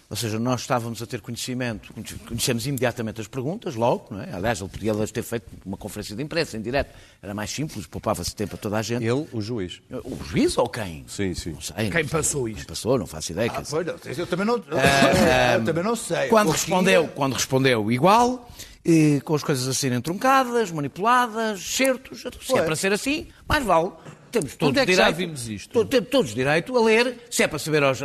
ou 0.08 0.16
seja, 0.16 0.38
nós 0.38 0.60
estávamos 0.60 1.02
a 1.02 1.06
ter 1.06 1.20
conhecimento, 1.20 1.92
conhecemos 2.26 2.66
imediatamente 2.66 3.20
as 3.20 3.26
perguntas, 3.26 3.74
logo, 3.74 4.06
não 4.14 4.22
é? 4.22 4.32
Aliás, 4.32 4.58
ele 4.60 4.70
podia 4.70 4.94
ter 5.08 5.22
feito 5.22 5.44
uma 5.66 5.76
conferência 5.76 6.16
de 6.16 6.22
imprensa 6.22 6.56
em 6.56 6.62
direto. 6.62 6.94
Era 7.20 7.34
mais 7.34 7.50
simples, 7.50 7.84
poupava-se 7.86 8.34
tempo 8.34 8.54
a 8.54 8.58
toda 8.58 8.78
a 8.78 8.82
gente. 8.82 9.04
Ele, 9.04 9.26
o 9.32 9.40
juiz. 9.42 9.82
O 10.04 10.24
juiz 10.24 10.56
ou 10.56 10.66
quem? 10.68 11.04
Sim, 11.08 11.34
sim. 11.34 11.50
Não 11.50 11.60
sei. 11.60 11.90
Quem 11.90 12.02
não 12.04 12.08
passou 12.08 12.44
sei. 12.44 12.52
isto? 12.52 12.60
Quem 12.60 12.66
passou, 12.68 12.96
não 12.96 13.06
faço 13.06 13.32
ideia. 13.32 13.50
dizer. 13.50 13.66
Pois 13.70 13.86
não, 13.86 13.94
eu 14.22 14.26
também 14.26 14.46
não, 14.46 14.54
eu 14.54 15.64
também 15.64 15.84
não 15.84 15.96
sei. 15.96 16.28
Quando 16.28 16.46
Eu 16.46 16.52
respondeu, 16.52 17.08
quando 17.08 17.32
respondeu 17.34 17.92
igual, 17.92 18.48
eh, 18.88 19.20
com 19.20 19.34
as 19.34 19.44
coisas 19.44 19.68
a 19.68 19.74
serem 19.74 20.00
truncadas, 20.00 20.70
manipuladas, 20.70 21.60
certos, 21.62 22.22
se 22.40 22.56
é 22.58 22.62
para 22.62 22.74
ser 22.74 22.92
assim, 22.92 23.28
mais 23.46 23.62
vale. 23.64 23.92
Temos 24.32 24.56
todos 24.56 24.70
Onde 24.72 24.80
é 24.80 24.86
que 24.86 24.92
já 24.94 25.10
direito, 25.10 25.16
vimos 25.16 25.48
isto? 25.48 25.72
to- 25.72 25.84
Temos 25.86 26.10
todos 26.10 26.34
direito 26.34 26.76
a 26.76 26.82
ler, 26.84 27.18
se 27.30 27.42
é 27.42 27.48
para 27.48 27.58
saber 27.58 27.82
aos 27.82 28.00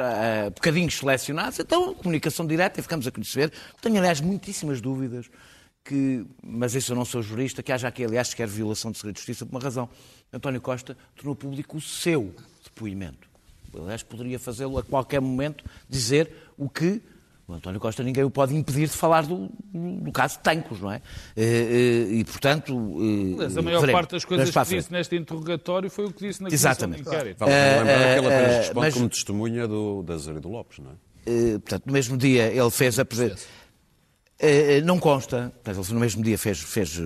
bocadinhos 0.56 0.98
selecionados, 0.98 1.60
então 1.60 1.93
comunicação 1.96 2.46
direta 2.48 2.80
e 2.80 2.84
ficamos 2.84 3.06
a 3.08 3.12
conhecer. 3.12 3.52
Tenho, 3.82 3.98
aliás, 3.98 4.22
muitíssimas 4.22 4.80
dúvidas 4.80 5.30
que, 5.84 6.26
mas 6.41 6.76
isso 6.76 6.93
eu 6.93 6.96
não 6.96 7.04
sou 7.04 7.22
jurista, 7.22 7.62
que 7.62 7.72
haja 7.74 7.89
aqui, 7.89 8.06
aliás, 8.06 8.30
sequer 8.30 8.48
violação 8.48 8.89
de 8.91 8.98
segredo 9.00 9.15
de 9.15 9.19
justiça 9.19 9.46
por 9.46 9.52
uma 9.54 9.60
razão. 9.62 9.89
António 10.32 10.62
Costa 10.62 10.98
tornou 11.15 11.36
público 11.36 11.76
o 11.78 11.82
seu 11.82 12.34
depoimento. 12.63 13.28
Aliás, 13.78 14.02
poderia 14.02 14.39
fazê-lo 14.39 14.78
a 14.78 14.84
qualquer 14.84 15.19
momento, 15.19 15.65
dizer 15.89 16.32
o 16.58 16.69
que 16.69 17.02
o 17.47 17.53
António 17.53 17.79
Costa 17.79 18.01
ninguém 18.03 18.23
o 18.23 18.29
pode 18.29 18.56
impedir 18.56 18.88
de 18.88 18.93
falar 18.95 19.25
do, 19.25 19.49
do 19.73 20.12
caso 20.12 20.38
de 20.38 20.43
Tancos, 20.43 20.79
não 20.79 20.91
é? 20.91 21.01
Eh, 21.36 22.08
eh, 22.12 22.13
E, 22.15 22.23
portanto... 22.23 22.73
eh, 22.73 23.36
Mas 23.38 23.58
a 23.58 23.62
maior 23.62 23.82
veremos. 23.82 23.99
parte 24.01 24.12
das 24.12 24.25
coisas 24.25 24.49
que 24.49 24.75
disse 24.75 24.91
neste 24.91 25.15
interrogatório 25.15 25.89
foi 25.89 26.06
o 26.06 26.12
que 26.13 26.25
disse 26.27 26.41
na 26.41 26.49
Comissão 26.49 26.71
Exatamente. 26.71 27.03
de 27.03 27.10
Inquérito. 27.10 27.39
Vale 27.39 27.51
a 27.51 27.56
pena 27.56 27.79
lembrar 27.84 28.13
que 28.13 28.19
ele 28.19 28.27
apenas 28.27 28.51
eh, 28.53 28.58
responde 28.60 28.79
mas- 28.79 28.93
como 28.93 29.10
testemunha 29.10 29.67
do, 29.67 30.03
da 30.03 30.17
Zé 30.17 30.34
do 30.39 30.49
Lopes, 30.49 30.79
não 30.79 30.91
é? 30.91 30.93
Eh, 31.25 31.51
portanto, 31.60 31.84
no 31.86 31.93
mesmo 31.93 32.17
dia 32.17 32.43
ele 32.47 32.71
fez 32.71 32.97
a 32.99 33.06
presen- 33.06 33.32
Eh, 33.32 33.36
não 34.84 35.00
consta, 35.00 35.54
ele 35.65 35.93
no 35.93 36.00
mesmo 36.00 36.24
dia 36.24 36.38
fez, 36.38 36.60
fez, 36.60 37.00
eh, 37.00 37.04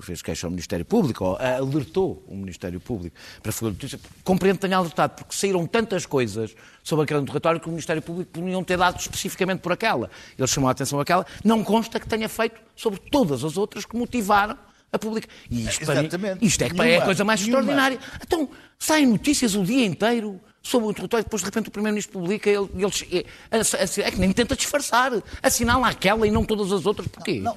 fez 0.00 0.22
queixa 0.22 0.46
ao 0.46 0.50
Ministério 0.50 0.84
Público, 0.84 1.24
ou 1.24 1.38
eh, 1.38 1.56
alertou 1.56 2.24
o 2.26 2.34
Ministério 2.34 2.80
Público 2.80 3.16
para 3.42 3.50
a 3.50 3.52
Folha 3.52 3.72
de 3.72 3.76
Notícias. 3.76 4.00
Compreendo 4.24 4.56
que 4.56 4.62
tenha 4.62 4.76
alertado, 4.76 5.14
porque 5.16 5.34
saíram 5.34 5.66
tantas 5.66 6.06
coisas 6.06 6.54
sobre 6.82 7.04
aquele 7.04 7.20
interrogatório 7.20 7.60
que 7.60 7.66
o 7.66 7.70
Ministério 7.70 8.00
Público 8.00 8.30
podiam 8.32 8.64
ter 8.64 8.78
dado 8.78 8.98
especificamente 8.98 9.60
por 9.60 9.72
aquela. 9.72 10.10
Ele 10.38 10.46
chamou 10.46 10.68
a 10.68 10.72
atenção 10.72 10.98
àquela. 11.00 11.26
Não 11.44 11.62
consta 11.62 12.00
que 12.00 12.08
tenha 12.08 12.28
feito 12.28 12.60
sobre 12.74 12.98
todas 13.10 13.44
as 13.44 13.56
outras 13.56 13.84
que 13.84 13.96
motivaram 13.96 14.56
a 14.92 14.98
pública. 14.98 15.28
E 15.50 15.66
isto, 15.66 15.84
para 15.84 15.96
mim, 15.96 16.06
Exatamente. 16.08 16.44
isto 16.46 16.62
é, 16.62 16.70
que 16.70 16.76
é 16.76 16.80
a 16.80 16.84
Nenhuma. 16.84 17.04
coisa 17.04 17.24
mais 17.24 17.40
Nenhuma. 17.40 17.60
extraordinária. 17.60 17.98
Então, 18.22 18.48
saem 18.78 19.06
notícias 19.06 19.54
o 19.54 19.64
dia 19.64 19.84
inteiro 19.84 20.40
sobre 20.62 20.86
o 20.88 20.90
interrogatório, 20.90 21.24
depois 21.24 21.42
de 21.42 21.46
repente 21.46 21.68
o 21.68 21.70
Primeiro-Ministro 21.72 22.12
publica, 22.18 22.48
ele, 22.48 22.68
ele- 22.74 23.24
é, 23.50 23.58
é- 23.58 24.06
é 24.06 24.10
que 24.10 24.18
nem 24.20 24.32
tenta 24.32 24.54
disfarçar, 24.56 25.10
assinala 25.42 25.88
aquela 25.88 26.26
e 26.26 26.30
não 26.30 26.44
todas 26.44 26.70
as 26.72 26.86
outras, 26.86 27.08
porquê? 27.08 27.40
Não, 27.40 27.56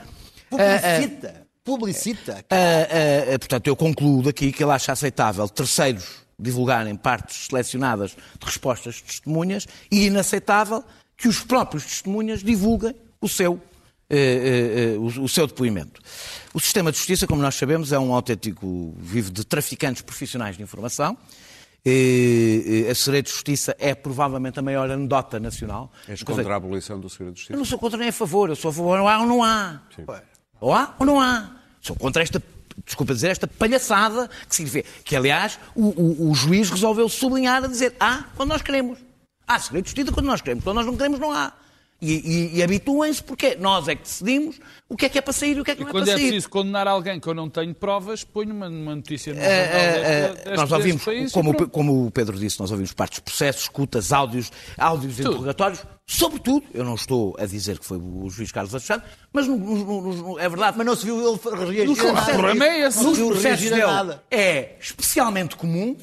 publicita. 0.49 1.45
Publicita. 1.63 2.45
Ah, 2.49 2.55
ah, 2.55 3.33
ah, 3.35 3.39
portanto, 3.39 3.67
eu 3.67 3.75
concluo 3.75 4.21
daqui 4.21 4.51
que 4.51 4.63
ele 4.63 4.71
acha 4.71 4.91
aceitável 4.91 5.47
terceiros 5.49 6.05
divulgarem 6.37 6.95
partes 6.95 7.47
selecionadas 7.47 8.11
de 8.11 8.45
respostas 8.45 8.95
de 8.95 9.03
testemunhas 9.03 9.65
e 9.89 10.05
inaceitável 10.05 10.83
que 11.17 11.27
os 11.27 11.39
próprios 11.39 11.83
testemunhas 11.85 12.43
divulguem 12.43 12.93
o 13.21 13.27
seu, 13.27 13.59
eh, 14.09 14.17
eh, 14.17 14.93
eh, 14.93 14.97
o, 14.97 15.23
o 15.23 15.29
seu 15.29 15.47
depoimento. 15.47 16.01
O 16.53 16.59
sistema 16.59 16.91
de 16.91 16.97
justiça, 16.97 17.25
como 17.25 17.41
nós 17.41 17.55
sabemos, 17.55 17.91
é 17.91 17.97
um 17.97 18.13
autêntico 18.13 18.93
vivo 18.99 19.31
de 19.31 19.43
traficantes 19.43 20.01
profissionais 20.03 20.57
de 20.57 20.61
informação. 20.61 21.17
A 21.86 22.95
Segredo 22.95 23.26
de 23.26 23.32
Justiça 23.32 23.76
é 23.78 23.93
provavelmente 23.93 24.58
a 24.58 24.62
maior 24.62 24.89
anedota 24.89 25.39
nacional. 25.39 25.91
És 26.08 26.19
dizer, 26.19 26.26
contra 26.26 26.54
a 26.54 26.58
abolição 26.58 27.00
do 27.00 27.10
segredo 27.10 27.34
de 27.34 27.39
eu 27.41 27.41
justiça? 27.41 27.58
não 27.58 27.65
sou 27.65 27.78
contra 27.78 27.98
nem 28.00 28.10
a 28.10 28.13
favor, 28.13 28.50
eu 28.50 28.56
sou 28.56 28.69
a 28.69 28.74
favor, 28.74 29.00
ou 29.00 29.08
há 29.08 29.19
ou 29.19 29.28
não 29.28 29.43
há. 29.43 29.82
Ou 30.60 30.74
há 30.74 30.95
ou 31.00 31.06
não 31.06 31.21
há. 31.21 31.52
Sou 31.82 31.95
contra 31.95 32.24
esta, 32.24 32.41
desculpa 32.84 33.13
dizer, 33.13 33.30
esta 33.30 33.45
palhaçada 33.48 34.28
que 34.50 34.56
significa 34.56 34.89
que, 35.04 35.15
aliás, 35.15 35.60
o, 35.76 35.89
o- 35.89 36.32
o 36.32 36.34
juiz 36.34 36.69
resolveu 36.71 37.08
sublinhar 37.08 37.63
a 37.63 37.67
dizer 37.67 37.95
há 38.00 38.24
quando 38.36 38.50
nós 38.50 38.62
queremos. 38.63 38.98
Há 39.48 39.60
segredo 39.60 39.84
de 39.84 39.89
justiça 39.91 40.12
quando 40.12 40.26
nós 40.26 40.41
queremos. 40.41 40.63
Quando 40.63 40.78
nós 40.78 40.86
não 40.88 40.98
queremos, 40.98 41.19
não 41.19 41.32
há. 41.32 41.54
E, 42.05 42.21
e- 42.53 42.57
e 42.57 42.63
habituem-se 42.63 43.23
porque 43.23 43.55
nós 43.55 43.87
é 43.87 43.95
que 43.95 44.03
decidimos 44.03 44.59
o 44.87 44.95
que 44.95 45.05
é 45.05 45.09
que 45.09 45.17
é 45.17 45.21
para 45.21 45.33
sair 45.33 45.57
e 45.57 45.61
o 45.61 45.63
que 45.63 45.71
é 45.71 45.75
que 45.75 45.81
E 45.81 45.83
não 45.83 45.89
é 45.89 45.91
quando 45.91 46.03
para 46.03 46.13
é 46.13 46.17
sair. 46.17 46.27
preciso 46.27 46.49
condenar 46.49 46.87
alguém 46.87 47.19
que 47.19 47.27
eu 47.27 47.33
não 47.33 47.49
tenho 47.49 47.73
provas, 47.73 48.23
ponho 48.23 48.53
uma, 48.53 48.67
uma 48.69 48.95
notícia 48.95 49.33
no 49.33 49.39
Eh, 49.39 49.43
jornal 49.65 49.81
deste- 50.29 50.43
deste- 50.45 50.57
nós 50.57 50.71
ouvimos, 50.71 51.03
país 51.03 51.31
como, 51.31 51.69
como 51.69 52.05
o 52.05 52.11
Pedro 52.11 52.37
disse, 52.37 52.59
nós 52.59 52.69
ouvimos 52.69 52.93
partes 52.93 53.17
de 53.17 53.23
processos, 53.23 53.63
escutas, 53.63 54.13
áudios, 54.13 54.51
áudios 54.77 55.15
Tudo. 55.15 55.29
interrogatórios, 55.29 55.83
sobretudo, 56.05 56.63
eu 56.73 56.83
não 56.83 56.93
estou 56.95 57.35
a 57.39 57.45
dizer 57.45 57.79
que 57.79 57.85
foi 57.85 57.97
o 57.97 58.29
juiz 58.29 58.51
Carlos 58.51 58.73
Alexandre, 58.73 59.07
mas 59.33 59.47
no- 59.47 59.57
no- 59.57 60.01
no- 60.01 60.13
no- 60.13 60.39
é 60.39 60.47
verdade. 60.47 60.77
Mas 60.77 60.85
não 60.85 60.95
se 60.95 61.05
viu 61.05 61.17
ele 61.19 61.39
reagir 61.65 62.05
a 62.09 62.13
nada. 62.13 62.21
o 62.21 62.33
problema 62.35 62.65
é 62.65 62.79
esse. 62.87 62.97
Não 62.97 63.03
nos 63.05 63.15
se 63.17 63.21
viu 63.23 63.31
processos 63.31 63.69
dele 63.69 63.81
nada. 63.85 64.23
é 64.29 64.75
especialmente 64.79 65.55
comum. 65.55 65.97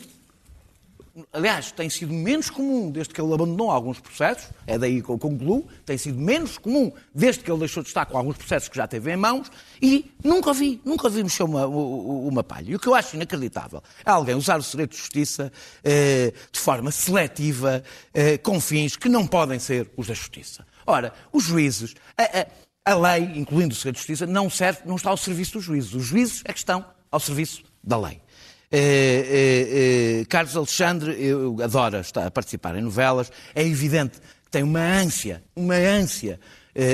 Aliás, 1.30 1.70
tem 1.72 1.90
sido 1.90 2.10
menos 2.12 2.48
comum 2.48 2.90
desde 2.90 3.12
que 3.12 3.20
ele 3.20 3.34
abandonou 3.34 3.70
alguns 3.70 4.00
processos, 4.00 4.48
é 4.66 4.78
daí 4.78 5.02
que 5.02 5.10
eu 5.10 5.18
concluo, 5.18 5.68
tem 5.84 5.98
sido 5.98 6.18
menos 6.18 6.56
comum 6.56 6.90
desde 7.14 7.42
que 7.44 7.50
ele 7.50 7.58
deixou 7.58 7.82
de 7.82 7.90
estar 7.90 8.06
com 8.06 8.16
alguns 8.16 8.38
processos 8.38 8.70
que 8.70 8.76
já 8.76 8.86
teve 8.86 9.12
em 9.12 9.16
mãos 9.16 9.50
e 9.82 10.10
nunca 10.24 10.54
vi, 10.54 10.80
nunca 10.86 11.10
vi 11.10 11.22
mexer 11.22 11.42
uma, 11.42 11.66
uma 11.66 12.42
palha. 12.42 12.70
E 12.70 12.74
o 12.76 12.78
que 12.78 12.86
eu 12.86 12.94
acho 12.94 13.14
inacreditável 13.14 13.82
é 14.06 14.10
alguém 14.10 14.34
usar 14.34 14.58
o 14.58 14.62
segredo 14.62 14.92
de 14.92 14.96
justiça 14.96 15.52
eh, 15.84 16.32
de 16.50 16.58
forma 16.58 16.90
seletiva, 16.90 17.84
eh, 18.14 18.38
com 18.38 18.58
fins 18.58 18.96
que 18.96 19.08
não 19.10 19.26
podem 19.26 19.58
ser 19.58 19.90
os 19.98 20.06
da 20.06 20.14
justiça. 20.14 20.66
Ora, 20.86 21.12
os 21.30 21.44
juízes, 21.44 21.94
a, 22.16 22.22
a- 22.22 22.46
a 22.86 22.94
lei, 22.94 23.24
incluindo 23.36 23.74
o 23.74 23.76
segredo 23.76 23.96
de 23.96 23.98
justiça, 24.00 24.26
não, 24.26 24.48
serve, 24.48 24.80
não 24.86 24.96
está 24.96 25.10
ao 25.10 25.16
serviço 25.18 25.52
dos 25.52 25.64
juízes. 25.64 25.92
Os 25.92 26.04
juízes 26.04 26.40
é 26.46 26.52
que 26.54 26.58
estão 26.58 26.82
ao 27.10 27.20
serviço 27.20 27.62
da 27.84 27.98
lei. 27.98 28.21
Eh, 28.74 28.78
eh, 29.28 30.20
eh, 30.20 30.24
Carlos 30.30 30.56
Alexandre 30.56 31.14
eu 31.22 31.58
adora 31.62 32.00
estar 32.00 32.26
a 32.26 32.30
participar 32.30 32.74
em 32.76 32.80
novelas. 32.80 33.30
É 33.54 33.62
evidente 33.62 34.18
que 34.18 34.50
tem 34.50 34.62
uma 34.62 34.80
ânsia, 34.80 35.42
uma 35.54 35.74
ânsia 35.74 36.40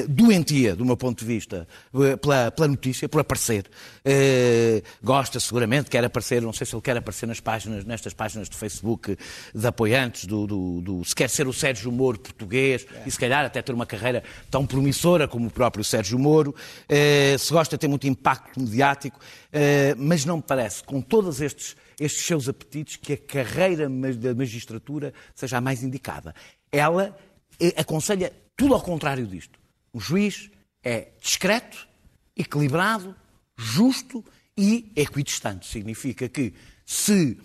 doentia, 0.09 0.75
do 0.75 0.85
meu 0.85 0.97
ponto 0.97 1.21
de 1.21 1.25
vista, 1.25 1.67
eh, 1.95 2.17
pela, 2.17 2.51
pela 2.51 2.69
notícia, 2.69 3.09
por 3.09 3.21
aparecer. 3.21 3.67
Eh, 4.05 4.83
gosta 5.03 5.39
seguramente, 5.39 5.89
quer 5.91 6.05
aparecer, 6.05 6.43
não 6.43 6.53
sei 6.53 6.67
se 6.67 6.75
ele 6.75 6.83
quer 6.83 6.97
aparecer 6.97 7.27
nas 7.27 7.41
páginas, 7.41 7.85
nestas 7.85 8.13
páginas 8.13 8.49
de 8.49 8.57
Facebook 8.57 9.17
de 9.55 9.67
apoiantes 9.67 10.25
do, 10.27 10.47
do, 10.47 10.81
do- 10.81 11.05
se 11.05 11.15
quer 11.15 11.31
ser 11.31 11.47
o 11.47 11.53
Sérgio 11.53 11.93
Moro 11.93 12.19
português 12.19 12.87
e 13.07 13.11
se 13.11 13.19
calhar 13.19 13.45
até 13.45 13.63
ter 13.63 13.73
uma 13.73 13.87
carreira 13.87 14.23
tão 14.51 14.67
promissora 14.67 15.29
como 15.29 15.47
o 15.47 15.51
próprio 15.51 15.85
Sérgio 15.85 16.19
Moro, 16.19 16.55
eh, 16.89 17.37
se 17.39 17.53
gosta 17.53 17.77
de 17.77 17.81
ter 17.81 17.89
muito 17.89 18.07
impacto 18.07 18.61
mediático, 18.61 19.19
eh, 19.53 19.95
mas 19.97 20.25
não 20.25 20.37
me 20.39 20.43
parece, 20.43 20.83
com 20.83 21.01
todos 21.01 21.41
estes, 21.41 21.77
estes 22.01 22.25
seus 22.27 22.49
apetites, 22.49 22.97
que 22.97 23.13
a 23.13 23.17
carreira 23.17 23.89
da 23.89 24.35
magistratura 24.35 25.13
seja 25.35 25.59
a 25.59 25.61
mais 25.61 25.83
indicada. 25.83 26.35
Ela 26.73 27.17
eh, 27.61 27.75
aconselha 27.77 28.33
tudo 28.57 28.75
ao 28.75 28.81
contrário 28.81 29.27
disto. 29.27 29.58
O 29.93 30.01
juiz 30.01 30.51
é 30.83 31.09
discreto, 31.21 31.89
equilibrado, 32.37 33.15
justo 33.57 34.25
e 34.57 34.93
equidistante. 34.95 35.67
Significa 35.67 36.29
que 36.29 36.55
se 36.85 37.39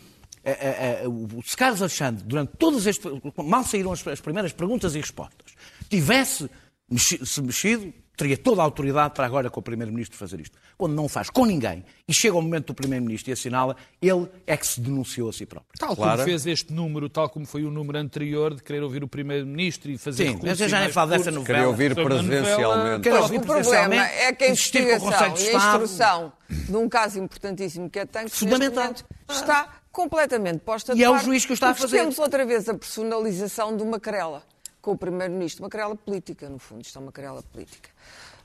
eh, 0.44 1.02
eh, 1.04 1.08
o 1.08 1.42
se 1.44 1.56
Carlos 1.56 1.82
Alexandre, 1.82 2.24
durante 2.24 2.58
todas 2.58 2.86
as. 2.86 3.00
mal 3.38 3.64
saíram 3.64 3.92
as, 3.94 4.06
as 4.06 4.20
primeiras 4.20 4.52
perguntas 4.52 4.94
e 4.94 5.00
respostas, 5.00 5.54
tivesse 5.90 6.50
se 6.98 7.42
mexido, 7.42 7.94
teria 8.16 8.38
toda 8.38 8.62
a 8.62 8.64
autoridade 8.64 9.14
para 9.14 9.26
agora 9.26 9.50
com 9.50 9.60
o 9.60 9.64
Primeiro-Ministro 9.64 10.18
fazer 10.18 10.40
isto. 10.40 10.58
Quando 10.78 10.94
não 10.94 11.08
faz 11.10 11.30
com 11.30 11.46
ninguém 11.46 11.84
e 12.08 12.14
chega 12.14 12.38
o 12.38 12.42
momento 12.42 12.68
do 12.68 12.74
Primeiro-Ministro 12.74 13.32
e 13.32 13.34
assinala, 13.34 13.76
ele 14.02 14.28
é 14.46 14.56
que 14.56 14.66
se 14.68 14.80
denunciou 14.80 15.30
a 15.30 15.34
si 15.34 15.46
próprio. 15.46 15.72
Tal 15.80 15.96
Clara? 15.96 16.18
como 16.18 16.26
fez 16.26 16.46
este 16.46 16.74
número, 16.74 17.10
tal 17.10 17.30
como 17.30 17.46
foi 17.46 17.64
o 17.64 17.72
número 17.72 17.98
anterior 17.98 18.54
de 18.54 18.62
querer 18.64 18.84
ouvir 18.84 19.04
o 19.04 19.08
Primeiro-Ministro 19.08 19.92
e 19.92 19.98
fazer 19.98 20.30
Sim, 20.30 20.40
mas 20.44 20.60
eu 20.60 20.70
já 20.70 20.80
e 20.80 20.84
nem 20.84 20.92
falo 20.92 21.10
dessa 21.12 21.32
novela. 21.32 21.46
Queria 21.46 21.68
ouvir 21.68 21.96
presencialmente. 21.96 23.10
Ouvir 23.10 23.38
o 23.38 23.42
problema 23.42 23.96
é 23.96 24.34
que 24.34 24.44
a 24.44 24.48
o 24.48 24.52
investigação 24.52 25.34
de 25.34 25.44
e 25.44 25.50
a 25.50 25.58
instrução 25.58 26.34
de 26.50 26.76
um 26.76 26.88
caso 26.90 27.20
importantíssimo 27.20 27.90
que 27.90 28.00
é 28.00 28.06
tanque 28.06 28.30
Fundamental. 28.30 28.94
está 29.30 29.70
completamente 29.92 30.60
posta 30.60 30.94
E 30.94 30.96
de 30.96 31.04
é 31.04 31.10
o 31.10 31.14
parte, 31.14 31.26
juiz 31.26 31.46
que 31.46 31.52
o 31.52 31.54
está 31.54 31.70
a 31.70 31.74
fazer. 31.76 31.98
temos 31.98 32.18
outra 32.20 32.46
vez 32.46 32.68
a 32.68 32.74
personalização 32.74 33.76
de 33.76 33.84
uma 33.84 34.00
querela 34.00 34.44
com 34.84 34.92
o 34.92 34.98
Primeiro-Ministro, 34.98 35.64
uma 35.64 35.70
querela 35.70 35.96
política, 35.96 36.50
no 36.50 36.60
fundo, 36.60 36.82
isto 36.82 37.00
é 37.00 37.02
uma 37.02 37.12
querela 37.12 37.42
política. 37.42 37.90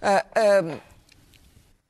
Ah, 0.01 0.25
ah, 0.37 0.81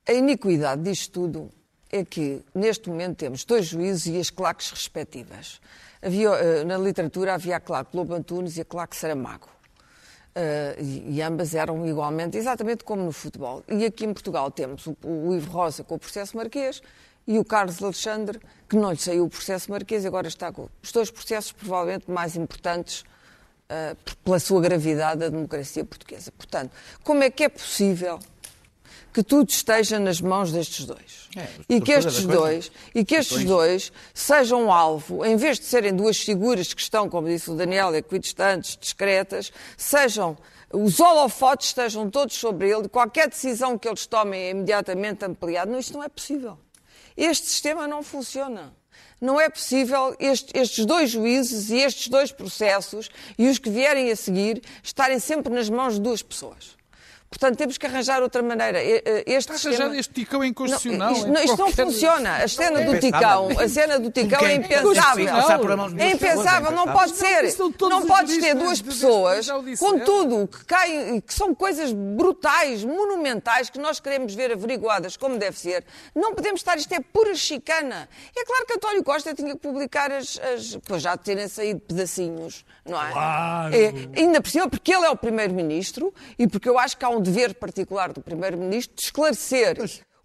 a 0.07 0.13
iniquidade 0.13 0.81
disto 0.81 1.11
tudo 1.11 1.51
é 1.91 2.03
que, 2.03 2.43
neste 2.53 2.89
momento, 2.89 3.17
temos 3.17 3.45
dois 3.45 3.67
juízes 3.67 4.07
e 4.07 4.19
as 4.19 4.31
claques 4.31 4.71
respectivas. 4.71 5.61
Havia, 6.01 6.29
eh, 6.29 6.63
na 6.63 6.79
literatura 6.79 7.35
havia 7.35 7.57
a 7.57 7.59
claque 7.59 7.95
Lobo 7.95 8.15
Antunes 8.15 8.57
e 8.57 8.61
a 8.61 8.65
claque 8.65 8.95
Saramago. 8.95 9.47
E, 10.79 11.17
e 11.17 11.21
ambas 11.21 11.53
eram 11.53 11.85
igualmente, 11.85 12.37
exatamente 12.37 12.83
como 12.83 13.03
no 13.03 13.11
futebol. 13.11 13.63
E 13.67 13.85
aqui 13.85 14.05
em 14.05 14.13
Portugal 14.13 14.49
temos 14.49 14.87
o, 14.87 14.95
o 15.03 15.35
Ivo 15.35 15.51
Rosa 15.51 15.83
com 15.83 15.95
o 15.95 15.99
processo 15.99 16.37
marquês 16.37 16.81
e 17.27 17.37
o 17.37 17.43
Carlos 17.43 17.83
Alexandre, 17.83 18.39
que 18.67 18.77
não 18.77 18.91
lhe 18.91 18.97
saiu 18.97 19.25
o 19.25 19.29
processo 19.29 19.69
marquês 19.69 20.05
e 20.05 20.07
agora 20.07 20.27
está 20.27 20.51
com 20.51 20.69
os 20.81 20.91
dois 20.91 21.11
processos 21.11 21.51
provavelmente 21.51 22.09
mais 22.09 22.35
importantes 22.35 23.03
eh, 23.69 23.95
pela 24.23 24.39
sua 24.39 24.59
gravidade 24.59 25.19
da 25.19 25.29
democracia 25.29 25.85
portuguesa. 25.85 26.31
Portanto, 26.31 26.71
como 27.03 27.23
é 27.23 27.29
que 27.29 27.43
é 27.43 27.49
possível 27.49 28.19
que 29.13 29.23
tudo 29.23 29.49
esteja 29.49 29.99
nas 29.99 30.21
mãos 30.21 30.51
destes 30.51 30.85
dois. 30.85 31.29
É, 31.35 31.41
a 31.41 31.47
e 31.67 31.81
que 31.81 31.91
estes 31.91 32.25
dois, 32.25 32.71
e 32.93 33.03
que 33.03 33.15
estes 33.15 33.43
dois 33.43 33.91
sejam 34.13 34.71
alvo, 34.71 35.25
em 35.25 35.35
vez 35.35 35.59
de 35.59 35.65
serem 35.65 35.95
duas 35.95 36.17
figuras 36.17 36.73
que 36.73 36.81
estão, 36.81 37.09
como 37.09 37.27
disse 37.27 37.49
o 37.49 37.55
Daniel, 37.55 37.93
equidistantes, 37.95 38.77
discretas, 38.79 39.51
sejam 39.77 40.37
os 40.71 40.99
holofotes 40.99 41.67
estejam 41.67 42.09
todos 42.09 42.35
sobre 42.35 42.69
ele, 42.69 42.87
qualquer 42.87 43.27
decisão 43.27 43.77
que 43.77 43.87
eles 43.87 44.05
tomem 44.05 44.41
é 44.41 44.49
imediatamente 44.51 45.25
ampliada. 45.25 45.71
Não, 45.71 45.79
isto 45.79 45.93
não 45.93 46.03
é 46.03 46.09
possível. 46.09 46.57
Este 47.17 47.47
sistema 47.47 47.87
não 47.87 48.03
funciona. 48.03 48.73
Não 49.21 49.39
é 49.39 49.49
possível 49.49 50.15
este- 50.19 50.57
estes 50.57 50.85
dois 50.85 51.09
juízes 51.11 51.69
e 51.69 51.77
estes 51.77 52.07
dois 52.07 52.31
processos 52.31 53.09
e 53.37 53.47
os 53.49 53.57
que 53.59 53.69
vierem 53.69 54.09
a 54.11 54.15
seguir 54.15 54.61
estarem 54.81 55.19
sempre 55.19 55.53
nas 55.53 55.69
mãos 55.69 55.95
de 55.95 56.01
duas 56.01 56.21
pessoas. 56.23 56.78
Portanto, 57.29 57.57
temos 57.57 57.77
que 57.77 57.85
arranjar 57.85 58.23
outra 58.23 58.41
maneira. 58.41 58.81
E- 58.83 59.03
e- 59.05 59.23
Este 59.27 59.51
Está 59.53 59.57
sistema... 59.57 59.95
este 59.95 60.13
ticão 60.13 60.43
inconstitucional. 60.43 61.11
Não, 61.11 61.15
isto, 61.17 61.27
não, 61.31 61.43
isto 61.43 61.57
não 61.57 61.71
funciona. 61.71 62.37
A 62.37 62.47
cena 62.47 62.81
do 62.81 62.95
É 62.95 62.99
ticão, 62.99 63.49
a 63.59 63.67
cena 63.69 63.99
do 63.99 64.09
ticão 64.11 64.39
é 64.45 64.55
impensável. 64.55 65.27
É 65.99 66.11
impensável, 66.11 66.71
não 66.71 66.87
pode 66.91 67.11
ser. 67.15 67.55
Não 67.81 68.05
podes 68.05 68.37
ter 68.39 68.55
duas 68.55 68.81
pessoas 68.81 69.47
com 69.77 69.99
tudo 69.99 70.47
que 70.47 70.65
caem, 70.65 71.21
que 71.21 71.33
são 71.33 71.53
coisas 71.53 71.91
brutais, 71.93 72.83
monumentais, 72.83 73.69
que 73.69 73.77
nós 73.79 73.99
queremos 73.99 74.33
ver 74.33 74.51
averiguadas 74.51 75.15
como 75.15 75.37
deve 75.37 75.57
ser. 75.57 75.83
Não 76.15 76.33
podemos 76.33 76.59
estar, 76.61 76.77
isto 76.77 76.91
é 76.93 76.99
pura 76.99 77.35
chicana. 77.35 78.09
É 78.35 78.43
claro 78.43 78.65
que 78.65 78.73
António 78.73 79.03
Costa 79.03 79.35
tinha 79.35 79.53
que 79.53 79.61
publicar 79.61 80.11
as. 80.11 80.39
as 80.39 80.77
pois 80.85 81.01
já 81.01 81.15
terem 81.15 81.47
saído 81.47 81.79
pedacinhos, 81.81 82.65
não 82.85 83.01
é? 83.01 83.11
Claro. 83.11 83.75
É, 83.75 84.19
ainda 84.19 84.41
por 84.41 84.49
cima, 84.49 84.67
porque 84.67 84.93
ele 84.93 85.05
é 85.05 85.09
o 85.09 85.15
Primeiro-Ministro 85.15 86.13
e 86.37 86.47
porque 86.47 86.67
eu 86.67 86.77
acho 86.79 86.97
que 86.97 87.05
há 87.05 87.09
um 87.09 87.18
dever 87.21 87.53
particular 87.55 88.11
do 88.13 88.21
Primeiro-Ministro 88.21 88.95
de 88.95 89.03
esclarecer. 89.03 89.77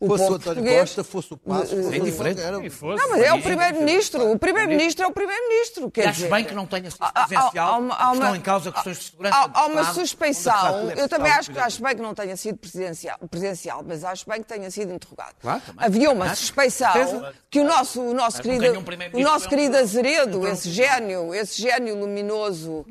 O 0.04 0.08
fosse 0.08 0.22
o 0.22 0.26
António 0.26 0.42
português. 0.44 0.80
Costa, 0.80 1.04
fosse 1.04 1.32
o 1.34 1.36
Passo, 1.36 1.76
fosse 1.76 1.96
É 1.96 1.98
diferente. 2.00 2.40
era- 2.40 2.70
fosse. 2.70 3.02
Não, 3.02 3.10
mas 3.10 3.20
é 3.22 3.32
o 3.32 3.42
Primeiro-Ministro. 3.42 4.30
O 4.32 4.38
Primeiro-Ministro 4.38 5.04
é 5.04 5.08
o 5.08 5.12
Primeiro-Ministro. 5.12 5.90
Quer 5.90 6.08
acho 6.08 6.16
dizer, 6.18 6.30
bem 6.30 6.44
que 6.44 6.54
não 6.54 6.66
tenha 6.66 6.90
sido 6.90 7.02
uma- 7.78 8.12
estão 8.14 8.36
em 8.36 8.40
causa 8.40 8.72
questões 8.72 8.98
de 8.98 9.04
segurança 9.04 9.36
Há, 9.54 9.66
uma 9.66 9.84
suspeição. 9.92 10.90
Eu 10.96 11.08
também 11.08 11.32
acho, 11.32 11.50
por 11.52 11.60
acho 11.60 11.82
bem 11.82 11.96
que 11.96 12.02
não 12.02 12.14
tenha 12.14 12.36
sido 12.36 12.58
presidencial, 12.58 13.18
presencial, 13.30 13.82
mas 13.86 14.04
acho 14.04 14.28
bem 14.28 14.40
que 14.42 14.48
tenha 14.48 14.70
sido 14.70 14.92
interrogado. 14.92 15.34
Havia 15.76 16.10
uma 16.10 16.26
Acho. 16.26 16.36
suspeição 16.42 16.92
que 17.50 17.60
o 17.60 17.64
nosso, 17.64 18.00
o 18.00 18.14
nosso 18.14 18.40
querido, 18.42 18.78
um 18.78 19.18
o 19.18 19.22
nosso 19.22 19.48
querido 19.48 19.76
Azeredo, 19.76 20.40
um- 20.40 20.46
esse 20.46 20.70
gênio, 20.70 21.34
esse 21.34 21.60
gênio 21.60 21.96
luminoso 21.98 22.84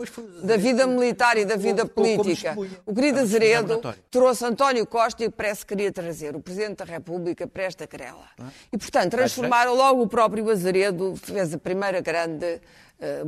da 0.44 0.58
vida 0.58 0.86
militar 0.88 1.38
e 1.38 1.46
da 1.46 1.56
vida 1.56 1.86
política, 1.86 2.56
o 2.86 2.94
querido 2.94 3.20
Azeredo 3.20 3.82
trouxe 4.10 4.46
António 4.46 4.86
Costa 4.86 5.24
e 5.24 5.30
parece 5.30 5.62
que 5.66 5.76
queria 5.76 5.92
trazer 5.92 6.36
o 6.36 6.40
Presidente 6.40 6.78
da 6.78 6.86
República 6.86 7.03
para 7.48 7.64
esta 7.64 7.86
querela. 7.86 8.28
E, 8.72 8.78
portanto, 8.78 9.12
transformaram 9.12 9.76
logo 9.76 10.02
o 10.04 10.08
próprio 10.08 10.50
Azeredo, 10.50 11.16
fez 11.16 11.54
a 11.54 11.58
primeira 11.58 12.02
grande 12.02 12.62
eh, 13.04 13.22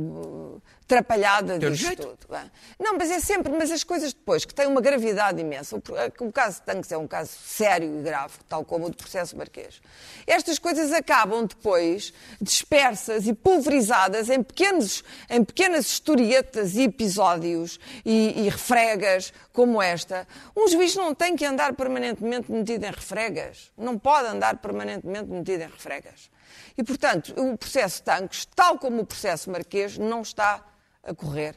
trapalhada 0.86 1.58
disto 1.58 1.74
jeito. 1.74 2.02
tudo. 2.02 2.26
bem. 2.30 2.50
Não, 2.78 2.96
mas 2.96 3.10
é 3.10 3.20
sempre, 3.20 3.52
mas 3.52 3.70
as 3.70 3.84
coisas 3.84 4.14
depois, 4.14 4.44
que 4.46 4.54
têm 4.54 4.66
uma 4.66 4.80
gravidade 4.80 5.38
imensa. 5.38 5.76
O, 5.76 6.24
o 6.24 6.32
caso 6.32 6.60
de 6.60 6.62
Tanques 6.62 6.90
é 6.90 6.96
um 6.96 7.06
caso 7.06 7.32
sério 7.44 7.98
e 7.98 8.02
grave, 8.02 8.34
tal 8.48 8.64
como 8.64 8.86
o 8.86 8.90
do 8.90 8.96
processo 8.96 9.36
Marquês. 9.36 9.82
Estas 10.26 10.58
coisas 10.58 10.92
acabam 10.92 11.44
depois 11.44 12.14
dispersas 12.40 13.26
e 13.26 13.34
pulverizadas 13.34 14.30
em, 14.30 14.42
pequenos, 14.42 15.04
em 15.28 15.44
pequenas 15.44 15.86
historietas 15.86 16.76
e 16.76 16.84
episódios 16.84 17.78
e, 18.04 18.46
e 18.46 18.48
refregas 18.48 19.32
como 19.52 19.82
esta. 19.82 20.26
Um 20.56 20.68
juiz 20.68 20.94
não 20.96 21.14
tem 21.14 21.36
que 21.36 21.44
andar 21.44 21.74
permanentemente 21.74 22.50
metido 22.50 22.86
em 22.86 22.90
refregas. 22.90 23.70
Não 23.76 23.98
pode 23.98 24.28
andar 24.28 24.56
permanentemente 24.58 25.28
metido 25.28 25.64
em 25.64 25.68
refregas. 25.68 26.30
E, 26.76 26.82
portanto, 26.82 27.34
o 27.36 27.56
processo 27.56 28.02
Tanques, 28.02 28.46
tal 28.54 28.78
como 28.78 29.02
o 29.02 29.06
processo 29.06 29.50
Marquês, 29.50 29.98
não 29.98 30.22
está 30.22 30.64
a 31.02 31.14
correr 31.14 31.56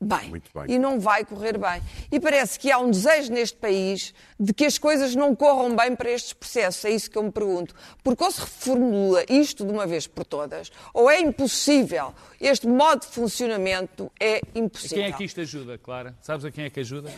bem. 0.00 0.30
Muito 0.30 0.50
bem. 0.54 0.64
E 0.68 0.78
não 0.78 0.98
vai 0.98 1.24
correr 1.24 1.58
bem. 1.58 1.82
E 2.10 2.18
parece 2.18 2.58
que 2.58 2.70
há 2.70 2.78
um 2.78 2.90
desejo 2.90 3.32
neste 3.32 3.56
país 3.58 4.14
de 4.38 4.54
que 4.54 4.64
as 4.64 4.78
coisas 4.78 5.14
não 5.14 5.36
corram 5.36 5.76
bem 5.76 5.94
para 5.94 6.10
estes 6.10 6.32
processos. 6.32 6.84
É 6.84 6.90
isso 6.90 7.10
que 7.10 7.18
eu 7.18 7.22
me 7.22 7.30
pergunto. 7.30 7.74
Porque 8.02 8.24
ou 8.24 8.30
se 8.30 8.40
reformula 8.40 9.24
isto 9.28 9.64
de 9.64 9.72
uma 9.72 9.86
vez 9.86 10.06
por 10.06 10.24
todas, 10.24 10.72
ou 10.94 11.10
é 11.10 11.20
impossível. 11.20 12.14
Este 12.40 12.66
modo 12.66 13.00
de 13.00 13.08
funcionamento 13.08 14.10
é 14.18 14.40
impossível. 14.54 14.98
quem 14.98 15.06
é 15.06 15.12
que 15.12 15.24
isto 15.24 15.40
ajuda, 15.40 15.76
Clara? 15.76 16.16
Sabes 16.22 16.44
a 16.44 16.50
quem 16.50 16.64
é 16.64 16.70
que 16.70 16.80
ajuda? 16.80 17.12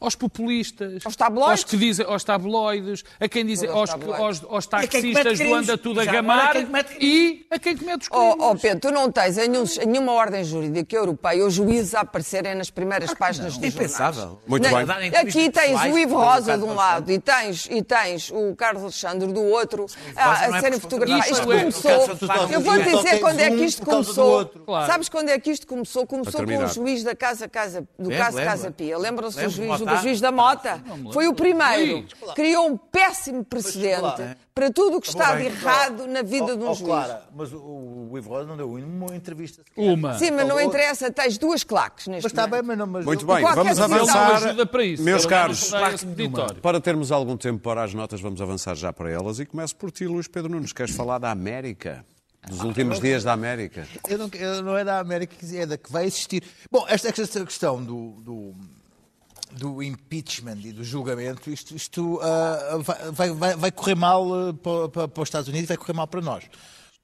Aos 0.00 0.14
populistas, 0.14 1.04
Aos 1.04 1.16
tabloides. 1.16 1.50
aos 1.50 1.64
que 1.64 1.76
dizem, 1.76 2.06
aos 2.06 2.22
tabloides, 2.22 3.04
a 3.18 3.28
quem 3.28 3.44
dizem, 3.44 3.68
aos 3.68 3.90
aos, 3.90 4.44
aos, 4.48 4.66
taxistas 4.66 5.38
do 5.38 5.54
anda 5.54 5.76
tudo 5.76 6.00
a 6.00 6.04
gamar 6.04 6.52
e 7.00 7.44
a 7.50 7.58
quem 7.58 7.76
comete 7.76 8.02
os 8.02 8.08
crimes. 8.08 8.34
Oh, 8.38 8.50
oh, 8.50 8.54
Pedro, 8.56 8.80
tu 8.80 8.90
não 8.92 9.10
tens 9.10 9.36
em, 9.38 9.48
nenhum- 9.48 9.64
nenhuma 9.86 10.12
ordem 10.12 10.44
jurídica 10.44 10.94
europeia 10.94 11.44
os 11.44 11.54
juízes 11.54 11.94
a 11.96 12.00
aparecerem 12.00 12.54
nas 12.54 12.70
primeiras 12.70 13.12
páginas 13.12 13.54
É 13.56 13.58
dos 13.58 13.72
jornais. 13.72 13.74
impensável. 13.74 14.38
Muito 14.46 14.62
Na- 14.70 14.84
bem. 14.84 15.08
Aqui 15.16 15.50
tens 15.50 15.80
o 15.92 15.98
Ivo 15.98 16.16
Rosa 16.16 16.56
de 16.56 16.62
um 16.64 16.74
lado 16.74 17.10
e 17.10 17.18
tens, 17.18 17.66
e 17.70 17.82
tens 17.82 18.30
o 18.30 18.54
Carlos 18.54 18.82
Alexandre 18.84 19.32
do 19.32 19.42
outro 19.42 19.86
a, 20.14 20.24
não 20.48 20.54
a 20.54 20.58
é 20.58 20.60
serem 20.60 20.78
fotografados. 20.80 21.30
Isto 21.38 21.52
é- 21.52 21.58
começou. 21.58 22.08
Eu 22.52 22.60
vou 22.60 22.78
dizer 22.78 23.18
quando 23.18 23.40
é 23.40 23.50
que 23.50 23.64
isto 23.64 23.84
começou. 23.84 24.46
Claro. 24.46 24.86
Sabes 24.86 25.08
quando 25.08 25.28
é 25.30 25.38
que 25.40 25.50
isto 25.50 25.66
começou? 25.66 26.06
Começou 26.06 26.44
com 26.44 26.64
o 26.64 26.68
juiz 26.68 27.02
da 27.02 27.16
Casa, 27.16 27.48
casa, 27.48 27.84
do 27.98 28.10
caso. 28.10 28.36
Casa 28.38 28.70
Pia. 28.70 28.96
Lembram-se 28.96 29.42
do 29.42 29.50
juiz, 29.50 29.78
do 29.80 29.87
Mota. 29.92 30.02
juiz 30.02 30.20
da 30.20 30.32
Mota? 30.32 30.82
Foi 31.12 31.28
o 31.28 31.34
primeiro. 31.34 31.98
Sim. 31.98 32.32
Criou 32.34 32.68
um 32.68 32.76
péssimo 32.76 33.44
precedente 33.44 34.36
para 34.54 34.70
tudo 34.70 34.96
o 34.96 35.00
que 35.00 35.08
está 35.08 35.36
de 35.36 35.44
errado 35.44 36.06
na 36.06 36.22
vida 36.22 36.56
de 36.56 36.62
um 36.62 36.74
juiz. 36.74 36.80
Clara, 36.80 37.22
mas 37.34 37.52
o, 37.52 38.08
o 38.10 38.18
Ivo 38.18 38.30
Rosa 38.30 38.48
não 38.48 38.56
deu 38.56 38.72
uma 38.72 39.14
entrevista. 39.14 39.62
sequer. 39.62 39.80
Uma. 39.80 40.18
Sim, 40.18 40.32
mas 40.32 40.48
não 40.48 40.60
interessa, 40.60 41.10
tens 41.12 41.38
duas 41.38 41.62
claques 41.62 42.08
neste 42.08 42.24
Mas 42.24 42.32
está 42.32 42.46
bem, 42.46 42.62
mas 42.62 42.76
não. 42.76 42.86
Mas 42.86 43.04
Muito 43.04 43.24
bem, 43.26 43.40
qualquer 43.40 43.74
vamos 43.74 43.80
avançar. 43.80 44.34
ajuda 44.34 44.66
para 44.66 44.84
isso. 44.84 45.02
Meus 45.02 45.26
caros. 45.26 45.70
Para 46.60 46.80
termos 46.80 47.12
algum 47.12 47.36
tempo 47.36 47.60
para 47.60 47.82
as 47.84 47.94
notas, 47.94 48.20
vamos 48.20 48.40
avançar 48.40 48.74
já 48.74 48.92
para 48.92 49.10
elas 49.10 49.38
e 49.38 49.46
começo 49.46 49.76
por 49.76 49.90
ti, 49.90 50.06
Luís 50.06 50.26
Pedro 50.26 50.50
Nunes. 50.50 50.72
Queres 50.72 50.94
falar 50.94 51.18
da 51.18 51.30
América? 51.30 52.04
Dos 52.46 52.62
últimos 52.62 53.00
dias 53.00 53.24
da 53.24 53.32
América? 53.32 53.86
Eu 54.08 54.18
não, 54.18 54.30
eu 54.32 54.62
não 54.62 54.76
é 54.76 54.84
da 54.84 54.98
América, 54.98 55.34
é 55.54 55.66
da 55.66 55.76
que 55.76 55.90
vai 55.90 56.06
existir. 56.06 56.42
Bom, 56.70 56.84
esta, 56.88 57.08
esta 57.08 57.44
questão 57.44 57.82
do, 57.82 58.12
do, 58.22 58.54
do 59.52 59.82
impeachment 59.82 60.58
e 60.64 60.72
do 60.72 60.84
julgamento, 60.84 61.50
isto, 61.50 61.74
isto 61.74 62.20
ah, 62.22 62.78
vai, 63.12 63.30
vai, 63.30 63.56
vai 63.56 63.72
correr 63.72 63.94
mal 63.94 64.26
ah, 64.32 64.54
para, 64.54 65.08
para, 65.08 65.22
os 65.22 65.28
Estados 65.28 65.48
Unidos, 65.48 65.68
vai 65.68 65.76
correr 65.76 65.94
mal 65.94 66.06
para 66.06 66.20
nós. 66.20 66.44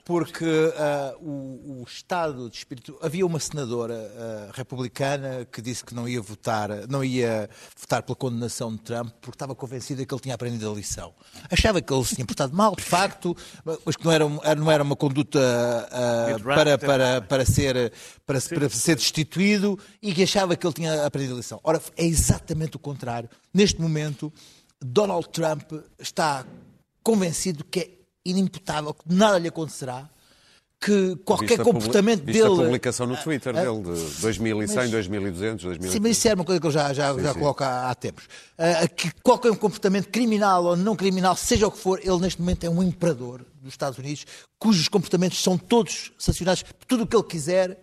Porque 0.04 0.44
ah, 0.76 1.14
o, 1.18 1.80
o 1.80 1.84
estado 1.86 2.50
de 2.50 2.58
espírito. 2.58 2.98
Havia 3.00 3.24
uma 3.24 3.40
senadora 3.40 3.94
ah, 3.94 4.50
republicana 4.52 5.46
que 5.50 5.62
disse 5.62 5.82
que 5.82 5.94
não 5.94 6.06
ia 6.06 6.20
votar, 6.20 6.86
não 6.88 7.02
ia 7.02 7.48
votar 7.76 8.02
pela 8.02 8.14
condenação 8.14 8.72
de 8.72 8.82
Trump 8.82 9.10
porque 9.20 9.34
estava 9.34 9.54
convencida 9.54 10.04
que 10.04 10.14
ele 10.14 10.20
tinha 10.20 10.34
aprendido 10.34 10.70
a 10.70 10.74
lição. 10.74 11.14
Achava 11.50 11.80
que 11.80 11.92
ele 11.92 12.04
se 12.04 12.16
tinha 12.16 12.26
portado 12.26 12.54
mal, 12.54 12.76
de 12.76 12.82
facto, 12.82 13.34
mas 13.84 13.96
que 13.96 14.04
não 14.04 14.12
era, 14.12 14.28
não 14.54 14.70
era 14.70 14.82
uma 14.82 14.96
conduta 14.96 15.40
ah, 15.90 16.36
para, 16.42 16.76
para, 16.76 17.20
para, 17.22 17.46
ser, 17.46 17.92
para, 18.26 18.40
para 18.40 18.68
ser 18.68 18.96
destituído 18.96 19.78
e 20.02 20.12
que 20.12 20.22
achava 20.22 20.54
que 20.54 20.66
ele 20.66 20.74
tinha 20.74 21.06
aprendido 21.06 21.34
a 21.34 21.36
lição. 21.38 21.58
Ora, 21.64 21.80
é 21.96 22.04
exatamente 22.04 22.76
o 22.76 22.78
contrário. 22.78 23.30
Neste 23.54 23.80
momento, 23.80 24.30
Donald 24.84 25.30
Trump 25.30 25.72
está 25.98 26.44
convencido 27.02 27.64
que 27.64 27.80
é 27.80 28.03
inimputável, 28.24 28.94
que 28.94 29.02
nada 29.06 29.38
lhe 29.38 29.48
acontecerá, 29.48 30.08
que 30.80 31.16
qualquer 31.24 31.60
a 31.60 31.64
publi- 31.64 31.72
comportamento 31.80 32.24
viste 32.24 32.42
a 32.42 32.48
dele. 32.48 32.56
publicação 32.62 33.06
no 33.06 33.16
Twitter 33.16 33.56
Ah, 33.56 33.62
dele 33.62 33.82
de 33.82 34.20
2100, 34.20 34.76
mas- 34.76 34.90
2200, 34.90 35.62
Sim, 35.62 35.68
mas 35.68 35.78
2000. 35.78 36.12
isso 36.12 36.28
era 36.28 36.36
uma 36.36 36.44
coisa 36.44 36.60
que 36.60 36.66
eu 36.66 36.70
já, 36.70 36.92
já, 36.92 37.18
já 37.18 37.32
sim. 37.32 37.38
coloco 37.38 37.64
há, 37.64 37.90
há 37.90 37.94
tempos. 37.94 38.24
Ah, 38.58 38.86
que 38.88 39.10
qualquer 39.22 39.56
comportamento 39.56 40.08
criminal 40.08 40.64
ou 40.64 40.76
não 40.76 40.94
criminal, 40.94 41.34
seja 41.36 41.66
o 41.66 41.70
que 41.70 41.78
for, 41.78 41.98
ele 42.02 42.18
neste 42.18 42.40
momento 42.40 42.64
é 42.64 42.68
um 42.70 42.82
imperador 42.82 43.46
dos 43.62 43.72
Estados 43.72 43.98
Unidos, 43.98 44.26
cujos 44.58 44.88
comportamentos 44.88 45.42
são 45.42 45.56
todos 45.56 46.12
sancionados 46.18 46.62
por 46.62 46.84
tudo 46.86 47.04
o 47.04 47.06
que 47.06 47.16
ele 47.16 47.24
quiser. 47.24 47.80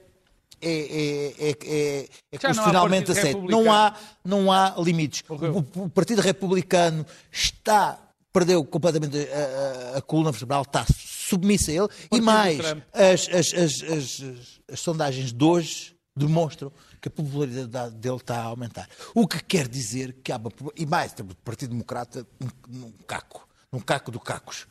É, 0.63 0.69
é, 0.69 1.33
é, 1.39 1.49
é, 1.49 1.99
é 2.03 2.07
Já 2.33 2.49
constitucionalmente 2.49 3.11
aceito. 3.11 3.41
Não 3.49 3.73
há, 3.73 3.95
não 4.23 4.51
há 4.51 4.75
limites. 4.77 5.23
O, 5.27 5.85
o 5.85 5.89
Partido 5.89 6.21
Republicano 6.21 7.03
está, 7.31 7.97
perdeu 8.33 8.63
completamente 8.65 9.17
a, 9.17 9.93
a- 9.95 9.97
a 9.97 10.01
coluna 10.01 10.31
vertebral, 10.31 10.61
está 10.63 10.85
submissa 10.97 11.71
a 11.71 11.73
ele. 11.75 11.87
E 12.11 12.21
mais, 12.21 12.59
as, 12.93 13.27
as, 13.29 13.53
as, 13.53 13.53
as, 13.53 13.83
as- 13.83 14.59
as 14.73 14.79
sondagens 14.79 15.31
de 15.33 15.43
hoje 15.43 15.95
demonstram 16.15 16.71
que 17.01 17.07
a 17.07 17.11
popularidade 17.11 17.95
dele 17.95 18.15
está 18.17 18.37
a 18.37 18.43
aumentar. 18.43 18.87
O 19.15 19.27
que 19.27 19.41
quer 19.43 19.67
dizer 19.67 20.17
que 20.23 20.31
há 20.31 20.37
uma. 20.37 20.51
E 20.75 20.85
mais, 20.85 21.13
temos 21.13 21.33
o 21.33 21.37
Partido 21.37 21.69
Democrata 21.71 22.25
num, 22.39 22.49
num 22.79 22.91
caco. 23.07 23.47
Num 23.71 23.79
caco 23.79 24.11
do 24.11 24.19
cacos. 24.19 24.67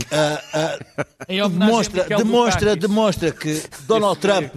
Homenagem 1.28 1.40
a 1.40 1.48
demonstra, 1.48 2.04
demonstra, 2.04 2.76
demonstra 2.76 3.32
que 3.32 3.62
Donald 3.86 4.20
Trump 4.20 4.54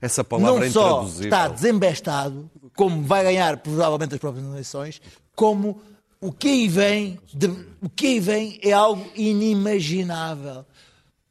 Essa 0.00 0.22
palavra 0.22 0.64
é 0.64 0.66
não 0.66 0.72
só 0.72 0.88
intraduzível. 0.90 1.24
está 1.24 1.48
desembestado, 1.48 2.50
como 2.76 3.02
vai 3.02 3.24
ganhar 3.24 3.56
provavelmente 3.58 4.14
as 4.14 4.20
próximas 4.20 4.50
eleições, 4.52 5.00
como 5.34 5.80
o 6.28 6.32
que 6.32 6.48
aí 6.48 6.68
vem, 6.68 7.18
de- 7.32 7.66
o 7.82 7.88
que 7.88 8.06
aí 8.06 8.20
vem 8.20 8.58
é 8.62 8.72
algo 8.72 9.06
inimaginável. 9.14 10.64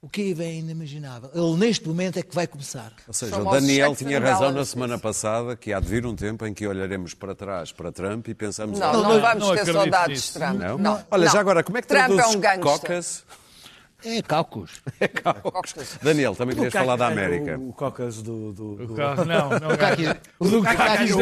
O 0.02 0.08
que 0.10 0.22
aí 0.22 0.34
vem 0.36 0.48
é 0.48 0.56
inimaginável. 0.60 1.32
Ele 1.34 1.58
neste 1.58 1.88
momento 1.88 2.18
é 2.20 2.22
que 2.22 2.36
vai 2.36 2.46
começar. 2.46 2.94
Ou 3.08 3.14
seja, 3.14 3.36
São 3.38 3.48
o 3.48 3.52
Daniel 3.52 3.96
tinha 3.96 4.20
and 4.20 4.22
razão 4.22 4.42
na 4.42 4.48
balances. 4.52 4.70
semana 4.70 5.00
passada 5.00 5.56
que 5.56 5.74
há 5.74 5.80
de 5.80 5.88
vir 5.88 6.06
um 6.06 6.16
tempo 6.16 6.46
em 6.46 6.54
que 6.54 6.68
olharemos 6.68 7.16
para 7.16 7.34
trás 7.34 7.72
para 7.72 7.92
Trump 7.92 8.28
e 8.28 8.36
pensamos... 8.36 8.78
Não, 8.78 8.88
"Ah, 8.88 8.94
não, 8.94 9.02
não, 9.02 9.20
vamos 9.22 9.48
não 9.48 9.56
ter 9.56 9.66
saudades 9.74 10.28
de 10.28 10.34
Trump. 10.34 10.60
Não? 10.80 11.04
Olha, 11.10 11.28
já 11.28 11.40
agora, 11.40 11.64
como 11.64 11.80
é 11.80 11.82
que 11.82 11.88
Trump 11.88 12.06
traduzes 12.06 12.36
é 12.36 12.38
um 12.38 12.42
gangster. 14.06 14.24
caucus? 14.24 14.82
É 15.00 15.08
cálculos. 15.08 15.74
Caucus. 15.74 15.98
Daniel, 16.02 16.36
também 16.36 16.56
querias 16.56 16.74
falar 16.74 16.96
da 16.96 17.08
América. 17.08 17.58
O, 17.58 17.70
o 17.70 17.74
Caucas 17.74 18.22
do. 18.22 18.54
do, 18.54 18.76
do- 18.76 18.96
Não, 19.26 19.50
não. 19.50 19.70
O 20.40 20.48
do 20.48 20.62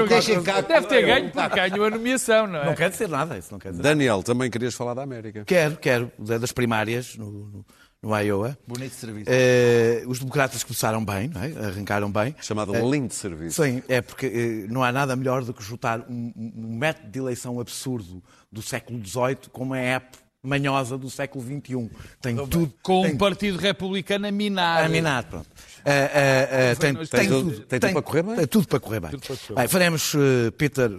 deixa 0.07 0.31
ganhou. 0.31 0.43
cá- 0.43 0.61
Deve 0.61 0.88
ter 0.88 1.05
ganho 1.05 1.31
porque 1.31 1.55
ganhou 1.69 1.86
a 1.86 1.89
nomeação, 1.89 2.47
não 2.47 2.59
é? 2.59 2.65
Não 2.65 2.75
quer 2.75 2.89
dizer 2.89 3.07
nada, 3.09 3.38
isso 3.38 3.49
não 3.51 3.59
quer 3.59 3.71
dizer 3.71 3.84
Daniel, 3.84 4.21
também 4.23 4.49
querias 4.49 4.73
falar 4.73 4.93
da 4.93 5.03
América. 5.03 5.43
Quero, 5.45 5.77
quero. 5.77 6.11
Da- 6.19 6.38
Das 6.38 6.51
primárias 6.51 7.15
no, 7.15 7.25
no, 7.31 7.65
no 8.01 8.19
Iowa. 8.19 8.57
Bonito 8.67 8.93
serviço. 8.93 9.25
Eh, 9.29 10.03
os 10.07 10.19
democratas 10.19 10.63
começaram 10.63 11.03
bem, 11.05 11.29
não 11.29 11.41
é? 11.41 11.47
arrancaram 11.67 12.11
bem. 12.11 12.36
Chamado 12.41 12.73
lindo 12.89 13.13
serviço. 13.13 13.63
Sim, 13.63 13.81
é 13.88 14.01
porque 14.01 14.25
eh, 14.25 14.71
não 14.71 14.84
há 14.84 14.91
nada 14.91 15.15
melhor 15.15 15.43
do 15.43 15.53
que 15.53 15.63
juntar 15.63 16.01
um, 16.09 16.34
um- 16.36 16.53
um 16.57 16.77
método 16.77 17.09
de 17.09 17.19
eleição 17.19 17.59
absurdo 17.59 18.21
do 18.51 18.61
século 18.61 18.99
XVIII 19.05 19.38
com 19.51 19.63
uma 19.63 19.79
app 19.79 20.17
manhosa 20.44 20.98
do 20.98 21.10
século 21.10 21.44
XXI. 21.44 21.89
Tem 22.22 22.36
tudo. 22.36 22.74
Com 22.84 23.04
tem 23.04 23.14
um 23.14 23.18
partido 23.18 23.58
republicano 23.58 24.28
a 24.28 24.32
minar. 24.32 24.84
a 24.84 24.89
minar, 24.89 25.24
pronto. 25.24 25.48
Eh, 25.86 25.91
eh, 26.14 26.50
eh, 26.72 26.76
tem, 26.76 26.94
Tem 26.96 27.06
tem 27.08 27.28
tudo- 27.30 27.52
tudo, 27.52 27.66
tem 27.66 27.80
tudo 27.80 27.94
para 27.94 28.02
correr 28.02 28.24
bem? 28.24 28.36
Tem 28.36 28.48
tudo 28.48 28.68
para 28.68 28.80
correr 28.80 29.00
bem. 29.00 29.12
para 29.12 29.20
correr 29.20 29.56
Bem, 29.56 29.68
faremos 29.70 30.14
eh, 30.16 30.52
Peter 30.52 30.91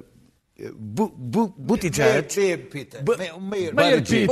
Buti 0.57 1.13
bu, 1.17 1.53
Buttigieg... 1.59 2.29
Meir 2.37 2.59
Peter. 2.69 3.03
Meir 3.41 3.75
Meir 3.75 4.01
Buti 4.01 4.27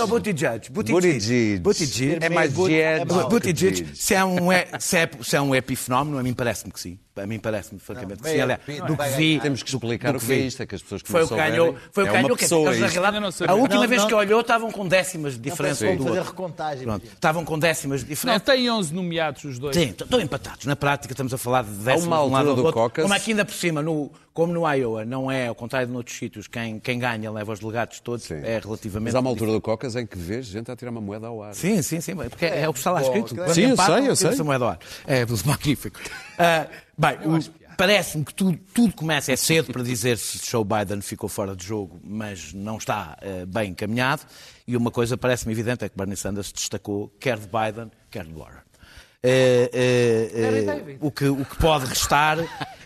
ou 0.00 0.06
Buttigieg? 0.06 0.70
buti 0.70 1.58
Buttigieg. 1.60 2.18
É 2.22 2.28
mais 2.28 2.52
Buttigieg. 2.52 3.88
Se 3.92 4.14
é 4.14 4.24
um, 4.24 4.36
se 4.78 4.98
é, 4.98 5.10
se 5.20 5.36
é 5.36 5.40
um 5.40 5.52
epifenómeno, 5.52 6.16
a 6.16 6.22
mim 6.22 6.32
parece-me 6.32 6.72
que 6.72 6.78
sim. 6.78 6.96
A 7.16 7.26
mim 7.26 7.38
parece-me, 7.38 7.80
francamente, 7.80 8.22
que 8.22 8.28
sim. 8.28 8.40
olha, 8.40 8.60
do 8.86 8.94
que 8.94 9.08
vi... 9.16 9.40
Temos 9.40 9.62
que 9.62 9.70
explicar 9.70 10.14
o 10.14 10.20
que 10.20 10.32
é 10.32 10.36
isto, 10.36 10.62
é 10.62 10.66
que 10.66 10.74
as 10.74 10.82
pessoas 10.82 11.00
Foi 11.02 11.22
o 11.22 11.24
é 11.24 11.28
que 11.28 11.34
ganhou. 11.34 11.76
Foi 11.90 12.04
o 12.04 12.06
ganhou. 12.06 12.36
A 13.48 13.54
última 13.54 13.86
vez 13.86 14.04
que 14.04 14.14
olhou, 14.14 14.42
estavam 14.42 14.70
com 14.70 14.86
décimas 14.86 15.32
de 15.32 15.40
diferença 15.40 15.86
fazer 15.86 16.22
recontagem. 16.22 16.86
Estavam 17.14 17.44
com 17.44 17.58
décimas 17.58 18.00
de 18.00 18.06
diferença. 18.08 18.38
Não, 18.38 18.44
tem 18.44 18.70
11 18.70 18.94
nomeados 18.94 19.44
os 19.44 19.58
dois. 19.58 19.74
Sim, 19.74 19.94
estão 19.98 20.20
empatados. 20.20 20.66
Na 20.66 20.76
prática, 20.76 21.14
estamos 21.14 21.32
a 21.32 21.38
falar 21.38 21.64
de 21.64 21.70
10 21.70 21.95
Há 22.04 22.24
uma 22.24 22.38
altura 22.38 22.54
do 22.54 22.72
Caucus... 22.72 23.02
Como 23.02 23.14
aqui 23.14 23.30
ainda 23.30 23.44
por 23.44 23.54
cima, 23.54 23.82
no, 23.82 24.10
como 24.32 24.52
no 24.52 24.70
Iowa, 24.70 25.04
não 25.04 25.30
é, 25.30 25.48
ao 25.48 25.54
contrário 25.54 25.86
de 25.86 25.92
noutros 25.92 26.16
sítios, 26.16 26.46
quem, 26.46 26.78
quem 26.78 26.98
ganha 26.98 27.30
leva 27.30 27.52
os 27.52 27.60
delegados 27.60 28.00
todos, 28.00 28.24
sim. 28.24 28.34
é 28.34 28.60
relativamente... 28.62 29.04
Mas 29.04 29.14
há 29.14 29.20
uma 29.20 29.30
altura 29.30 29.52
do 29.52 29.60
Caucus 29.60 29.96
em 29.96 30.06
que 30.06 30.18
vês 30.18 30.46
gente 30.46 30.70
a 30.70 30.76
tirar 30.76 30.90
uma 30.90 31.00
moeda 31.00 31.26
ao 31.26 31.42
ar. 31.42 31.54
Sim, 31.54 31.82
sim, 31.82 32.00
sim, 32.00 32.14
porque 32.14 32.46
é, 32.46 32.62
é 32.62 32.68
o 32.68 32.72
que 32.72 32.78
está 32.78 32.90
lá 32.90 33.02
escrito. 33.02 33.34
Sim, 33.52 33.70
eu 33.70 33.76
sei, 33.76 34.08
eu 34.08 34.16
sei. 34.16 34.30
Essa 34.30 34.44
moeda 34.44 34.64
ao 34.64 34.70
ar. 34.72 34.78
É 35.06 35.24
magnífico. 35.44 35.98
Uh, 36.00 36.68
bem, 36.98 37.18
o 37.24 37.66
parece-me 37.76 38.24
que 38.24 38.34
tudo, 38.34 38.58
tudo, 38.72 38.94
começa, 38.94 39.30
é 39.30 39.36
cedo 39.36 39.72
para 39.72 39.82
dizer 39.82 40.18
se 40.18 40.38
Joe 40.50 40.64
Biden 40.64 41.00
ficou 41.02 41.28
fora 41.28 41.54
de 41.54 41.64
jogo, 41.64 42.00
mas 42.02 42.52
não 42.52 42.78
está 42.78 43.18
uh, 43.22 43.46
bem 43.46 43.70
encaminhado. 43.70 44.22
E 44.66 44.76
uma 44.76 44.90
coisa 44.90 45.16
parece-me 45.16 45.52
evidente 45.52 45.84
é 45.84 45.88
que 45.88 45.96
Bernie 45.96 46.16
Sanders 46.16 46.52
destacou 46.52 47.12
quer 47.20 47.38
de 47.38 47.46
Biden, 47.46 47.90
quer 48.10 48.24
de 48.24 48.32
Warren. 48.32 48.65
David. 50.66 50.98
o, 51.00 51.10
que, 51.10 51.28
o 51.28 51.44
que 51.44 51.56
pode 51.58 51.86
restar 51.86 52.38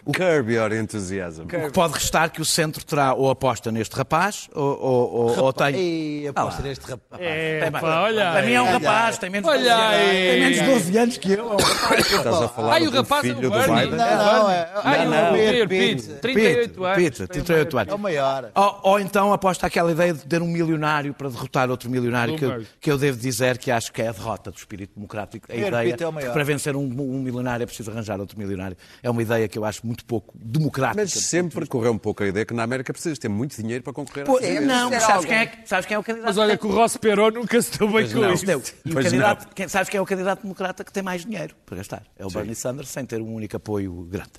o 0.04 0.12
Curb 0.12 0.52
your 0.52 0.72
enthusiasm. 0.72 1.42
o 1.42 1.46
que 1.46 1.70
pode 1.70 1.94
restar 1.94 2.30
que 2.30 2.40
o 2.40 2.44
centro 2.44 2.84
terá 2.84 3.12
ou 3.14 3.28
aposta 3.30 3.70
neste 3.70 3.94
rapaz 3.94 4.48
ou, 4.54 4.64
ou, 4.80 5.12
ou, 5.12 5.38
ou 5.44 5.52
tem. 5.52 5.74
Ei, 5.76 6.28
Ah 6.34 6.40
aposta 6.40 6.62
neste 6.62 6.90
rapaz. 6.90 7.20
É, 7.22 7.60
Tem- 7.60 7.72
pá, 7.72 8.00
olha 8.02 8.32
Para 8.32 8.42
mim 8.42 8.52
é 8.52 8.62
um 8.62 8.72
rapaz, 8.72 9.18
tem 9.18 9.30
menos, 9.30 9.48
Olha 9.48 9.60
12 9.60 9.80
anos, 9.82 10.10
tem 10.10 10.40
menos 10.40 10.58
de 10.58 10.64
12 10.64 10.98
anos 10.98 11.18
que 11.18 11.32
eu. 11.32 11.38
é 11.38 11.54
um 11.54 11.56
rapaz. 11.56 12.06
Estás 12.12 12.42
a 12.42 12.48
falar 12.48 12.72
Ai, 12.72 12.86
o 12.86 12.90
rapaz 12.90 13.24
é 13.24 13.32
o 13.32 13.36
filho 13.36 13.50
do. 13.50 13.58
Biden? 13.58 13.90
Não, 13.90 13.96
não, 14.42 14.50
é. 14.50 14.70
Ai, 14.82 15.04
não, 15.04 15.12
o 15.12 15.24
não, 15.24 15.32
Meir 15.32 15.68
Pitt. 15.68 16.02
Pitt, 16.02 16.20
38 16.20 16.84
anos. 16.84 16.96
Pizza, 16.96 17.28
38 17.28 17.76
É 17.76 17.78
o 17.78 17.80
anos. 17.80 18.00
maior. 18.00 18.50
Ou, 18.54 18.80
ou 18.82 19.00
então 19.00 19.32
aposta 19.32 19.66
aquela 19.66 19.92
ideia 19.92 20.14
de 20.14 20.24
ter 20.24 20.40
um 20.42 20.46
milionário 20.46 21.12
para 21.14 21.28
derrotar 21.28 21.70
outro 21.70 21.90
milionário, 21.90 22.36
que 22.36 22.44
eu, 22.44 22.64
que 22.80 22.90
eu 22.90 22.98
devo 22.98 23.18
dizer 23.18 23.58
que 23.58 23.70
acho 23.70 23.92
que 23.92 24.00
é 24.02 24.08
a 24.08 24.12
derrota 24.12 24.50
do 24.50 24.56
espírito 24.56 24.94
democrático. 24.94 25.46
A 25.52 25.54
ideia 25.54 25.96
é 26.00 26.06
o 26.06 26.12
maior. 26.12 26.29
Que 26.30 26.34
para 26.34 26.44
vencer 26.44 26.74
um, 26.76 26.82
um 26.84 27.20
milionário 27.22 27.62
é 27.62 27.66
preciso 27.66 27.90
arranjar 27.90 28.20
outro 28.20 28.38
milionário. 28.38 28.76
É 29.02 29.10
uma 29.10 29.22
ideia 29.22 29.46
que 29.48 29.58
eu 29.58 29.64
acho 29.64 29.86
muito 29.86 30.04
pouco 30.04 30.32
democrática. 30.38 31.02
Mas 31.02 31.12
sempre 31.12 31.66
correu 31.66 31.92
um 31.92 31.98
pouco 31.98 32.22
a 32.22 32.26
ideia 32.26 32.44
que 32.46 32.54
na 32.54 32.62
América 32.62 32.92
precisas 32.92 33.18
ter 33.18 33.28
muito 33.28 33.56
dinheiro 33.60 33.82
para 33.84 33.92
concorrer 33.92 34.24
Pô, 34.24 34.36
presidencia. 34.36 34.66
não, 34.66 34.90
mas 34.90 35.02
sabes 35.02 35.24
quem, 35.26 35.36
é, 35.36 35.52
sabes 35.64 35.86
quem 35.86 35.94
é 35.94 35.98
o 35.98 36.02
candidato? 36.02 36.26
Mas 36.28 36.38
olha 36.38 36.56
que 36.56 36.66
o 36.66 36.70
Ross 36.70 36.96
Perot 36.96 37.34
nunca 37.36 37.60
se 37.62 37.78
deu 37.78 37.88
bem 37.88 38.08
com 38.08 38.18
não. 38.18 38.32
isso. 38.32 38.46
Não. 38.46 38.62
E 38.84 38.90
o 38.90 38.92
Pois 38.92 39.04
candidato, 39.06 39.54
quem, 39.54 39.68
sabes 39.68 39.88
quem 39.88 39.98
é 39.98 40.00
o 40.00 40.06
candidato 40.06 40.42
democrata 40.42 40.84
que 40.84 40.92
tem 40.92 41.02
mais 41.02 41.24
dinheiro 41.24 41.54
para 41.66 41.76
gastar? 41.76 42.02
É 42.18 42.24
o 42.24 42.30
Bernie 42.30 42.54
Sanders, 42.54 42.88
sem 42.88 43.04
ter 43.04 43.20
um 43.20 43.34
único 43.34 43.56
apoio 43.56 43.92
grande. 44.10 44.30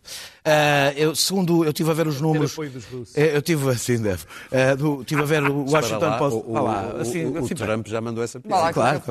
Ah, 0.44 0.92
eu, 0.96 1.16
segundo, 1.16 1.64
eu 1.64 1.70
estive 1.70 1.90
a 1.92 1.94
ver 1.94 2.08
os 2.08 2.20
números. 2.20 2.52
apoio 2.54 2.70
dos 2.72 2.86
russos. 2.86 3.16
Eh, 3.18 3.36
Eu 3.36 3.42
tive, 3.42 3.70
assim, 3.70 4.02
deve. 4.02 4.24
Ah, 4.52 4.76
do- 4.76 5.04
tive 5.04 5.22
a 5.22 5.26
ver 5.26 5.44
o 5.44 5.66
Washington 5.70 6.00
lá, 6.06 6.18
Post. 6.18 6.44
o, 6.48 6.54
lá, 6.54 6.94
o- 6.96 7.02
assim, 7.02 7.26
o- 7.26 7.34
o 7.34 7.38
assim, 7.46 7.56
Trump 7.56 7.88
já 7.88 8.02
mandou 8.02 8.24
essa 8.24 8.40
piada. 8.40 8.74
Claro, 8.74 9.02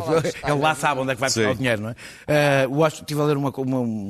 ele 0.45 0.59
lá 0.61 0.75
sabe 0.75 1.01
onde 1.01 1.13
é 1.13 1.15
que 1.15 1.21
vai 1.21 1.31
Sim. 1.31 1.41
buscar 1.41 1.53
o 1.53 1.57
dinheiro, 1.57 1.83
não 1.83 1.91
é? 1.91 1.95
O 2.71 2.77
Washington, 2.79 3.03
estive 3.03 3.21
a 3.21 3.25
ler 3.25 3.37
uma, 3.37 3.51
uma- 3.51 3.81
um, 3.81 4.09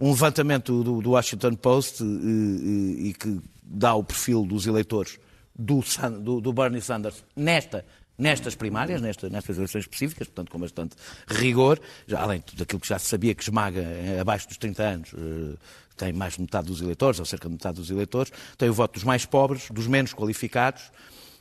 um 0.00 0.10
levantamento 0.10 0.82
do, 0.82 1.00
do 1.02 1.10
Washington 1.10 1.54
Post 1.54 2.02
e 2.04 3.14
que 3.18 3.40
dá 3.62 3.94
o 3.94 4.02
perfil 4.04 4.44
dos 4.44 4.66
eleitores 4.66 5.18
do, 5.58 5.80
do, 6.20 6.40
do 6.40 6.52
Bernie 6.52 6.80
Sanders 6.80 7.24
nesta, 7.36 7.84
nestas 8.16 8.54
primárias, 8.54 9.00
nesta, 9.02 9.28
nestas 9.28 9.56
eleições 9.56 9.80
específicas, 9.82 10.28
portanto 10.28 10.50
com 10.50 10.58
bastante 10.58 10.96
rigor, 11.26 11.80
já, 12.06 12.20
além 12.22 12.42
daquilo 12.56 12.80
que 12.80 12.88
já 12.88 12.98
se 12.98 13.06
sabia 13.06 13.34
que 13.34 13.42
esmaga 13.42 13.80
eh, 13.80 14.18
abaixo 14.20 14.48
dos 14.48 14.56
30 14.56 14.82
anos, 14.82 15.10
eh, 15.14 15.56
tem 15.96 16.12
mais 16.12 16.34
de 16.34 16.40
metade 16.42 16.68
dos 16.68 16.80
eleitores, 16.80 17.18
ou 17.18 17.26
cerca 17.26 17.48
de 17.48 17.52
metade 17.54 17.76
dos 17.78 17.90
eleitores, 17.90 18.32
tem 18.56 18.68
o 18.68 18.72
voto 18.72 18.94
dos 18.94 19.04
mais 19.04 19.26
pobres, 19.26 19.68
dos 19.70 19.86
menos 19.88 20.14
qualificados, 20.14 20.82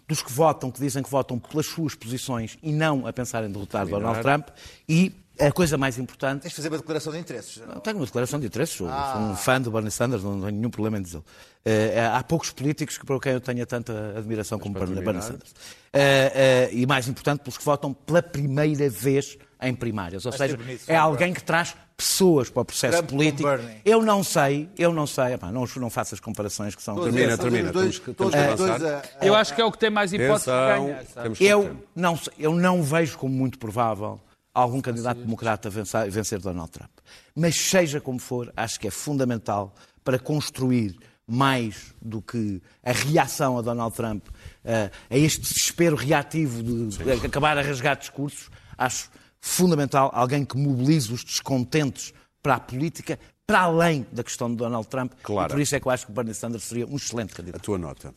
dos 0.08 0.22
que 0.24 0.32
votam, 0.32 0.72
que 0.72 0.80
dizem 0.80 1.04
que 1.04 1.10
votam 1.10 1.38
pelas 1.38 1.66
suas 1.68 1.94
posições 1.94 2.58
e 2.64 2.72
não 2.72 3.06
a 3.06 3.14
pensar 3.14 3.44
em 3.44 3.52
derrotar 3.52 3.86
Donald 3.86 4.22
Trump. 4.24 4.48
E 4.90 5.12
a 5.40 5.52
coisa 5.52 5.78
mais 5.78 5.98
importante. 5.98 6.42
Tens 6.42 6.50
de 6.50 6.56
fazer 6.56 6.70
uma 6.70 6.78
declaração 6.78 7.12
de 7.14 7.20
interesses. 7.20 7.62
Não 7.68 7.80
tenho 7.80 7.98
uma 7.98 8.06
declaração 8.06 8.40
de 8.40 8.46
interesses, 8.48 8.76
sou, 8.76 8.88
sou 8.88 9.22
um 9.22 9.36
fã 9.36 9.60
do 9.62 9.72
Bernie 9.72 9.92
Sanders, 9.92 10.24
não 10.24 10.40
tenho 10.40 10.52
nenhum 10.52 10.70
problema 10.70 10.98
em 10.98 11.02
dizê-lo. 11.02 11.24
Eh, 11.66 12.10
há 12.14 12.24
poucos 12.24 12.52
políticos 12.52 12.98
que, 12.98 13.06
para 13.06 13.20
quem 13.20 13.34
eu 13.34 13.42
tenha 13.42 13.66
tanta 13.66 14.14
admiração 14.18 14.58
como 14.58 14.74
Bernie, 14.74 15.04
Bernie 15.04 15.22
Sanders. 15.22 15.54
Eh, 15.94 16.32
eh, 16.34 16.70
e 16.72 16.86
mais 16.86 17.08
importante, 17.08 17.42
pelos 17.42 17.58
que 17.58 17.64
votam 17.66 17.94
pela 17.94 18.22
primeira 18.22 18.90
vez 18.90 19.38
em 19.62 19.74
primárias. 19.74 20.26
Ou 20.26 20.32
Vai 20.32 20.38
seja, 20.48 20.58
bonito, 20.58 20.84
é 20.88 20.96
alguém 20.96 21.34
que 21.34 21.44
traz 21.44 21.76
pessoas 21.98 22.48
para 22.50 22.62
o 22.62 22.66
processo 22.66 22.98
Trump 23.00 23.10
político. 23.10 23.50
Eu 23.84 24.04
não 24.04 24.24
sei, 24.24 24.70
eu 24.78 24.94
não 24.94 25.08
sei, 25.08 25.34
epá, 25.34 25.52
não, 25.52 25.66
não 25.78 25.90
faço 25.90 26.14
as 26.14 26.20
comparações 26.22 26.76
que 26.76 26.84
são. 26.84 26.96
Termina, 27.02 27.36
termina, 27.38 27.72
dois- 27.72 27.98
temos 27.98 28.00
que- 28.00 28.14
temos 28.14 28.34
que 28.36 28.56
dois 28.56 28.84
a- 28.84 29.02
Eu 29.22 29.34
acho 29.34 29.56
que 29.56 29.62
é 29.62 29.66
o 29.66 29.72
que 29.72 29.80
tem 29.80 29.90
mais 29.90 30.14
hipótese 30.14 30.46
de 30.46 30.52
ganhar. 30.52 31.04
Eu 31.40 31.76
não, 31.96 32.20
eu 32.38 32.54
não 32.54 32.84
vejo 32.84 33.18
como 33.18 33.34
muito 33.34 33.58
provável 33.58 34.20
algum 34.62 34.82
candidato 34.82 35.20
democrata 35.20 35.70
vencer, 35.70 36.10
vencer 36.10 36.40
Donald 36.40 36.72
Trump. 36.72 36.92
Mas 37.36 37.56
seja 37.56 38.02
como 38.02 38.20
for, 38.20 38.52
acho 38.56 38.80
que 38.80 38.88
é 38.88 38.92
fundamental 38.92 39.74
para 40.04 40.18
construir 40.18 40.98
mais 41.28 41.94
do 42.02 42.22
que 42.22 42.62
a 42.84 42.92
reação 42.92 43.58
a 43.58 43.62
Donald 43.62 43.96
Trump, 43.96 44.26
eh, 44.64 44.90
a 45.10 45.18
este 45.18 45.42
desespero 45.42 45.96
reativo 45.96 46.64
de, 46.64 46.98
de 47.20 47.26
acabar 47.26 47.58
a 47.58 47.62
rasgar 47.62 47.98
discursos, 47.98 48.50
acho 48.78 49.12
fundamental 49.40 50.10
alguém 50.14 50.46
que 50.46 50.58
mobilize 50.58 51.12
os 51.14 51.24
descontentes 51.24 52.14
para 52.42 52.56
a 52.56 52.60
política, 52.60 53.20
para 53.46 53.60
além 53.60 54.08
da 54.12 54.24
questão 54.24 54.50
de 54.50 54.56
Donald 54.56 54.88
Trump. 54.88 55.14
Claro. 55.22 55.52
E 55.52 55.54
por 55.54 55.62
isso 55.62 55.76
é 55.76 55.80
que 55.80 55.88
eu 55.88 55.92
acho 55.92 56.06
que 56.06 56.12
o 56.12 56.16
Bernie 56.16 56.34
Sanders 56.34 56.64
seria 56.64 56.88
um 56.88 56.96
excelente 56.96 57.34
A 57.34 57.36
candidato. 57.36 57.62
tua 57.62 57.78
nota. 57.78 58.14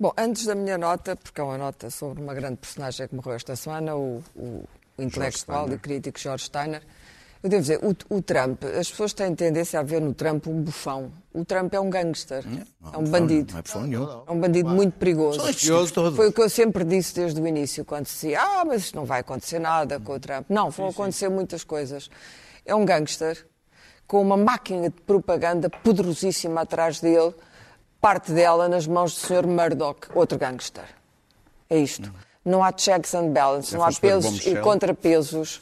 Bom, 0.00 0.12
antes 0.16 0.46
da 0.46 0.54
minha 0.54 0.78
nota, 0.78 1.14
porque 1.14 1.38
é 1.40 1.44
uma 1.44 1.58
nota 1.58 1.90
sobre 1.90 2.22
uma 2.22 2.32
grande 2.32 2.56
personagem 2.56 3.06
que 3.06 3.14
morreu 3.14 3.34
esta 3.34 3.54
semana, 3.54 3.94
o, 3.94 4.24
o 4.34 4.64
intelectual 4.98 5.72
e 5.72 5.78
crítico 5.78 6.18
George 6.18 6.44
Steiner, 6.44 6.82
eu 7.42 7.50
devo 7.50 7.62
dizer, 7.62 7.80
o, 7.82 8.16
o 8.16 8.22
Trump, 8.22 8.64
as 8.64 8.90
pessoas 8.90 9.12
têm 9.12 9.34
tendência 9.34 9.78
a 9.78 9.82
ver 9.82 10.00
no 10.00 10.12
Trump 10.12 10.46
um 10.48 10.62
bufão. 10.62 11.12
O 11.32 11.44
Trump 11.44 11.72
é 11.74 11.78
um 11.78 11.88
gangster, 11.88 12.44
é 12.92 12.98
um 12.98 13.04
bandido. 13.04 13.52
Não 13.52 13.60
é 13.60 13.62
bufão 13.62 13.82
nenhum. 13.82 14.22
É 14.26 14.32
um 14.32 14.40
bandido 14.40 14.68
muito 14.70 14.94
perigoso. 14.94 15.38
Foi 16.16 16.28
o 16.28 16.32
que 16.32 16.40
eu 16.40 16.48
sempre 16.48 16.82
disse 16.82 17.14
desde 17.14 17.40
o 17.40 17.46
início, 17.46 17.84
quando 17.84 18.06
se 18.06 18.14
dizia, 18.14 18.40
ah, 18.42 18.64
mas 18.64 18.92
não 18.92 19.04
vai 19.04 19.20
acontecer 19.20 19.58
nada 19.58 20.00
com 20.00 20.14
o 20.14 20.18
Trump. 20.18 20.46
Não, 20.48 20.70
vão 20.70 20.88
acontecer 20.88 21.28
muitas 21.28 21.62
coisas. 21.62 22.10
É 22.64 22.74
um 22.74 22.84
gangster 22.84 23.46
com 24.06 24.20
uma 24.20 24.36
máquina 24.36 24.88
de 24.88 25.00
propaganda 25.02 25.68
poderosíssima 25.68 26.62
atrás 26.62 27.00
dele, 27.00 27.34
parte 28.00 28.32
dela 28.32 28.68
nas 28.68 28.86
mãos 28.86 29.14
do 29.14 29.20
Sr. 29.20 29.46
Murdoch, 29.46 30.08
outro 30.14 30.38
gangster. 30.38 30.84
É 31.68 31.78
isto. 31.78 32.12
Não 32.46 32.62
há 32.62 32.72
checks 32.74 33.12
and 33.14 33.32
balances, 33.32 33.72
não 33.72 33.84
há 33.84 33.90
pesos 33.92 34.46
e 34.46 34.56
contrapesos 34.60 35.60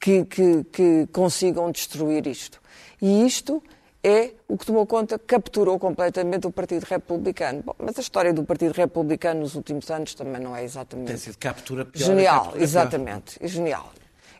que, 0.00 0.24
que, 0.24 0.64
que 0.64 1.06
consigam 1.12 1.70
destruir 1.70 2.26
isto. 2.26 2.58
E 3.00 3.26
isto 3.26 3.62
é 4.02 4.30
o 4.48 4.56
que 4.56 4.66
tomou 4.66 4.84
conta, 4.86 5.18
capturou 5.18 5.78
completamente 5.78 6.46
o 6.46 6.50
Partido 6.50 6.84
Republicano. 6.84 7.62
Bom, 7.64 7.74
mas 7.78 7.98
a 7.98 8.00
história 8.00 8.32
do 8.32 8.42
Partido 8.44 8.72
Republicano 8.72 9.40
nos 9.40 9.54
últimos 9.54 9.90
anos 9.90 10.14
também 10.14 10.40
não 10.40 10.54
é 10.56 10.58
Tem 10.58 10.64
exatamente 10.64 11.18
sido 11.18 11.38
captura 11.38 11.84
pior, 11.84 12.06
genial, 12.06 12.34
captura 12.36 12.56
pior. 12.56 12.62
exatamente, 12.64 13.38
é 13.40 13.46
genial. 13.46 13.92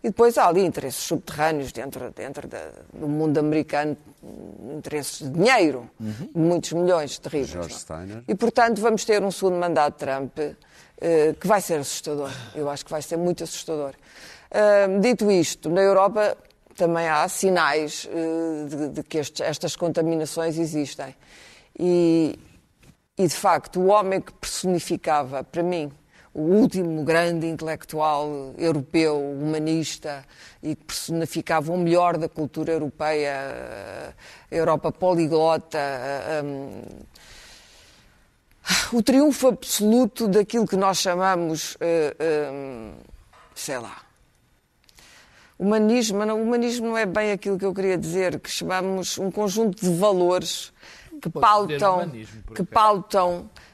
E 0.04 0.08
depois 0.08 0.36
há 0.36 0.48
ali 0.48 0.64
interesses 0.64 1.04
subterrâneos 1.04 1.70
dentro, 1.72 2.10
dentro 2.10 2.48
da- 2.48 2.72
do 2.92 3.06
mundo 3.08 3.38
americano, 3.38 3.96
interesses 4.76 5.18
de 5.20 5.30
dinheiro, 5.30 5.88
de 6.00 6.28
muitos 6.38 6.72
milhões 6.72 7.18
terríveis. 7.18 7.50
George 7.50 7.74
é? 7.74 7.78
Steiner. 7.78 8.24
E, 8.26 8.34
portanto, 8.34 8.80
vamos 8.80 9.04
ter 9.04 9.22
um 9.22 9.30
segundo 9.30 9.56
mandato 9.58 9.94
de 9.94 9.98
Trump 10.06 10.38
eh, 11.00 11.34
que 11.38 11.46
vai 11.46 11.60
ser 11.60 11.78
assustador. 11.80 12.30
Eu 12.54 12.68
acho 12.68 12.84
que 12.84 12.90
vai 12.90 13.00
ser 13.02 13.16
muito 13.16 13.44
assustador. 13.44 13.94
Ah, 14.50 14.86
dito 15.00 15.30
isto, 15.30 15.70
na 15.70 15.80
Europa 15.80 16.36
também 16.76 17.06
há 17.08 17.26
sinais 17.28 18.08
eh, 18.12 18.66
de, 18.68 18.88
de 18.88 19.02
que 19.04 19.18
estes- 19.18 19.40
estas 19.40 19.76
contaminações 19.76 20.58
existem. 20.58 21.14
E, 21.78 22.38
e, 23.16 23.26
de 23.26 23.34
facto, 23.34 23.80
o 23.80 23.86
homem 23.86 24.20
que 24.20 24.32
personificava, 24.32 25.44
para 25.44 25.62
mim, 25.62 25.90
o 26.34 26.40
último 26.40 27.04
grande 27.04 27.46
intelectual 27.46 28.54
europeu, 28.56 29.18
humanista, 29.20 30.24
e 30.62 30.74
que 30.74 30.84
personificava 30.84 31.72
o 31.72 31.76
melhor 31.78 32.16
da 32.16 32.28
cultura 32.28 32.72
europeia, 32.72 34.14
a 34.50 34.54
Europa 34.54 34.90
poliglota, 34.90 35.78
a- 35.78 36.40
a- 36.40 36.42
o 38.96 39.02
triunfo 39.02 39.48
absoluto 39.48 40.26
daquilo 40.28 40.66
que 40.66 40.76
nós 40.76 40.98
chamamos, 40.98 41.76
eh, 41.80 42.16
eh, 42.18 42.92
sei 43.54 43.78
lá, 43.78 44.00
humanismo, 45.58 46.24
não, 46.24 46.40
humanismo 46.42 46.86
não 46.88 46.96
é 46.98 47.04
bem 47.06 47.32
aquilo 47.32 47.58
que 47.58 47.64
eu 47.64 47.74
queria 47.74 47.98
dizer, 47.98 48.40
que 48.40 48.50
chamamos 48.50 49.18
um 49.18 49.30
conjunto 49.30 49.80
de 49.80 49.94
valores 49.98 50.72
que 51.20 51.28
pautam, 51.28 51.98
que 52.54 52.62
pautam 52.64 53.50
eh, 53.56 53.71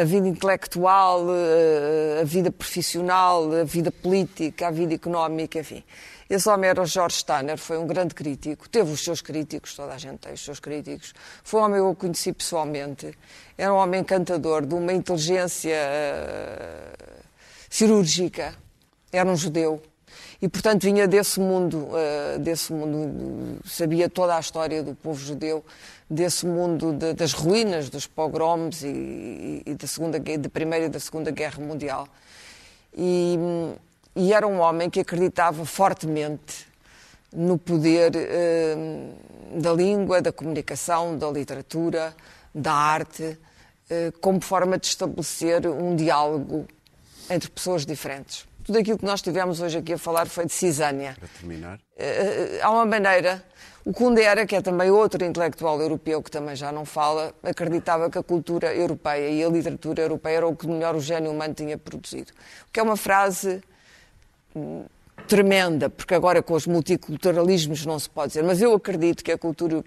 a 0.00 0.04
vida 0.04 0.28
intelectual, 0.28 1.26
eh, 1.34 2.20
a 2.20 2.24
vida 2.24 2.50
profissional, 2.52 3.52
a 3.52 3.64
vida 3.64 3.90
política, 3.90 4.68
a 4.68 4.70
vida 4.70 4.94
económica, 4.94 5.58
enfim. 5.58 5.82
Esse 6.28 6.48
homem 6.48 6.70
era 6.70 6.80
o 6.80 6.86
George 6.86 7.16
Steiner, 7.16 7.58
foi 7.58 7.76
um 7.76 7.88
grande 7.88 8.14
crítico, 8.14 8.68
teve 8.68 8.92
os 8.92 9.02
seus 9.02 9.20
críticos, 9.20 9.74
toda 9.74 9.94
a 9.94 9.98
gente 9.98 10.18
tem 10.18 10.32
os 10.32 10.44
seus 10.44 10.60
críticos. 10.60 11.12
Foi 11.42 11.60
um 11.60 11.64
homem 11.64 11.80
que 11.80 11.86
eu 11.86 11.94
conheci 11.96 12.32
pessoalmente, 12.32 13.12
era 13.58 13.74
um 13.74 13.78
homem 13.78 14.00
encantador, 14.00 14.64
de 14.64 14.74
uma 14.74 14.92
inteligência 14.92 15.74
eh, 15.74 16.92
cirúrgica, 17.68 18.54
era 19.12 19.28
um 19.28 19.36
judeu. 19.36 19.82
E, 20.42 20.48
portanto, 20.48 20.82
vinha 20.84 21.06
desse 21.06 21.38
mundo, 21.38 21.88
eh, 21.94 22.38
desse 22.38 22.72
mundo, 22.72 23.58
sabia 23.64 24.08
toda 24.08 24.36
a 24.36 24.40
história 24.40 24.82
do 24.82 24.94
povo 24.94 25.18
judeu, 25.20 25.62
desse 26.08 26.46
mundo 26.46 26.94
de- 26.94 27.12
das 27.12 27.32
ruínas, 27.34 27.90
dos 27.90 28.06
pogroms 28.06 28.82
e, 28.82 29.62
e- 29.66 29.74
da, 29.74 29.86
segunda, 29.86 30.18
da 30.18 30.48
Primeira 30.48 30.86
e 30.86 30.88
da 30.88 30.98
Segunda 30.98 31.30
Guerra 31.30 31.62
Mundial. 31.62 32.08
E, 32.96 33.38
e 34.16 34.32
era 34.32 34.46
um 34.46 34.60
homem 34.60 34.88
que 34.88 35.00
acreditava 35.00 35.64
fortemente 35.66 36.66
no 37.32 37.58
poder 37.58 38.12
eh, 38.16 38.76
da 39.56 39.72
língua, 39.74 40.22
da 40.22 40.32
comunicação, 40.32 41.18
da 41.18 41.30
literatura, 41.30 42.14
da 42.54 42.72
arte, 42.72 43.38
eh, 43.90 44.10
como 44.22 44.40
forma 44.40 44.78
de 44.78 44.86
estabelecer 44.86 45.66
um 45.66 45.94
diálogo 45.94 46.66
entre 47.28 47.50
pessoas 47.50 47.84
diferentes. 47.84 48.48
Tudo 48.70 48.78
aquilo 48.78 48.98
que 48.98 49.04
nós 49.04 49.20
tivemos 49.20 49.60
hoje 49.60 49.78
aqui 49.78 49.94
a 49.94 49.98
falar 49.98 50.28
foi 50.28 50.46
de 50.46 50.52
cisânia. 50.52 51.16
Para 51.18 51.28
terminar. 51.40 51.80
Eh, 51.96 52.60
há 52.62 52.70
uma 52.70 52.86
maneira. 52.86 53.42
O 53.84 53.92
Kundera, 53.92 54.46
que 54.46 54.54
é 54.54 54.62
também 54.62 54.88
outro 54.92 55.24
intelectual 55.24 55.80
europeu 55.80 56.22
que 56.22 56.30
também 56.30 56.54
já 56.54 56.70
não 56.70 56.84
fala, 56.84 57.34
acreditava 57.42 58.08
que 58.08 58.16
a 58.16 58.22
cultura 58.22 58.72
europeia 58.72 59.28
e 59.28 59.42
a 59.42 59.48
literatura 59.48 60.02
europeia 60.02 60.36
era 60.36 60.46
o 60.46 60.54
que 60.54 60.68
melhor 60.68 60.94
o 60.94 61.00
gênio 61.00 61.32
humano 61.32 61.52
tinha 61.52 61.76
produzido. 61.76 62.30
O 62.68 62.72
que 62.72 62.78
é 62.78 62.82
uma 62.84 62.96
frase 62.96 63.60
hum, 64.54 64.84
tremenda, 65.30 65.88
porque 65.88 66.12
agora 66.12 66.42
com 66.42 66.54
os 66.54 66.66
multiculturalismos 66.66 67.86
não 67.86 68.00
se 68.00 68.10
pode 68.10 68.30
dizer, 68.30 68.42
mas 68.42 68.60
eu 68.60 68.74
acredito 68.74 69.22
que 69.22 69.30
a 69.30 69.38
cultura, 69.38 69.80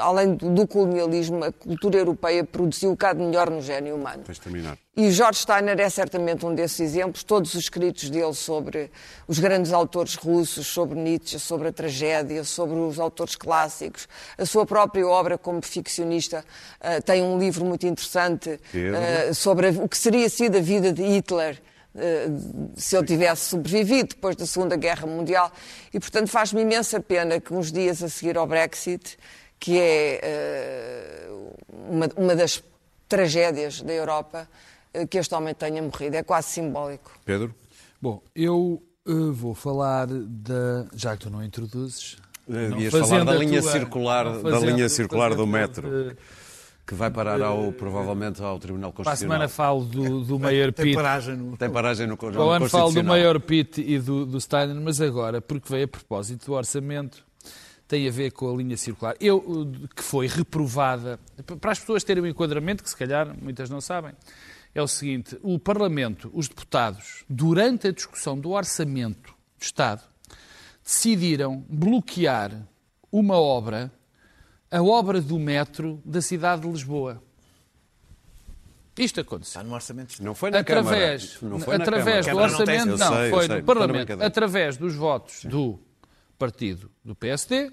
além 0.00 0.34
do 0.34 0.66
colonialismo, 0.66 1.44
a 1.44 1.52
cultura 1.52 1.98
europeia 1.98 2.42
produziu 2.42 2.90
o 2.90 2.92
bocado 2.94 3.22
melhor 3.22 3.48
no 3.50 3.62
gênio 3.62 3.94
humano. 3.94 4.24
Tens 4.24 4.34
de 4.34 4.40
terminar. 4.40 4.76
E 4.96 5.12
George 5.12 5.38
Steiner 5.38 5.78
é 5.78 5.88
certamente 5.88 6.44
um 6.44 6.52
desses 6.52 6.80
exemplos. 6.80 7.22
Todos 7.22 7.54
os 7.54 7.60
escritos 7.60 8.10
dele 8.10 8.34
sobre 8.34 8.90
os 9.28 9.38
grandes 9.38 9.72
autores 9.72 10.16
russos, 10.16 10.66
sobre 10.66 10.98
Nietzsche, 10.98 11.38
sobre 11.38 11.68
a 11.68 11.72
tragédia, 11.72 12.42
sobre 12.42 12.76
os 12.76 12.98
autores 12.98 13.36
clássicos, 13.36 14.08
a 14.36 14.44
sua 14.44 14.66
própria 14.66 15.06
obra 15.06 15.38
como 15.38 15.62
ficcionista. 15.62 16.44
eh, 16.80 17.00
tem 17.00 17.22
um 17.22 17.38
livro 17.38 17.64
muito 17.64 17.86
interessante 17.86 18.58
eh, 18.74 19.32
sobre 19.32 19.68
o 19.68 19.88
que 19.88 19.96
seria 19.96 20.28
sido 20.28 20.58
a 20.58 20.60
vida 20.60 20.92
de 20.92 21.02
Hitler. 21.02 21.62
Eh, 21.96 22.26
se 22.76 22.96
ele 22.96 23.06
tivesse 23.06 23.50
sobrevivido 23.50 24.10
depois 24.10 24.36
da 24.36 24.46
Segunda 24.46 24.76
Guerra 24.76 25.06
Mundial. 25.06 25.50
E, 25.92 25.98
portanto, 26.00 26.28
faz-me 26.28 26.62
imensa 26.62 27.00
pena 27.00 27.40
que 27.40 27.52
uns 27.54 27.70
dias 27.72 28.02
a 28.02 28.08
seguir 28.08 28.36
ao 28.36 28.46
Brexit, 28.46 29.16
que 29.58 29.78
é 29.78 30.20
eh, 30.22 31.28
uma, 31.90 32.08
uma 32.16 32.36
das 32.36 32.62
tragédias 33.08 33.80
da 33.82 33.92
Europa, 33.92 34.48
eh, 34.92 35.06
que 35.06 35.18
este 35.18 35.34
homem 35.34 35.54
tenha 35.54 35.82
morrido. 35.82 36.16
É 36.16 36.22
quase 36.22 36.48
simbólico. 36.48 37.10
Pedro? 37.24 37.54
Bom, 38.00 38.20
eu 38.34 38.82
vou 39.32 39.54
falar 39.54 40.06
da. 40.08 40.86
Já 40.94 41.16
que 41.16 41.24
tu 41.24 41.30
não 41.30 41.42
introduzes. 41.44 42.16
Não 42.46 42.78
ias 42.80 42.92
falar 42.92 43.24
da 43.24 43.34
linha 43.34 43.62
tua- 43.62 43.72
circular- 43.72 44.38
da 44.42 44.58
linha 44.58 44.88
circular 44.88 45.34
do 45.34 45.46
metro. 45.46 45.88
de- 46.10 46.16
Que 46.86 46.94
vai 46.94 47.10
parar 47.10 47.40
ao, 47.40 47.72
provavelmente 47.72 48.42
ao 48.42 48.58
Tribunal 48.58 48.92
Para 48.92 49.02
a 49.02 49.04
Constitucional. 49.06 49.36
semana 49.36 49.48
falo 49.48 49.84
do, 49.84 50.20
do 50.22 50.38
Mayor 50.38 50.72
Tem 50.72 50.84
Pitt. 50.86 50.96
paragem 50.96 51.36
no... 51.36 51.56
Tem 51.56 51.70
paragem 51.70 52.06
no 52.06 52.16
Para 52.16 52.26
o 52.26 52.30
Tribunal 52.30 52.52
ano 52.52 52.68
falo 52.68 52.82
do 52.82 52.86
Constitucional. 52.86 53.16
Mayor 53.16 53.40
Pitt 53.40 53.80
e 53.80 53.98
do, 53.98 54.26
do 54.26 54.40
Steiner, 54.40 54.76
mas 54.76 55.00
agora, 55.00 55.40
porque 55.40 55.66
veio 55.70 55.86
a 55.86 55.88
propósito 55.88 56.46
do 56.46 56.52
orçamento, 56.52 57.24
tem 57.88 58.06
a 58.06 58.10
ver 58.10 58.32
com 58.32 58.52
a 58.52 58.56
linha 58.56 58.76
circular. 58.76 59.14
Eu, 59.18 59.70
que 59.94 60.02
foi 60.02 60.26
reprovada, 60.26 61.18
para 61.60 61.72
as 61.72 61.78
pessoas 61.78 62.04
terem 62.04 62.22
um 62.22 62.26
enquadramento, 62.26 62.82
que 62.82 62.90
se 62.90 62.96
calhar 62.96 63.34
muitas 63.40 63.70
não 63.70 63.80
sabem, 63.80 64.12
é 64.74 64.82
o 64.82 64.88
seguinte: 64.88 65.38
o 65.42 65.58
Parlamento, 65.58 66.30
os 66.34 66.48
deputados, 66.48 67.24
durante 67.28 67.88
a 67.88 67.92
discussão 67.92 68.38
do 68.38 68.50
orçamento 68.50 69.30
do 69.58 69.62
Estado, 69.62 70.02
decidiram 70.84 71.64
bloquear 71.68 72.52
uma 73.10 73.36
obra, 73.36 73.90
a 74.76 74.82
obra 74.82 75.20
do 75.20 75.38
metro 75.38 76.00
da 76.04 76.20
cidade 76.20 76.62
de 76.62 76.68
Lisboa. 76.68 77.22
Isto 78.96 79.20
aconteceu. 79.20 79.60
Está 79.60 79.62
no 79.68 79.74
orçamento. 79.74 80.22
Não 80.22 80.34
foi 80.34 80.50
na 80.50 80.60
através, 80.60 81.34
Câmara. 81.36 81.48
Não 81.58 81.60
foi 81.64 81.78
na 81.78 81.84
através 81.84 82.26
do 82.26 82.28
Câmara. 82.30 82.48
Câmara 82.48 82.58
não 82.58 82.64
tem- 82.66 82.74
orçamento, 82.80 82.98
não, 82.98 83.16
sei, 83.16 83.30
foi 83.30 83.46
sei, 83.46 83.56
no 83.58 83.64
Parlamento, 83.64 84.22
através 84.22 84.76
dos 84.76 84.94
votos 84.94 85.44
do 85.44 85.78
partido 86.38 86.90
do 87.04 87.14
PSD, 87.14 87.72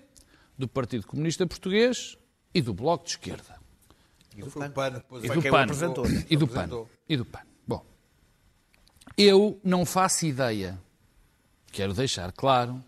do 0.57 0.67
Partido 0.67 1.05
Comunista 1.05 1.45
Português 1.45 2.17
e 2.53 2.61
do 2.61 2.73
Bloco 2.73 3.05
de 3.05 3.11
Esquerda. 3.11 3.59
Foi 4.49 4.67
o 4.67 4.71
PAN, 4.71 4.91
depois 4.91 5.23
E 5.23 5.27
foi 5.27 5.35
do 5.37 5.41
PAN. 5.49 5.63
apresentou. 5.63 6.05
E 6.29 6.35
do 6.37 6.47
PAN. 6.47 6.69
E 7.07 7.17
do 7.17 7.25
PAN. 7.25 7.41
Bom, 7.67 7.85
eu 9.17 9.59
não 9.63 9.85
faço 9.85 10.25
ideia, 10.25 10.79
quero 11.71 11.93
deixar 11.93 12.31
claro, 12.31 12.83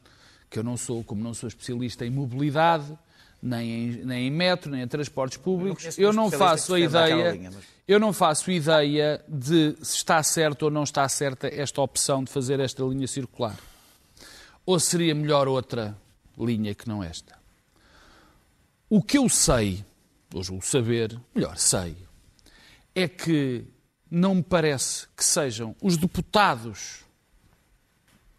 que 0.49 0.57
eu 0.57 0.63
não 0.63 0.77
sou, 0.77 1.03
como 1.03 1.21
não 1.23 1.33
sou 1.33 1.47
especialista 1.47 2.05
em 2.05 2.09
mobilidade, 2.09 2.97
nem 3.45 3.69
em, 3.69 4.05
nem 4.05 4.27
em 4.27 4.31
metro, 4.31 4.71
nem 4.71 4.81
em 4.83 4.87
transportes 4.87 5.37
públicos, 5.37 5.97
eu 5.99 6.13
não 6.13 6.25
especialista 6.27 6.37
faço 6.37 6.73
a 6.75 6.79
ideia, 6.79 7.31
linha, 7.31 7.51
mas- 7.51 7.63
eu 7.85 7.99
não 7.99 8.13
faço 8.13 8.49
ideia 8.49 9.21
de 9.27 9.75
se 9.81 9.97
está 9.97 10.23
certo 10.23 10.63
ou 10.63 10.71
não 10.71 10.83
está 10.83 11.07
certa 11.09 11.47
esta 11.53 11.81
opção 11.81 12.23
de 12.23 12.31
fazer 12.31 12.61
esta 12.61 12.81
linha 12.83 13.05
circular. 13.07 13.59
Ou 14.65 14.79
seria 14.79 15.13
melhor 15.13 15.47
outra 15.49 15.95
linha 16.39 16.73
que 16.73 16.87
não 16.87 17.03
esta? 17.03 17.37
O 18.89 19.01
que 19.03 19.17
eu 19.17 19.27
sei, 19.27 19.83
ou 20.33 20.41
julgo 20.41 20.65
saber, 20.65 21.19
melhor 21.35 21.57
sei, 21.57 21.97
é 22.95 23.07
que 23.09 23.65
não 24.09 24.35
me 24.35 24.43
parece 24.43 25.07
que 25.17 25.25
sejam 25.25 25.75
os 25.81 25.97
deputados 25.97 26.99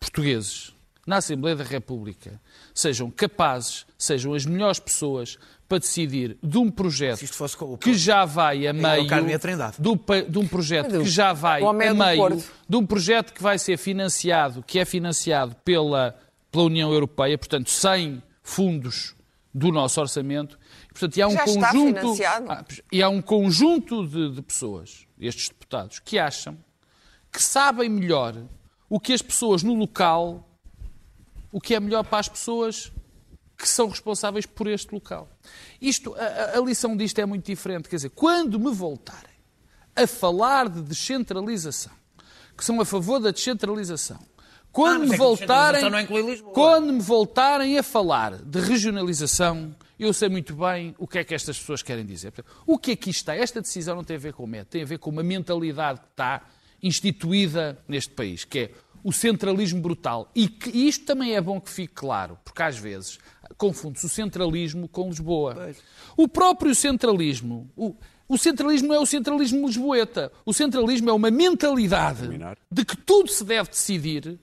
portugueses 0.00 0.73
na 1.06 1.16
Assembleia 1.16 1.56
da 1.56 1.64
República 1.64 2.40
sejam 2.74 3.10
capazes, 3.10 3.86
sejam 3.98 4.34
as 4.34 4.46
melhores 4.46 4.78
pessoas 4.78 5.38
para 5.68 5.78
decidir 5.78 6.36
de 6.42 6.58
um 6.58 6.70
projeto 6.70 7.18
Se 7.18 7.24
isto 7.24 7.36
fosse 7.36 7.56
com 7.56 7.72
o 7.72 7.78
que 7.78 7.94
já 7.94 8.24
vai 8.24 8.66
a 8.66 8.70
era 8.70 8.78
o 8.78 8.82
meio 8.82 9.06
Carme 9.06 9.34
a 9.34 9.38
Trindade. 9.38 9.76
do 9.78 9.98
de 10.28 10.38
um 10.38 10.46
projeto 10.46 11.00
que 11.00 11.08
já 11.08 11.32
vai 11.32 11.62
é 11.62 11.66
a 11.66 11.72
meio 11.94 12.42
de 12.68 12.76
um 12.76 12.86
projeto 12.86 13.32
que 13.32 13.42
vai 13.42 13.58
ser 13.58 13.76
financiado, 13.76 14.62
que 14.62 14.78
é 14.78 14.84
financiado 14.84 15.56
pela, 15.64 16.18
pela 16.50 16.64
União 16.64 16.92
Europeia, 16.92 17.36
portanto, 17.38 17.70
sem 17.70 18.22
fundos 18.42 19.14
do 19.54 19.70
nosso 19.70 20.00
orçamento. 20.00 20.58
E, 20.84 20.92
portanto, 20.92 21.16
e 21.16 21.22
há 21.22 21.28
um 21.28 21.32
Já 21.32 21.44
conjunto. 21.44 22.14
Ah, 22.48 22.64
e 22.90 23.02
há 23.02 23.08
um 23.08 23.22
conjunto 23.22 24.06
de, 24.06 24.30
de 24.32 24.42
pessoas, 24.42 25.06
estes 25.18 25.48
deputados, 25.48 26.00
que 26.00 26.18
acham 26.18 26.58
que 27.32 27.42
sabem 27.42 27.88
melhor 27.88 28.36
o 28.88 29.00
que 29.00 29.12
as 29.12 29.22
pessoas 29.22 29.62
no 29.62 29.74
local, 29.74 30.48
o 31.54 31.60
que 31.60 31.72
é 31.72 31.78
melhor 31.78 32.02
para 32.04 32.18
as 32.18 32.28
pessoas 32.28 32.90
que 33.56 33.68
são 33.68 33.88
responsáveis 33.88 34.44
por 34.44 34.66
este 34.66 34.92
local. 34.92 35.28
Isto, 35.80 36.12
a, 36.16 36.58
a- 36.58 36.60
lição 36.60 36.96
disto 36.96 37.20
é 37.20 37.24
muito 37.24 37.46
diferente. 37.46 37.88
Quer 37.88 37.94
dizer, 37.96 38.10
quando 38.10 38.58
me 38.58 38.72
voltarem 38.72 39.30
a 39.94 40.04
falar 40.08 40.68
de 40.68 40.82
descentralização, 40.82 41.92
que 42.56 42.64
são 42.64 42.80
a 42.80 42.84
favor 42.84 43.20
da 43.20 43.30
descentralização, 43.30 44.18
quando 44.72 45.02
Ah, 45.04 45.06
me 45.06 45.14
é 45.14 45.16
voltarem, 45.16 45.82
quando 46.52 46.92
me 46.92 47.00
voltarem 47.00 47.78
a 47.78 47.82
falar 47.84 48.36
de 48.42 48.58
regionalização, 48.58 49.72
eu 49.96 50.12
sei 50.12 50.28
muito 50.28 50.56
bem 50.56 50.92
o 50.98 51.06
que 51.06 51.18
é 51.18 51.24
que 51.24 51.32
estas 51.36 51.56
pessoas 51.56 51.80
querem 51.84 52.04
dizer. 52.04 52.32
O 52.66 52.76
que 52.76 52.90
aqui 52.90 53.10
está, 53.10 53.36
esta 53.36 53.60
decisão 53.60 53.94
não 53.94 54.02
tem 54.02 54.16
a 54.16 54.18
ver 54.18 54.32
com 54.32 54.42
o 54.42 54.46
método, 54.48 54.70
tem 54.70 54.82
a 54.82 54.86
ver 54.86 54.98
com 54.98 55.10
uma 55.10 55.22
mentalidade 55.22 56.00
que 56.00 56.06
está 56.10 56.42
instituída 56.82 57.78
neste 57.88 58.10
país, 58.12 58.44
que 58.44 58.58
é 58.58 58.70
o 59.04 59.12
centralismo 59.12 59.80
brutal. 59.80 60.30
E, 60.34 60.48
que, 60.48 60.70
e 60.70 60.88
isto 60.88 61.04
também 61.04 61.34
é 61.36 61.40
bom 61.40 61.60
que 61.60 61.70
fique 61.70 61.92
claro, 61.94 62.36
porque 62.44 62.62
às 62.62 62.76
vezes 62.78 63.18
confunde-se 63.56 64.06
o 64.06 64.08
centralismo 64.08 64.88
com 64.88 65.08
Lisboa. 65.08 65.70
O 66.16 66.26
próprio 66.26 66.74
centralismo, 66.74 67.70
o, 67.76 67.94
o 68.26 68.38
centralismo 68.38 68.88
não 68.88 68.94
é 68.96 68.98
o 68.98 69.06
centralismo 69.06 69.66
lisboeta. 69.66 70.32
O 70.44 70.52
centralismo 70.54 71.10
é 71.10 71.12
uma 71.12 71.30
mentalidade 71.30 72.26
de 72.72 72.84
que 72.84 72.96
tudo 72.96 73.30
se 73.30 73.44
deve 73.44 73.68
decidir 73.68 74.38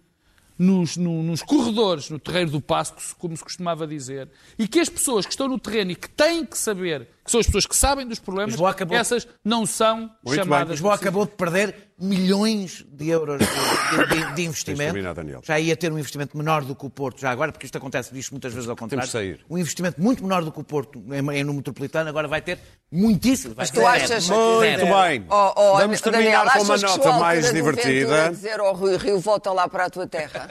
nos, 0.57 0.95
no- 0.95 1.23
nos 1.23 1.41
corredores, 1.41 2.09
no 2.11 2.19
terreiro 2.19 2.51
do 2.51 2.61
passo, 2.61 2.93
como 3.17 3.35
se 3.35 3.43
costumava 3.43 3.87
dizer, 3.87 4.29
e 4.59 4.67
que 4.67 4.79
as 4.79 4.87
pessoas 4.89 5.25
que 5.25 5.31
estão 5.31 5.47
no 5.47 5.57
terreno 5.57 5.91
e 5.91 5.95
que 5.95 6.07
têm 6.07 6.45
que 6.45 6.55
saber, 6.57 7.07
que 7.23 7.31
são 7.31 7.39
as 7.39 7.45
pessoas 7.45 7.65
que 7.65 7.75
sabem 7.75 8.07
dos 8.07 8.19
problemas, 8.19 8.59
acabou- 8.61 8.97
essas 8.97 9.27
não 9.45 9.65
são 9.65 10.09
Muito 10.25 10.35
chamadas... 10.35 10.65
bem. 10.67 10.71
Lisboa 10.73 10.95
acabou 10.95 11.25
de 11.25 11.31
perder 11.33 11.75
milhões 11.99 12.83
de 12.91 13.09
euros 13.09 13.39
de, 13.39 14.07
de- 14.07 14.33
de- 14.33 14.41
investimento. 14.43 14.91
terminar, 14.91 15.13
Daniel. 15.13 15.39
Já 15.43 15.59
ia 15.59 15.77
ter 15.77 15.91
um 15.91 15.99
investimento 15.99 16.35
menor 16.35 16.63
do 16.63 16.75
que 16.75 16.83
o 16.83 16.89
Porto, 16.89 17.21
já 17.21 17.29
agora, 17.29 17.51
porque 17.51 17.65
isto 17.67 17.77
acontece 17.77 18.11
disto 18.11 18.31
muitas 18.31 18.51
vezes 18.53 18.67
ao 18.67 18.75
contrário. 18.75 19.05
que 19.05 19.11
sair. 19.11 19.45
Um 19.47 19.55
investimento 19.57 20.01
muito 20.01 20.23
menor 20.23 20.43
do 20.43 20.51
que 20.51 20.59
o 20.59 20.63
Porto 20.63 20.99
em, 21.11 21.37
em 21.37 21.43
no 21.43 21.53
metropolitano, 21.53 22.09
agora 22.09 22.27
vai 22.27 22.41
ter 22.41 22.57
muitíssimo. 22.91 23.53
Vai 23.53 23.63
Mas 23.63 23.69
tu 23.69 23.75
zero. 23.81 23.87
achas- 23.87 24.29
Muito 24.29 24.59
Zero. 24.61 24.85
bem. 24.85 25.25
Oh, 25.29 25.53
oh, 25.55 25.77
Vamos 25.77 26.01
Daniel, 26.01 26.21
terminar 26.41 26.53
com 26.53 26.63
uma 26.63 26.77
nota 26.77 27.11
mais 27.19 27.51
divertida. 27.53 28.29
Dizer 28.31 28.59
ao 28.59 28.73
Rui 28.73 28.97
Rio, 28.97 29.19
volta 29.19 29.51
lá 29.51 29.69
para 29.69 29.85
a 29.85 29.89
tua 29.91 30.07
terra. 30.07 30.49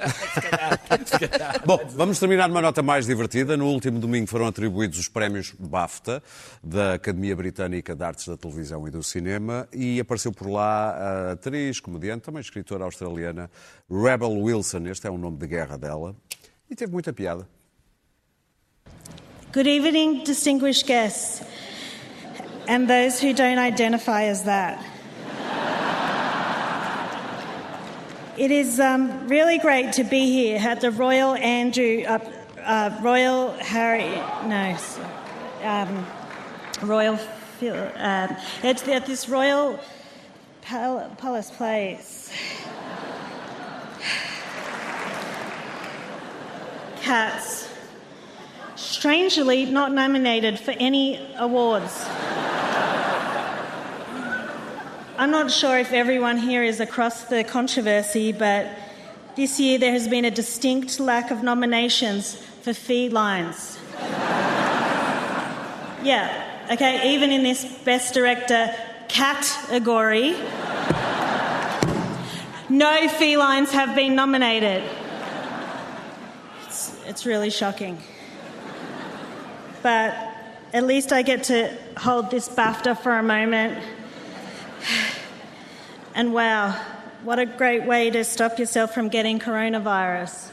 Bom, 1.67 1.81
vamos 1.91 2.19
terminar 2.19 2.49
numa 2.49 2.63
nota 2.63 2.83
mais 2.83 3.07
divertida. 3.07 3.57
No 3.57 3.67
último 3.67 3.99
domingo 3.99 4.27
foram 4.29 4.47
atribuídos 4.47 4.99
os 5.01 5.09
prémios 5.09 5.53
BAFTA 5.59 6.23
da 6.63 6.95
Academia 6.95 7.35
Britânica 7.35 7.95
de 7.95 8.05
Artes 8.05 8.29
da 8.29 8.37
Televisão 8.37 8.87
e 8.87 8.91
do 8.91 9.03
Cinema 9.03 9.67
e 9.73 9.99
apareceu 9.99 10.31
por 10.31 10.49
lá 10.49 10.91
a 10.91 11.33
atriz, 11.33 11.81
comediante, 11.81 12.25
também 12.25 12.41
escritora 12.41 12.85
australiana 12.85 13.51
Rebel 13.91 14.33
Wilson. 14.33 14.87
Este 14.87 15.07
é 15.07 15.11
o 15.11 15.17
nome 15.17 15.39
de 15.39 15.47
guerra 15.47 15.79
dela 15.79 16.15
e 16.71 16.75
teve 16.75 16.93
muita 16.93 17.13
piada. 17.13 17.49
Good 19.53 19.69
evening, 19.69 20.23
distinguished 20.23 20.87
guests, 20.87 21.43
and 22.69 22.87
those 22.87 23.21
who 23.21 23.35
don't 23.35 23.59
identify 23.59 24.31
as 24.31 24.45
that. 24.45 24.79
It 28.39 28.53
is 28.53 28.79
um, 28.79 29.27
really 29.27 29.59
great 29.59 29.93
to 29.95 30.05
be 30.05 30.31
here 30.31 30.57
at 30.57 30.81
the 30.81 30.91
Royal 30.91 31.35
Andrew, 31.35 32.05
uh, 32.07 32.21
uh, 32.65 32.91
Royal 33.03 33.51
Harry, 33.59 34.09
no, 34.47 34.77
um, 35.65 36.07
Royal, 36.83 37.15
um, 37.15 37.71
at, 37.97 38.89
at 38.89 39.07
this 39.07 39.29
Royal 39.29 39.79
Pal- 40.63 41.11
Palace 41.19 41.51
Place. 41.51 42.33
Cats 47.03 47.69
strangely 48.77 49.67
not 49.67 49.93
nominated 49.93 50.59
for 50.59 50.71
any 50.73 51.35
awards. 51.37 52.07
I'm 55.19 55.31
not 55.31 55.51
sure 55.51 55.79
if 55.79 55.93
everyone 55.93 56.39
here 56.39 56.63
is 56.63 56.81
across 56.81 57.25
the 57.25 57.45
controversy, 57.45 58.33
but 58.33 58.69
this 59.37 59.61
year 59.61 59.79
there 59.79 59.93
has 59.93 60.09
been 60.09 60.25
a 60.25 60.31
distinct 60.31 60.99
lack 60.99 61.31
of 61.31 61.43
nominations 61.43 62.37
for 62.63 62.73
felines. 62.73 63.79
yeah, 66.03 66.50
okay, 66.71 67.15
even 67.15 67.33
in 67.33 67.43
this 67.43 67.65
Best 67.85 68.15
Director 68.15 68.75
category, 69.09 70.33
no 72.69 73.09
felines 73.09 73.73
have 73.73 73.95
been 73.95 74.15
nominated. 74.15 74.83
It's, 76.67 76.97
it's 77.07 77.27
really 77.27 77.51
shocking 77.51 77.99
but 79.83 80.15
at 80.73 80.85
least 80.85 81.13
I 81.13 81.23
get 81.23 81.45
to 81.45 81.77
hold 81.97 82.31
this 82.31 82.49
BAFTA 82.49 82.99
for 82.99 83.19
a 83.19 83.23
moment. 83.23 83.83
And 86.15 86.35
wow, 86.35 86.73
what 87.23 87.39
a 87.39 87.47
great 87.47 87.85
way 87.85 88.11
to 88.11 88.25
stop 88.25 88.59
yourself 88.59 88.93
from 88.95 89.09
getting 89.09 89.39
coronavirus. 89.39 90.51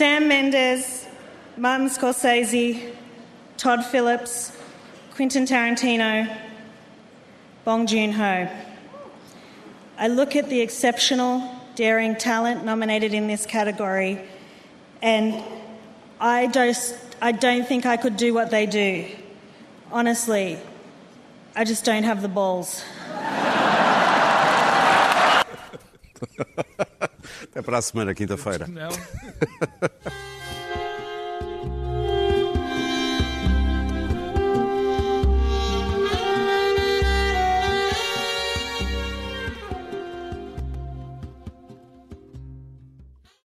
Sam 0.00 0.28
Mendes, 0.28 1.06
Martin 1.58 1.88
Scorsese, 1.90 2.94
Todd 3.58 3.84
Phillips, 3.84 4.50
Quentin 5.10 5.44
Tarantino, 5.44 6.38
Bong 7.66 7.86
Joon 7.86 8.12
Ho. 8.12 8.48
I 9.98 10.08
look 10.08 10.36
at 10.36 10.48
the 10.48 10.62
exceptional, 10.62 11.54
daring 11.74 12.16
talent 12.16 12.64
nominated 12.64 13.12
in 13.12 13.26
this 13.26 13.44
category, 13.44 14.26
and 15.02 15.44
I 16.18 16.46
don't, 16.46 16.98
I 17.20 17.32
don't 17.32 17.68
think 17.68 17.84
I 17.84 17.98
could 17.98 18.16
do 18.16 18.32
what 18.32 18.50
they 18.50 18.64
do. 18.64 19.04
Honestly, 19.92 20.58
I 21.54 21.64
just 21.64 21.84
don't 21.84 22.04
have 22.04 22.22
the 22.22 22.28
balls. 22.28 22.82
Até 27.44 27.62
para 27.62 27.78
a 27.78 27.82
semana, 27.82 28.14
quinta-feira. 28.14 28.66
Não. 28.66 28.90